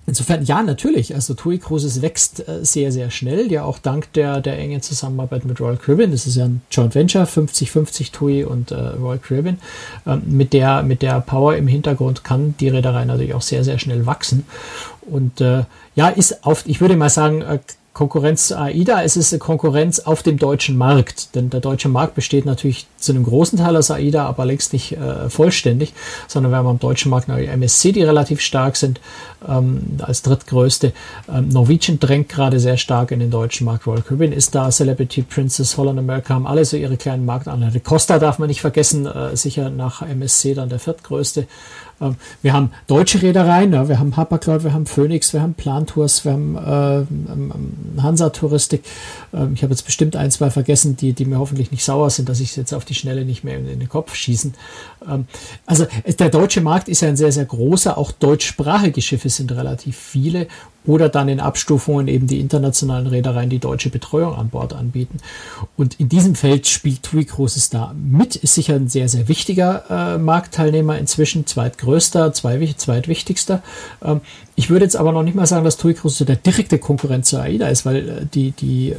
Insofern, 0.09 0.45
ja, 0.45 0.63
natürlich. 0.63 1.13
Also 1.13 1.33
TUI 1.33 1.57
Cruises 1.57 2.01
wächst 2.01 2.47
äh, 2.47 2.63
sehr, 2.63 2.93
sehr 2.93 3.11
schnell, 3.11 3.51
ja 3.51 3.65
auch 3.65 3.77
dank 3.77 4.13
der, 4.13 4.39
der 4.39 4.57
engen 4.57 4.81
Zusammenarbeit 4.81 5.43
mit 5.43 5.59
Royal 5.59 5.75
Caribbean. 5.75 6.11
Das 6.11 6.25
ist 6.25 6.37
ja 6.37 6.45
ein 6.45 6.61
Joint 6.71 6.95
Venture, 6.95 7.25
50-50 7.25 8.13
TUI 8.13 8.45
und 8.45 8.71
äh, 8.71 8.75
Royal 8.75 9.19
Caribbean. 9.19 9.59
Ähm, 10.05 10.21
mit, 10.25 10.53
der, 10.53 10.81
mit 10.83 11.01
der 11.01 11.19
Power 11.19 11.57
im 11.57 11.67
Hintergrund 11.67 12.23
kann 12.23 12.55
die 12.57 12.69
Reederei 12.69 13.03
natürlich 13.03 13.33
auch 13.33 13.41
sehr, 13.41 13.65
sehr 13.65 13.79
schnell 13.79 14.05
wachsen. 14.05 14.45
Und 15.01 15.41
äh, 15.41 15.65
ja, 15.95 16.07
ist 16.07 16.45
auf, 16.45 16.63
ich 16.67 16.79
würde 16.79 16.95
mal 16.95 17.09
sagen, 17.09 17.41
äh, 17.41 17.59
Konkurrenz 17.97 18.49
zu 18.49 18.59
AIDA, 18.59 19.01
es 19.01 19.17
ist 19.17 19.33
eine 19.33 19.39
Konkurrenz 19.39 19.97
auf 19.97 20.21
dem 20.21 20.37
deutschen 20.37 20.77
Markt. 20.77 21.33
Denn 21.33 21.49
der 21.49 21.61
deutsche 21.61 21.89
Markt 21.89 22.13
besteht 22.13 22.45
natürlich 22.45 22.85
zu 22.97 23.11
einem 23.11 23.23
großen 23.23 23.57
Teil 23.57 23.75
aus 23.75 23.89
AIDA, 23.89 24.27
aber 24.27 24.45
längst 24.45 24.71
nicht 24.71 24.91
äh, 24.91 25.31
vollständig, 25.31 25.95
sondern 26.27 26.51
wir 26.51 26.57
haben 26.57 26.67
am 26.67 26.77
deutschen 26.77 27.09
Markt 27.09 27.27
noch 27.27 27.37
MSC, 27.37 27.93
die 27.93 28.03
relativ 28.03 28.39
stark 28.39 28.75
sind, 28.75 29.01
ähm, 29.49 29.97
als 29.99 30.21
drittgrößte. 30.21 30.93
Ähm, 31.27 31.49
Norwegian 31.49 31.97
drängt 31.97 32.29
gerade 32.29 32.59
sehr 32.59 32.77
stark 32.77 33.09
in 33.09 33.19
den 33.19 33.31
deutschen 33.31 33.65
Markt. 33.65 33.87
Royal 33.87 34.03
Caribbean 34.03 34.31
ist 34.31 34.53
da, 34.53 34.69
Celebrity 34.69 35.23
Princess, 35.23 35.75
Holland 35.75 35.97
America 35.97 36.35
haben 36.35 36.45
alle 36.45 36.65
so 36.65 36.77
ihre 36.77 36.97
kleinen 36.97 37.25
Marktanteile. 37.25 37.79
Costa 37.79 38.19
darf 38.19 38.37
man 38.37 38.47
nicht 38.47 38.61
vergessen, 38.61 39.07
äh, 39.07 39.35
sicher 39.35 39.71
nach 39.71 40.03
MSC 40.03 40.53
dann 40.53 40.69
der 40.69 40.77
viertgrößte. 40.77 41.47
Ähm, 42.01 42.15
wir 42.41 42.53
haben 42.53 42.71
deutsche 42.87 43.21
Reedereien, 43.21 43.71
wir 43.71 43.99
haben 43.99 44.15
Hapag-Lloyd, 44.15 44.63
wir 44.63 44.73
haben 44.73 44.85
Phoenix, 44.85 45.33
wir 45.33 45.41
haben 45.41 45.53
Plantours, 45.53 46.25
wir 46.25 46.33
haben 46.33 46.55
äh, 46.55 46.97
ähm, 46.99 47.51
ähm, 47.95 48.03
Hansa-Touristik. 48.03 48.83
Ähm, 49.33 49.53
ich 49.53 49.63
habe 49.63 49.73
jetzt 49.73 49.83
bestimmt 49.83 50.15
ein, 50.15 50.31
zwei 50.31 50.49
vergessen, 50.49 50.95
die, 50.97 51.13
die 51.13 51.25
mir 51.25 51.39
hoffentlich 51.39 51.71
nicht 51.71 51.83
sauer 51.83 52.09
sind, 52.09 52.29
dass 52.29 52.39
ich 52.39 52.55
jetzt 52.55 52.73
auf 52.73 52.85
die 52.85 52.95
Schnelle 52.95 53.25
nicht 53.25 53.43
mehr 53.43 53.57
in, 53.57 53.65
den 53.65 53.89
Kopf 53.89 54.15
schießen. 54.15 54.53
Also 55.65 55.85
der 56.05 56.29
deutsche 56.29 56.61
Markt 56.61 56.89
ist 56.89 57.01
ja 57.01 57.07
ein 57.07 57.17
sehr, 57.17 57.31
sehr 57.31 57.45
großer. 57.45 57.97
Auch 57.97 58.11
deutschsprachige 58.11 59.01
Schiffe 59.01 59.29
sind 59.29 59.51
relativ 59.51 59.95
viele 59.95 60.47
oder 60.87 61.09
dann 61.09 61.27
in 61.27 61.39
Abstufungen 61.39 62.07
eben 62.07 62.25
die 62.27 62.39
internationalen 62.39 63.07
Reedereien, 63.07 63.49
die 63.49 63.59
deutsche 63.59 63.89
Betreuung 63.89 64.35
an 64.35 64.49
Bord 64.49 64.73
anbieten. 64.73 65.17
Und 65.75 65.99
in 65.99 66.09
diesem 66.09 66.33
Feld 66.33 66.65
spielt 66.65 67.03
TUI 67.03 67.25
Cruises 67.25 67.69
da 67.69 67.93
mit, 67.95 68.37
ist 68.37 68.55
sicher 68.55 68.75
ein 68.75 68.87
sehr, 68.87 69.09
sehr 69.09 69.27
wichtiger 69.27 69.83
äh, 69.89 70.17
Marktteilnehmer 70.17 70.97
inzwischen, 70.97 71.45
zweitgrößter, 71.45 72.31
zweitwichtigster. 72.33 73.61
Ähm, 74.03 74.21
ich 74.55 74.69
würde 74.69 74.85
jetzt 74.85 74.95
aber 74.95 75.11
noch 75.11 75.23
nicht 75.23 75.35
mal 75.35 75.45
sagen, 75.45 75.65
dass 75.65 75.77
TUI 75.77 75.93
Cruises 75.93 76.25
der 76.25 76.37
direkte 76.37 76.79
Konkurrent 76.79 77.25
zur 77.25 77.41
AIDA 77.41 77.67
ist, 77.67 77.85
weil 77.85 78.09
äh, 78.09 78.25
die, 78.33 78.51
die 78.51 78.91
äh, 78.91 78.95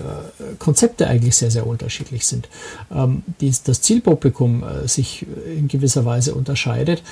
Konzepte 0.58 1.06
eigentlich 1.06 1.36
sehr, 1.36 1.50
sehr 1.50 1.66
unterschiedlich 1.66 2.26
sind. 2.26 2.48
Ähm, 2.94 3.22
die, 3.40 3.52
das 3.64 3.80
Zielpublikum 3.80 4.62
äh, 4.62 4.86
sich 4.86 5.26
in 5.56 5.68
gewisser 5.68 6.04
Weise 6.04 6.34
unterscheidet. 6.34 7.02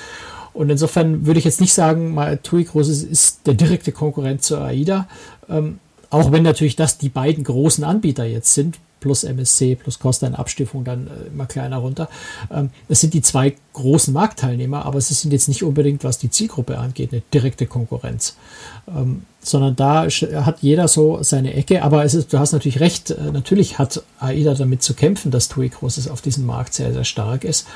Und 0.57 0.71
insofern 0.71 1.27
würde 1.27 1.37
ich 1.37 1.45
jetzt 1.45 1.61
nicht 1.61 1.73
sagen, 1.73 2.15
mal 2.15 2.37
TUI 2.37 2.63
Cruises 2.63 3.03
ist 3.03 3.45
der 3.45 3.53
direkte 3.53 3.91
Konkurrent 3.91 4.41
zur 4.41 4.61
AIDA. 4.61 5.07
Ähm, 5.49 5.79
auch 6.09 6.31
wenn 6.31 6.41
natürlich 6.41 6.75
das 6.75 6.97
die 6.97 7.09
beiden 7.09 7.43
großen 7.43 7.83
Anbieter 7.83 8.25
jetzt 8.25 8.55
sind, 8.55 8.79
plus 8.99 9.23
MSC, 9.23 9.75
plus 9.75 9.99
Costa 9.99 10.25
in 10.25 10.33
Abstufung 10.33 10.83
dann 10.83 11.05
äh, 11.05 11.27
immer 11.27 11.45
kleiner 11.45 11.77
runter. 11.77 12.09
Ähm, 12.49 12.71
das 12.89 13.01
sind 13.01 13.13
die 13.13 13.21
zwei 13.21 13.55
großen 13.73 14.11
Marktteilnehmer, 14.11 14.83
aber 14.85 14.99
sie 14.99 15.13
sind 15.13 15.31
jetzt 15.31 15.47
nicht 15.47 15.63
unbedingt, 15.63 16.03
was 16.03 16.17
die 16.17 16.31
Zielgruppe 16.31 16.79
angeht, 16.79 17.13
eine 17.13 17.21
direkte 17.31 17.67
Konkurrenz. 17.67 18.35
Ähm, 18.87 19.23
sondern 19.39 19.75
da 19.75 20.07
hat 20.07 20.57
jeder 20.61 20.87
so 20.87 21.19
seine 21.21 21.53
Ecke. 21.53 21.83
Aber 21.83 22.03
es 22.03 22.15
ist, 22.15 22.33
du 22.33 22.39
hast 22.39 22.51
natürlich 22.51 22.79
recht, 22.79 23.11
äh, 23.11 23.31
natürlich 23.31 23.77
hat 23.77 24.01
AIDA 24.19 24.55
damit 24.55 24.81
zu 24.81 24.95
kämpfen, 24.95 25.29
dass 25.29 25.49
TUI 25.49 25.69
Cruises 25.69 26.07
auf 26.07 26.21
diesem 26.21 26.47
Markt 26.47 26.73
sehr, 26.73 26.91
sehr 26.93 27.03
stark 27.03 27.43
ist, 27.43 27.67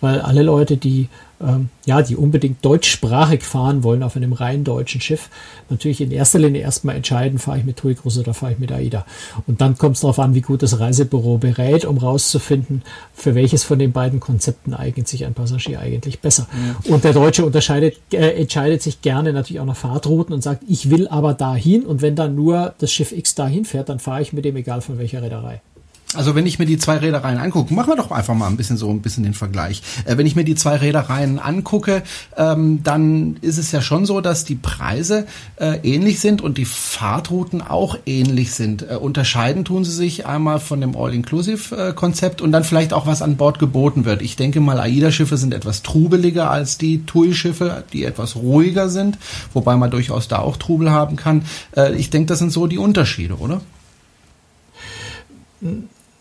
weil 0.00 0.20
alle 0.20 0.42
Leute, 0.42 0.76
die 0.76 1.08
ähm, 1.40 1.68
ja, 1.84 2.02
die 2.02 2.16
unbedingt 2.16 2.64
deutschsprachig 2.64 3.42
fahren 3.42 3.82
wollen 3.82 4.02
auf 4.02 4.16
einem 4.16 4.32
rein 4.32 4.64
deutschen 4.64 5.00
Schiff, 5.00 5.30
natürlich 5.70 6.00
in 6.00 6.10
erster 6.10 6.38
Linie 6.38 6.62
erstmal 6.62 6.96
entscheiden, 6.96 7.38
fahre 7.38 7.58
ich 7.58 7.64
mit 7.64 7.76
TUI 7.76 7.94
Cruises 7.94 8.20
oder 8.20 8.34
fahre 8.34 8.52
ich 8.52 8.58
mit 8.58 8.72
AIDA. 8.72 9.06
Und 9.46 9.60
dann 9.60 9.78
kommt 9.78 9.96
es 9.96 10.02
darauf 10.02 10.18
an, 10.18 10.34
wie 10.34 10.40
gut 10.40 10.62
das 10.62 10.80
Reisebüro 10.80 11.38
berät, 11.38 11.84
um 11.84 11.98
rauszufinden, 11.98 12.82
für 13.14 13.34
welches 13.34 13.64
von 13.64 13.78
den 13.78 13.92
beiden 13.92 14.20
Konzepten 14.20 14.74
eignet 14.74 15.08
sich 15.08 15.24
ein 15.24 15.34
Passagier 15.34 15.80
eigentlich 15.80 16.20
besser. 16.20 16.48
Ja. 16.86 16.94
Und 16.94 17.04
der 17.04 17.12
Deutsche 17.12 17.44
unterscheidet, 17.44 17.96
äh, 18.12 18.40
entscheidet 18.40 18.82
sich 18.82 19.00
gerne 19.02 19.32
natürlich 19.32 19.60
auch 19.60 19.66
nach 19.66 19.76
Fahrtrouten 19.76 20.34
und 20.34 20.42
sagt, 20.42 20.64
ich 20.68 20.90
will 20.90 21.08
aber 21.08 21.34
dahin 21.34 21.86
und 21.86 22.02
wenn 22.02 22.16
dann 22.16 22.34
nur 22.34 22.74
das 22.78 22.92
Schiff 22.92 23.12
X 23.12 23.34
dahin 23.34 23.64
fährt, 23.64 23.88
dann 23.88 23.98
fahre 23.98 24.22
ich 24.22 24.32
mit 24.32 24.44
dem 24.44 24.56
egal 24.56 24.80
von 24.80 24.98
welcher 24.98 25.22
Reederei. 25.22 25.60
Also 26.14 26.34
wenn 26.34 26.46
ich 26.46 26.58
mir 26.58 26.64
die 26.64 26.78
zwei 26.78 26.96
Reedereien 26.96 27.36
angucke, 27.36 27.74
machen 27.74 27.90
wir 27.90 27.96
doch 27.96 28.10
einfach 28.10 28.34
mal 28.34 28.46
ein 28.46 28.56
bisschen 28.56 28.78
so 28.78 28.88
ein 28.88 29.02
bisschen 29.02 29.24
den 29.24 29.34
Vergleich. 29.34 29.82
Äh, 30.06 30.16
wenn 30.16 30.26
ich 30.26 30.36
mir 30.36 30.44
die 30.44 30.54
zwei 30.54 30.76
Reedereien 30.76 31.38
angucke, 31.38 32.02
ähm, 32.34 32.82
dann 32.82 33.36
ist 33.42 33.58
es 33.58 33.72
ja 33.72 33.82
schon 33.82 34.06
so, 34.06 34.22
dass 34.22 34.46
die 34.46 34.54
Preise 34.54 35.26
äh, 35.56 35.78
ähnlich 35.82 36.20
sind 36.20 36.40
und 36.40 36.56
die 36.56 36.64
Fahrtrouten 36.64 37.60
auch 37.60 37.98
ähnlich 38.06 38.52
sind. 38.52 38.90
Äh, 38.90 38.94
unterscheiden 38.94 39.66
tun 39.66 39.84
sie 39.84 39.92
sich 39.92 40.24
einmal 40.24 40.60
von 40.60 40.80
dem 40.80 40.96
All-Inclusive-Konzept 40.96 42.40
und 42.40 42.52
dann 42.52 42.64
vielleicht 42.64 42.94
auch, 42.94 43.06
was 43.06 43.20
an 43.20 43.36
Bord 43.36 43.58
geboten 43.58 44.06
wird. 44.06 44.22
Ich 44.22 44.36
denke 44.36 44.60
mal, 44.60 44.80
AIDA-Schiffe 44.80 45.36
sind 45.36 45.52
etwas 45.52 45.82
trubeliger 45.82 46.50
als 46.50 46.78
die 46.78 47.04
TUI-Schiffe, 47.04 47.84
die 47.92 48.04
etwas 48.04 48.34
ruhiger 48.34 48.88
sind, 48.88 49.18
wobei 49.52 49.76
man 49.76 49.90
durchaus 49.90 50.26
da 50.26 50.38
auch 50.38 50.56
Trubel 50.56 50.90
haben 50.90 51.16
kann. 51.16 51.42
Äh, 51.76 51.94
ich 51.96 52.08
denke, 52.08 52.28
das 52.28 52.38
sind 52.38 52.50
so 52.50 52.66
die 52.66 52.78
Unterschiede, 52.78 53.34
oder? 53.34 53.60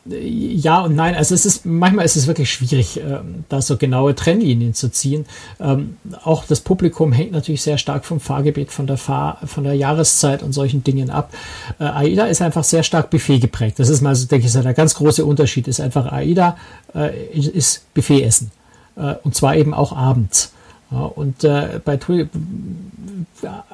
Ja 0.09 0.81
und 0.81 0.95
nein. 0.95 1.15
Also 1.15 1.35
es 1.35 1.45
ist 1.45 1.65
manchmal 1.65 2.05
ist 2.05 2.15
es 2.15 2.27
wirklich 2.27 2.51
schwierig, 2.51 2.99
äh, 2.99 3.19
da 3.49 3.61
so 3.61 3.77
genaue 3.77 4.15
Trennlinien 4.15 4.73
zu 4.73 4.89
ziehen. 4.89 5.25
Ähm, 5.59 5.97
auch 6.23 6.45
das 6.45 6.61
Publikum 6.61 7.11
hängt 7.11 7.31
natürlich 7.31 7.61
sehr 7.61 7.77
stark 7.77 8.05
vom 8.05 8.19
Fahrgebiet, 8.19 8.71
von 8.71 8.87
der 8.87 8.97
Fahr 8.97 9.39
von 9.45 9.63
der 9.63 9.73
Jahreszeit 9.73 10.43
und 10.43 10.53
solchen 10.53 10.83
Dingen 10.83 11.09
ab. 11.09 11.33
Äh, 11.79 11.85
AIDA 11.85 12.25
ist 12.25 12.41
einfach 12.41 12.63
sehr 12.63 12.83
stark 12.83 13.09
Buffet 13.09 13.39
geprägt. 13.39 13.79
Das 13.79 13.89
ist 13.89 14.01
mal, 14.01 14.15
so, 14.15 14.27
denke 14.27 14.47
ich, 14.47 14.53
der 14.53 14.73
ganz 14.73 14.95
große 14.95 15.25
Unterschied. 15.25 15.67
Ist 15.67 15.81
einfach 15.81 16.11
AIDA 16.11 16.57
äh, 16.95 17.11
ist 17.37 17.83
Buffetessen 17.93 18.51
äh, 18.95 19.15
und 19.23 19.35
zwar 19.35 19.55
eben 19.55 19.73
auch 19.73 19.95
abends. 19.95 20.53
Ja, 20.89 21.00
und 21.00 21.43
äh, 21.43 21.82
bei 21.84 21.97
Tui, 21.97 22.30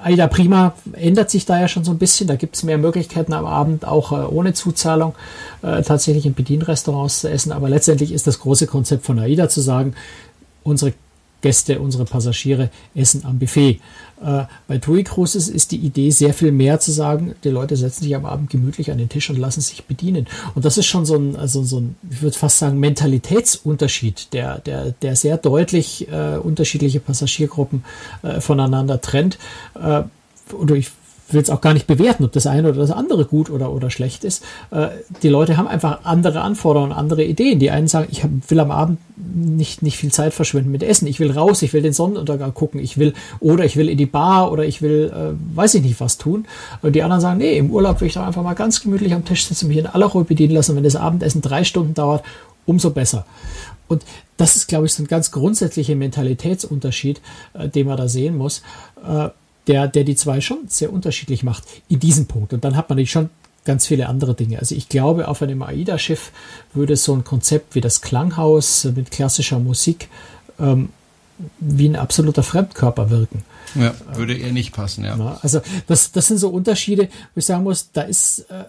Aida 0.04 0.28
Prima 0.28 0.74
ändert 0.94 1.30
sich 1.30 1.46
da 1.46 1.60
ja 1.60 1.68
schon 1.68 1.84
so 1.84 1.92
ein 1.92 2.00
bisschen. 2.00 2.28
Da 2.28 2.36
gibt 2.36 2.56
es 2.56 2.64
mehr 2.64 2.78
Möglichkeiten 2.78 3.34
am 3.34 3.46
Abend 3.46 3.86
auch 3.86 4.12
äh, 4.12 4.26
ohne 4.26 4.54
Zuzahlung 4.54 5.14
äh, 5.62 5.84
tatsächlich 5.84 6.26
in 6.26 6.34
Bedienrestaurants 6.34 7.20
zu 7.22 7.30
essen. 7.30 7.52
Aber 7.52 7.70
letztendlich 7.70 8.12
ist 8.12 8.26
das 8.26 8.40
große 8.40 8.66
Konzept 8.66 9.06
von 9.06 9.20
AIDA 9.20 9.48
zu 9.48 9.62
sagen, 9.62 9.94
unsere 10.64 10.94
Gäste, 11.44 11.80
unsere 11.80 12.06
Passagiere 12.06 12.72
essen 12.96 13.24
am 13.26 13.38
Buffet. 13.38 13.80
Äh, 14.24 14.46
bei 14.68 14.80
TUI 14.80 15.04
Cruises 15.04 15.50
ist 15.50 15.72
die 15.72 15.78
Idee 15.78 16.10
sehr 16.10 16.34
viel 16.34 16.52
mehr 16.52 16.80
zu 16.80 16.92
sagen, 16.92 17.36
die 17.44 17.50
Leute 17.50 17.76
setzen 17.76 18.04
sich 18.04 18.16
am 18.16 18.26
Abend 18.26 18.50
gemütlich 18.50 18.90
an 18.90 18.98
den 18.98 19.10
Tisch 19.10 19.30
und 19.30 19.38
lassen 19.38 19.62
sich 19.62 19.84
bedienen. 19.84 20.28
Und 20.56 20.66
das 20.66 20.80
ist 20.80 20.88
schon 20.88 21.06
so 21.06 21.16
ein, 21.16 21.36
also 21.36 21.64
so 21.64 21.82
ein 21.82 21.96
ich 22.10 22.24
würde 22.24 22.38
fast 22.38 22.58
sagen, 22.58 22.80
Mentalitätsunterschied, 22.80 24.34
der, 24.34 24.60
der, 24.60 24.92
der 24.92 25.16
sehr 25.16 25.38
deutlich 25.38 26.08
äh, 26.10 26.38
unterschiedliche 26.38 27.00
Passagiergruppen 27.00 27.84
äh, 28.24 28.42
voneinander 28.42 29.02
trennt. 29.02 29.38
Äh, 29.76 30.04
oder 30.54 30.76
ich 30.76 30.92
will 31.30 31.42
es 31.42 31.50
auch 31.50 31.62
gar 31.62 31.74
nicht 31.74 31.88
bewerten, 31.88 32.24
ob 32.26 32.32
das 32.32 32.48
eine 32.48 32.70
oder 32.70 32.80
das 32.80 32.92
andere 32.92 33.26
gut 33.26 33.50
oder, 33.50 33.72
oder 33.72 33.90
schlecht 33.90 34.24
ist. 34.24 34.44
Äh, 34.72 34.90
die 35.22 35.30
Leute 35.30 35.58
haben 35.58 35.68
einfach 35.68 36.00
andere 36.04 36.42
Anforderungen, 36.42 36.92
andere 36.92 37.24
Ideen. 37.24 37.60
Die 37.60 37.72
einen 37.72 37.88
sagen, 37.88 38.08
ich 38.12 38.24
hab, 38.24 38.32
will 38.48 38.60
am 38.60 38.72
Abend 38.72 39.00
nicht, 39.16 39.82
nicht 39.82 39.98
viel 39.98 40.12
Zeit 40.12 40.34
verschwenden 40.34 40.72
mit 40.72 40.84
Essen. 40.84 41.08
Ich 41.08 41.20
will 41.20 41.32
raus, 41.32 41.62
ich 41.62 41.74
will 41.74 41.82
den 41.82 41.94
Sonnenuntergang 41.94 42.54
gucken, 42.54 42.80
ich 42.80 42.98
will, 42.98 43.14
oder 43.40 43.66
ich 43.66 43.78
will 43.78 43.90
in 43.90 43.98
die 43.98 44.06
Bar 44.06 44.52
oder 44.52 44.66
ich 44.66 44.82
will, 44.82 45.12
äh, 45.14 45.56
weiß 45.56 45.76
ich 45.76 45.84
nicht 45.84 46.00
was 46.00 46.18
tun. 46.18 46.46
Und 46.82 46.96
die 46.96 47.04
anderen 47.04 47.22
sagen, 47.22 47.38
nee, 47.38 47.58
im 47.58 47.72
Urlaub 47.72 48.02
will 48.02 48.08
ich 48.08 48.14
doch 48.14 48.26
einfach 48.26 48.44
mal 48.44 48.54
ganz 48.54 48.82
gemütlich 48.82 49.14
am 49.14 49.26
Tisch 49.26 49.46
sitzen, 49.46 49.68
mich 49.68 49.78
in 49.78 49.88
aller 49.88 50.08
Ruhe 50.08 50.24
bedienen 50.24 50.54
lassen. 50.54 50.76
Wenn 50.76 50.84
das 50.84 50.96
Abendessen 50.96 51.42
drei 51.42 51.64
Stunden 51.64 51.94
dauert, 51.94 52.24
umso 52.66 52.92
besser. 52.92 53.26
Und 53.88 54.04
das 54.38 54.56
ist, 54.56 54.68
glaube 54.68 54.86
ich, 54.86 54.94
so 54.94 55.04
ein 55.04 55.08
ganz 55.08 55.32
grundsätzlicher 55.32 55.96
Mentalitätsunterschied, 55.96 57.22
äh, 57.54 57.70
den 57.70 57.88
man 57.88 57.98
da 57.98 58.08
sehen 58.08 58.38
muss. 58.38 58.62
Äh, 59.06 59.30
der, 59.68 59.88
der 59.88 60.04
die 60.04 60.16
zwei 60.16 60.42
schon 60.42 60.60
sehr 60.68 60.92
unterschiedlich 60.92 61.44
macht 61.44 61.64
in 61.90 62.00
diesem 62.00 62.26
Punkt. 62.26 62.54
Und 62.54 62.64
dann 62.64 62.76
hat 62.76 62.90
man 62.90 62.98
natürlich 62.98 63.12
schon 63.12 63.30
ganz 63.66 63.88
viele 63.88 64.10
andere 64.10 64.36
Dinge. 64.36 64.60
Also 64.60 64.76
ich 64.76 64.90
glaube, 64.90 65.28
auf 65.28 65.42
einem 65.42 65.62
AIDA-Schiff 65.62 66.32
würde 66.74 66.98
so 66.98 67.16
ein 67.16 67.24
Konzept 67.24 67.76
wie 67.76 67.82
das 67.82 68.02
Klanghaus 68.02 68.86
mit 68.96 69.12
klassischer 69.12 69.60
Musik 69.60 70.10
ähm, 70.60 70.90
wie 71.60 71.88
ein 71.88 71.96
absoluter 71.96 72.44
Fremdkörper 72.44 73.10
wirken. 73.10 73.44
Ja, 73.76 73.94
würde 74.14 74.38
eher 74.38 74.52
nicht 74.52 74.74
passen, 74.74 75.04
ja. 75.04 75.40
Also 75.42 75.62
das, 75.88 76.12
das 76.12 76.28
sind 76.28 76.38
so 76.38 76.50
Unterschiede, 76.50 77.10
wo 77.34 77.40
ich 77.40 77.46
sagen 77.46 77.64
muss, 77.64 77.92
da 77.92 78.02
ist, 78.02 78.42
äh, 78.52 78.66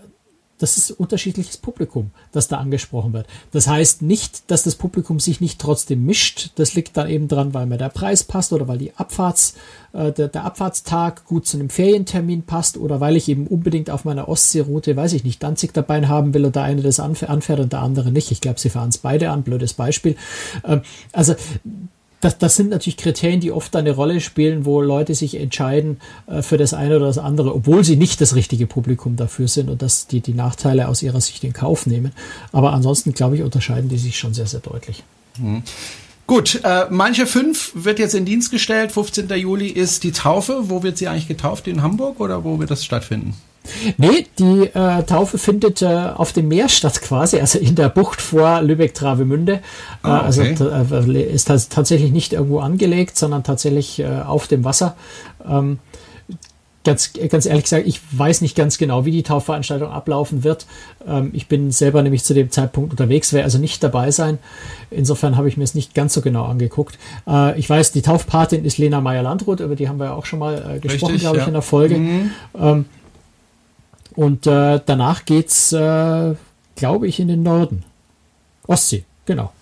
das 0.58 0.76
ist 0.76 0.92
unterschiedliches 0.92 1.56
Publikum, 1.56 2.10
das 2.32 2.48
da 2.48 2.58
angesprochen 2.58 3.12
wird. 3.12 3.26
Das 3.50 3.66
heißt 3.66 4.02
nicht, 4.02 4.50
dass 4.50 4.62
das 4.62 4.76
Publikum 4.76 5.18
sich 5.18 5.40
nicht 5.40 5.60
trotzdem 5.60 6.04
mischt. 6.04 6.50
Das 6.54 6.74
liegt 6.74 6.96
dann 6.96 7.08
eben 7.08 7.28
dran, 7.28 7.54
weil 7.54 7.66
mir 7.66 7.76
der 7.76 7.88
Preis 7.88 8.22
passt 8.22 8.52
oder 8.52 8.68
weil 8.68 8.78
die 8.78 8.94
Abfahrts, 8.94 9.54
äh, 9.92 10.12
der, 10.12 10.28
der 10.28 10.44
Abfahrtstag 10.44 11.24
gut 11.26 11.46
zu 11.46 11.56
einem 11.56 11.70
Ferientermin 11.70 12.44
passt 12.44 12.76
oder 12.76 13.00
weil 13.00 13.16
ich 13.16 13.28
eben 13.28 13.46
unbedingt 13.46 13.90
auf 13.90 14.04
meiner 14.04 14.28
Ostseeroute, 14.28 14.96
weiß 14.96 15.12
ich 15.14 15.24
nicht, 15.24 15.42
Danzig 15.42 15.74
dabei 15.74 16.06
haben 16.06 16.34
will 16.34 16.44
und 16.44 16.54
der 16.54 16.62
eine 16.62 16.82
das 16.82 17.00
anfährt 17.00 17.60
und 17.60 17.72
der 17.72 17.80
andere 17.80 18.12
nicht. 18.12 18.30
Ich 18.30 18.40
glaube, 18.40 18.60
sie 18.60 18.70
fahren 18.70 18.90
es 18.90 18.98
beide 18.98 19.30
an, 19.30 19.42
blödes 19.42 19.74
Beispiel. 19.74 20.16
Ähm, 20.64 20.82
also 21.12 21.34
das, 22.24 22.38
das 22.38 22.56
sind 22.56 22.70
natürlich 22.70 22.96
Kriterien, 22.96 23.40
die 23.40 23.52
oft 23.52 23.76
eine 23.76 23.92
Rolle 23.92 24.20
spielen, 24.20 24.64
wo 24.64 24.80
Leute 24.80 25.14
sich 25.14 25.38
entscheiden 25.38 25.98
äh, 26.26 26.42
für 26.42 26.56
das 26.56 26.72
eine 26.72 26.96
oder 26.96 27.06
das 27.06 27.18
andere, 27.18 27.54
obwohl 27.54 27.84
sie 27.84 27.96
nicht 27.96 28.20
das 28.20 28.34
richtige 28.34 28.66
Publikum 28.66 29.16
dafür 29.16 29.46
sind 29.46 29.68
und 29.68 29.82
dass 29.82 30.06
die 30.06 30.20
die 30.20 30.34
Nachteile 30.34 30.88
aus 30.88 31.02
ihrer 31.02 31.20
Sicht 31.20 31.44
in 31.44 31.52
Kauf 31.52 31.86
nehmen. 31.86 32.12
Aber 32.52 32.72
ansonsten, 32.72 33.12
glaube 33.12 33.36
ich, 33.36 33.42
unterscheiden 33.42 33.88
die 33.88 33.98
sich 33.98 34.18
schon 34.18 34.32
sehr, 34.32 34.46
sehr 34.46 34.60
deutlich. 34.60 35.04
Mhm. 35.38 35.62
Gut, 36.26 36.60
äh, 36.64 36.86
manche 36.88 37.26
fünf 37.26 37.72
wird 37.74 37.98
jetzt 37.98 38.14
in 38.14 38.24
Dienst 38.24 38.50
gestellt. 38.50 38.92
15. 38.92 39.28
Juli 39.28 39.68
ist 39.68 40.04
die 40.04 40.12
Taufe. 40.12 40.70
Wo 40.70 40.82
wird 40.82 40.96
sie 40.96 41.08
eigentlich 41.08 41.28
getauft? 41.28 41.68
In 41.68 41.82
Hamburg 41.82 42.18
oder 42.20 42.44
wo 42.44 42.58
wird 42.58 42.70
das 42.70 42.82
stattfinden? 42.82 43.34
Nee, 43.96 44.26
die 44.38 44.66
äh, 44.74 45.02
Taufe 45.04 45.38
findet 45.38 45.82
äh, 45.82 45.86
auf 45.86 46.32
dem 46.32 46.48
Meer 46.48 46.68
statt 46.68 47.00
quasi, 47.00 47.40
also 47.40 47.58
in 47.58 47.74
der 47.74 47.88
Bucht 47.88 48.20
vor 48.20 48.60
Lübeck-Travemünde. 48.62 49.60
Oh, 50.04 50.08
also 50.08 50.42
äh, 50.42 51.22
ist 51.22 51.48
das 51.48 51.68
tatsächlich 51.68 52.12
nicht 52.12 52.32
irgendwo 52.32 52.60
angelegt, 52.60 53.16
sondern 53.16 53.42
tatsächlich 53.42 54.00
äh, 54.00 54.06
auf 54.06 54.48
dem 54.48 54.64
Wasser. 54.64 54.96
Ähm, 55.48 55.78
ganz, 56.84 57.12
ganz 57.14 57.46
ehrlich 57.46 57.64
gesagt, 57.64 57.86
ich 57.86 58.00
weiß 58.12 58.42
nicht 58.42 58.54
ganz 58.54 58.78
genau, 58.78 59.04
wie 59.04 59.10
die 59.10 59.22
Taufveranstaltung 59.22 59.90
ablaufen 59.90 60.44
wird. 60.44 60.66
Ähm, 61.06 61.30
ich 61.32 61.48
bin 61.48 61.70
selber 61.70 62.02
nämlich 62.02 62.24
zu 62.24 62.34
dem 62.34 62.50
Zeitpunkt 62.50 62.90
unterwegs, 62.92 63.32
werde 63.32 63.44
also 63.44 63.58
nicht 63.58 63.82
dabei 63.82 64.10
sein. 64.10 64.38
Insofern 64.90 65.36
habe 65.36 65.48
ich 65.48 65.56
mir 65.56 65.64
es 65.64 65.74
nicht 65.74 65.94
ganz 65.94 66.12
so 66.12 66.20
genau 66.20 66.44
angeguckt. 66.44 66.98
Äh, 67.26 67.58
ich 67.58 67.68
weiß, 67.68 67.92
die 67.92 68.02
Taufpatin 68.02 68.64
ist 68.64 68.78
Lena 68.78 69.00
Meyer-Landrut, 69.00 69.60
über 69.60 69.74
die 69.74 69.88
haben 69.88 69.98
wir 69.98 70.06
ja 70.06 70.14
auch 70.14 70.26
schon 70.26 70.38
mal 70.38 70.76
äh, 70.76 70.78
gesprochen, 70.78 71.16
glaube 71.16 71.38
ich, 71.38 71.42
ja. 71.42 71.48
in 71.48 71.54
der 71.54 71.62
Folge. 71.62 71.96
Mhm. 71.96 72.30
Ähm, 72.60 72.84
und 74.16 74.46
äh, 74.46 74.80
danach 74.84 75.24
geht's, 75.24 75.72
äh, 75.72 76.34
glaube 76.76 77.06
ich, 77.06 77.20
in 77.20 77.28
den 77.28 77.42
Norden. 77.42 77.84
Ostsee, 78.66 79.04
genau. 79.26 79.52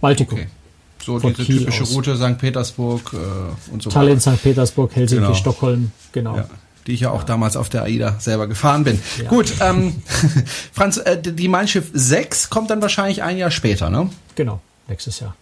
Baltikum. 0.00 0.38
Okay. 0.38 0.48
So 1.04 1.18
diese 1.18 1.42
Kiel 1.42 1.58
typische 1.58 1.82
aus. 1.82 1.94
Route 1.94 2.16
St. 2.16 2.38
Petersburg 2.38 3.12
äh, 3.12 3.72
und 3.72 3.82
so 3.82 3.90
Tallinn, 3.90 4.18
weiter. 4.18 4.36
St. 4.36 4.42
Petersburg, 4.42 4.94
Helsinki, 4.94 5.24
genau. 5.24 5.34
Stockholm, 5.34 5.90
genau. 6.12 6.36
Ja 6.36 6.48
die 6.86 6.92
ich 6.92 7.00
ja 7.00 7.10
auch 7.10 7.20
ja. 7.20 7.26
damals 7.26 7.56
auf 7.56 7.68
der 7.68 7.84
AIDA 7.84 8.16
selber 8.18 8.46
gefahren 8.46 8.84
bin. 8.84 9.00
Ja. 9.22 9.28
Gut, 9.28 9.52
ähm, 9.60 10.02
Franz, 10.72 10.96
äh, 10.96 11.20
die 11.20 11.48
Mein 11.48 11.68
Schiff 11.68 11.90
6 11.92 12.50
kommt 12.50 12.70
dann 12.70 12.82
wahrscheinlich 12.82 13.22
ein 13.22 13.38
Jahr 13.38 13.50
später, 13.50 13.90
ne? 13.90 14.10
Genau, 14.34 14.60
nächstes 14.88 15.20
Jahr. 15.20 15.36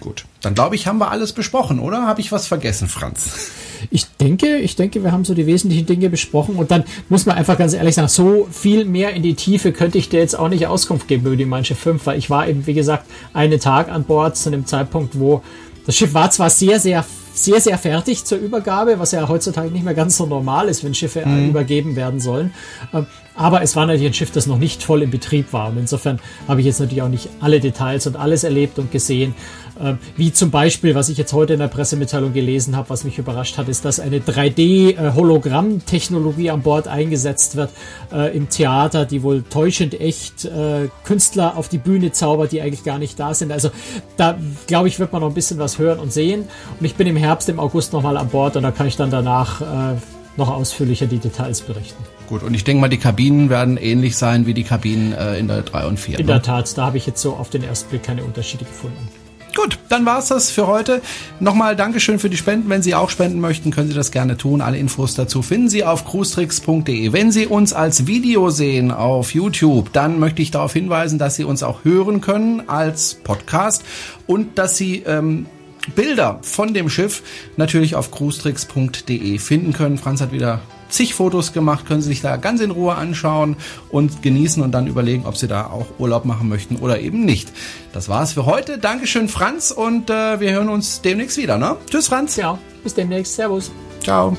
Gut, 0.00 0.26
dann 0.40 0.54
glaube 0.54 0.74
ich, 0.74 0.86
haben 0.86 0.98
wir 0.98 1.10
alles 1.10 1.32
besprochen, 1.32 1.78
oder? 1.78 2.06
Habe 2.06 2.20
ich 2.20 2.32
was 2.32 2.46
vergessen, 2.46 2.88
Franz? 2.88 3.50
Ich 3.90 4.06
denke, 4.20 4.58
ich 4.58 4.76
denke, 4.76 5.02
wir 5.02 5.12
haben 5.12 5.24
so 5.24 5.34
die 5.34 5.46
wesentlichen 5.46 5.86
Dinge 5.86 6.10
besprochen 6.10 6.56
und 6.56 6.70
dann 6.70 6.84
muss 7.08 7.26
man 7.26 7.36
einfach 7.36 7.58
ganz 7.58 7.74
ehrlich 7.74 7.94
sagen, 7.94 8.08
so 8.08 8.48
viel 8.50 8.84
mehr 8.84 9.14
in 9.14 9.22
die 9.22 9.34
Tiefe 9.34 9.72
könnte 9.72 9.98
ich 9.98 10.08
dir 10.08 10.20
jetzt 10.20 10.38
auch 10.38 10.48
nicht 10.48 10.66
Auskunft 10.66 11.08
geben 11.08 11.26
über 11.26 11.36
die 11.36 11.44
Mein 11.44 11.64
Schiff 11.64 11.78
5, 11.78 12.06
weil 12.06 12.18
ich 12.18 12.30
war 12.30 12.48
eben, 12.48 12.66
wie 12.66 12.74
gesagt, 12.74 13.06
einen 13.32 13.60
Tag 13.60 13.88
an 13.90 14.04
Bord 14.04 14.36
zu 14.36 14.48
einem 14.48 14.66
Zeitpunkt, 14.66 15.18
wo 15.18 15.42
das 15.86 15.96
Schiff 15.96 16.14
war 16.14 16.30
zwar 16.30 16.50
sehr, 16.50 16.78
sehr 16.78 17.04
sehr, 17.34 17.60
sehr 17.60 17.78
fertig 17.78 18.24
zur 18.24 18.38
Übergabe, 18.38 18.98
was 18.98 19.12
ja 19.12 19.26
heutzutage 19.28 19.70
nicht 19.70 19.84
mehr 19.84 19.94
ganz 19.94 20.16
so 20.16 20.26
normal 20.26 20.68
ist, 20.68 20.84
wenn 20.84 20.94
Schiffe 20.94 21.26
mhm. 21.26 21.48
übergeben 21.48 21.96
werden 21.96 22.20
sollen. 22.20 22.52
Ähm, 22.92 23.06
aber 23.34 23.62
es 23.62 23.74
war 23.74 23.86
natürlich 23.86 24.08
ein 24.08 24.14
Schiff, 24.14 24.30
das 24.30 24.46
noch 24.46 24.58
nicht 24.58 24.82
voll 24.82 25.02
in 25.02 25.10
Betrieb 25.10 25.52
war. 25.52 25.70
Und 25.70 25.78
insofern 25.78 26.20
habe 26.46 26.60
ich 26.60 26.66
jetzt 26.66 26.80
natürlich 26.80 27.02
auch 27.02 27.08
nicht 27.08 27.30
alle 27.40 27.60
Details 27.60 28.06
und 28.06 28.16
alles 28.16 28.44
erlebt 28.44 28.78
und 28.78 28.92
gesehen. 28.92 29.34
Ähm, 29.80 29.98
wie 30.16 30.32
zum 30.32 30.50
Beispiel, 30.50 30.94
was 30.94 31.08
ich 31.08 31.18
jetzt 31.18 31.32
heute 31.32 31.54
in 31.54 31.60
der 31.60 31.68
Pressemitteilung 31.68 32.32
gelesen 32.32 32.76
habe, 32.76 32.90
was 32.90 33.04
mich 33.04 33.18
überrascht 33.18 33.58
hat, 33.58 33.68
ist, 33.68 33.84
dass 33.84 34.00
eine 34.00 34.18
3D-Hologramm-Technologie 34.20 36.50
an 36.50 36.62
Bord 36.62 36.88
eingesetzt 36.88 37.54
wird 37.56 37.70
äh, 38.12 38.36
im 38.36 38.48
Theater, 38.48 39.06
die 39.06 39.22
wohl 39.22 39.42
täuschend 39.42 40.00
echt 40.00 40.44
äh, 40.44 40.88
Künstler 41.04 41.56
auf 41.56 41.68
die 41.68 41.78
Bühne 41.78 42.10
zaubert, 42.12 42.52
die 42.52 42.60
eigentlich 42.60 42.84
gar 42.84 42.98
nicht 42.98 43.18
da 43.18 43.34
sind. 43.34 43.50
Also 43.52 43.70
da, 44.16 44.38
glaube 44.66 44.88
ich, 44.88 44.98
wird 44.98 45.12
man 45.12 45.22
noch 45.22 45.28
ein 45.28 45.34
bisschen 45.34 45.58
was 45.58 45.78
hören 45.78 45.98
und 45.98 46.12
sehen. 46.12 46.44
Und 46.78 46.86
ich 46.86 46.94
bin 46.94 47.06
im 47.06 47.16
Herbst, 47.16 47.48
im 47.48 47.60
August 47.60 47.92
nochmal 47.92 48.16
an 48.16 48.28
Bord 48.28 48.56
und 48.56 48.62
da 48.62 48.70
kann 48.70 48.86
ich 48.86 48.96
dann 48.96 49.10
danach 49.10 49.60
äh, 49.60 49.96
noch 50.36 50.50
ausführlicher 50.50 51.06
die 51.06 51.18
Details 51.18 51.62
berichten. 51.62 52.02
Gut, 52.28 52.42
und 52.42 52.54
ich 52.54 52.64
denke 52.64 52.80
mal, 52.80 52.88
die 52.88 52.98
Kabinen 52.98 53.50
werden 53.50 53.76
ähnlich 53.76 54.16
sein 54.16 54.46
wie 54.46 54.54
die 54.54 54.64
Kabinen 54.64 55.12
äh, 55.12 55.38
in 55.38 55.48
der 55.48 55.62
3 55.62 55.86
und 55.86 56.00
4. 56.00 56.18
In 56.18 56.26
ne? 56.26 56.32
der 56.32 56.42
Tat, 56.42 56.76
da 56.78 56.86
habe 56.86 56.96
ich 56.96 57.06
jetzt 57.06 57.20
so 57.20 57.34
auf 57.34 57.50
den 57.50 57.62
ersten 57.62 57.90
Blick 57.90 58.02
keine 58.02 58.24
Unterschiede 58.24 58.64
gefunden. 58.64 59.08
Gut, 59.54 59.78
dann 59.90 60.06
war's 60.06 60.28
das 60.28 60.50
für 60.50 60.66
heute. 60.66 61.02
Nochmal 61.38 61.76
Dankeschön 61.76 62.18
für 62.18 62.30
die 62.30 62.38
Spenden. 62.38 62.70
Wenn 62.70 62.82
Sie 62.82 62.94
auch 62.94 63.10
spenden 63.10 63.38
möchten, 63.40 63.70
können 63.70 63.88
Sie 63.88 63.94
das 63.94 64.10
gerne 64.10 64.38
tun. 64.38 64.62
Alle 64.62 64.78
Infos 64.78 65.14
dazu 65.14 65.42
finden 65.42 65.68
Sie 65.68 65.84
auf 65.84 66.06
cruestricks.de. 66.06 67.12
Wenn 67.12 67.30
Sie 67.30 67.46
uns 67.46 67.74
als 67.74 68.06
Video 68.06 68.48
sehen 68.48 68.90
auf 68.90 69.34
YouTube, 69.34 69.92
dann 69.92 70.18
möchte 70.18 70.40
ich 70.40 70.50
darauf 70.50 70.72
hinweisen, 70.72 71.18
dass 71.18 71.36
Sie 71.36 71.44
uns 71.44 71.62
auch 71.62 71.84
hören 71.84 72.22
können 72.22 72.68
als 72.68 73.14
Podcast 73.14 73.84
und 74.26 74.56
dass 74.58 74.78
Sie 74.78 75.02
ähm, 75.06 75.46
Bilder 75.94 76.38
von 76.42 76.72
dem 76.72 76.88
Schiff 76.88 77.22
natürlich 77.56 77.94
auf 77.94 78.10
cruestricks.de 78.10 79.38
finden 79.38 79.74
können. 79.74 79.98
Franz 79.98 80.22
hat 80.22 80.32
wieder 80.32 80.60
zig 80.92 81.14
Fotos 81.14 81.52
gemacht, 81.52 81.86
können 81.86 82.02
Sie 82.02 82.08
sich 82.08 82.20
da 82.20 82.36
ganz 82.36 82.60
in 82.60 82.70
Ruhe 82.70 82.94
anschauen 82.94 83.56
und 83.90 84.22
genießen 84.22 84.62
und 84.62 84.72
dann 84.72 84.86
überlegen, 84.86 85.26
ob 85.26 85.36
Sie 85.36 85.48
da 85.48 85.66
auch 85.66 85.86
Urlaub 85.98 86.24
machen 86.24 86.48
möchten 86.48 86.76
oder 86.76 87.00
eben 87.00 87.24
nicht. 87.24 87.52
Das 87.92 88.08
war's 88.08 88.32
für 88.32 88.46
heute. 88.46 88.78
Dankeschön, 88.78 89.28
Franz, 89.28 89.70
und 89.70 90.10
äh, 90.10 90.40
wir 90.40 90.52
hören 90.52 90.68
uns 90.68 91.00
demnächst 91.00 91.36
wieder. 91.36 91.58
Ne? 91.58 91.76
Tschüss, 91.90 92.08
Franz. 92.08 92.36
Ja, 92.36 92.58
bis 92.82 92.94
demnächst. 92.94 93.34
Servus. 93.34 93.70
Ciao. 94.02 94.36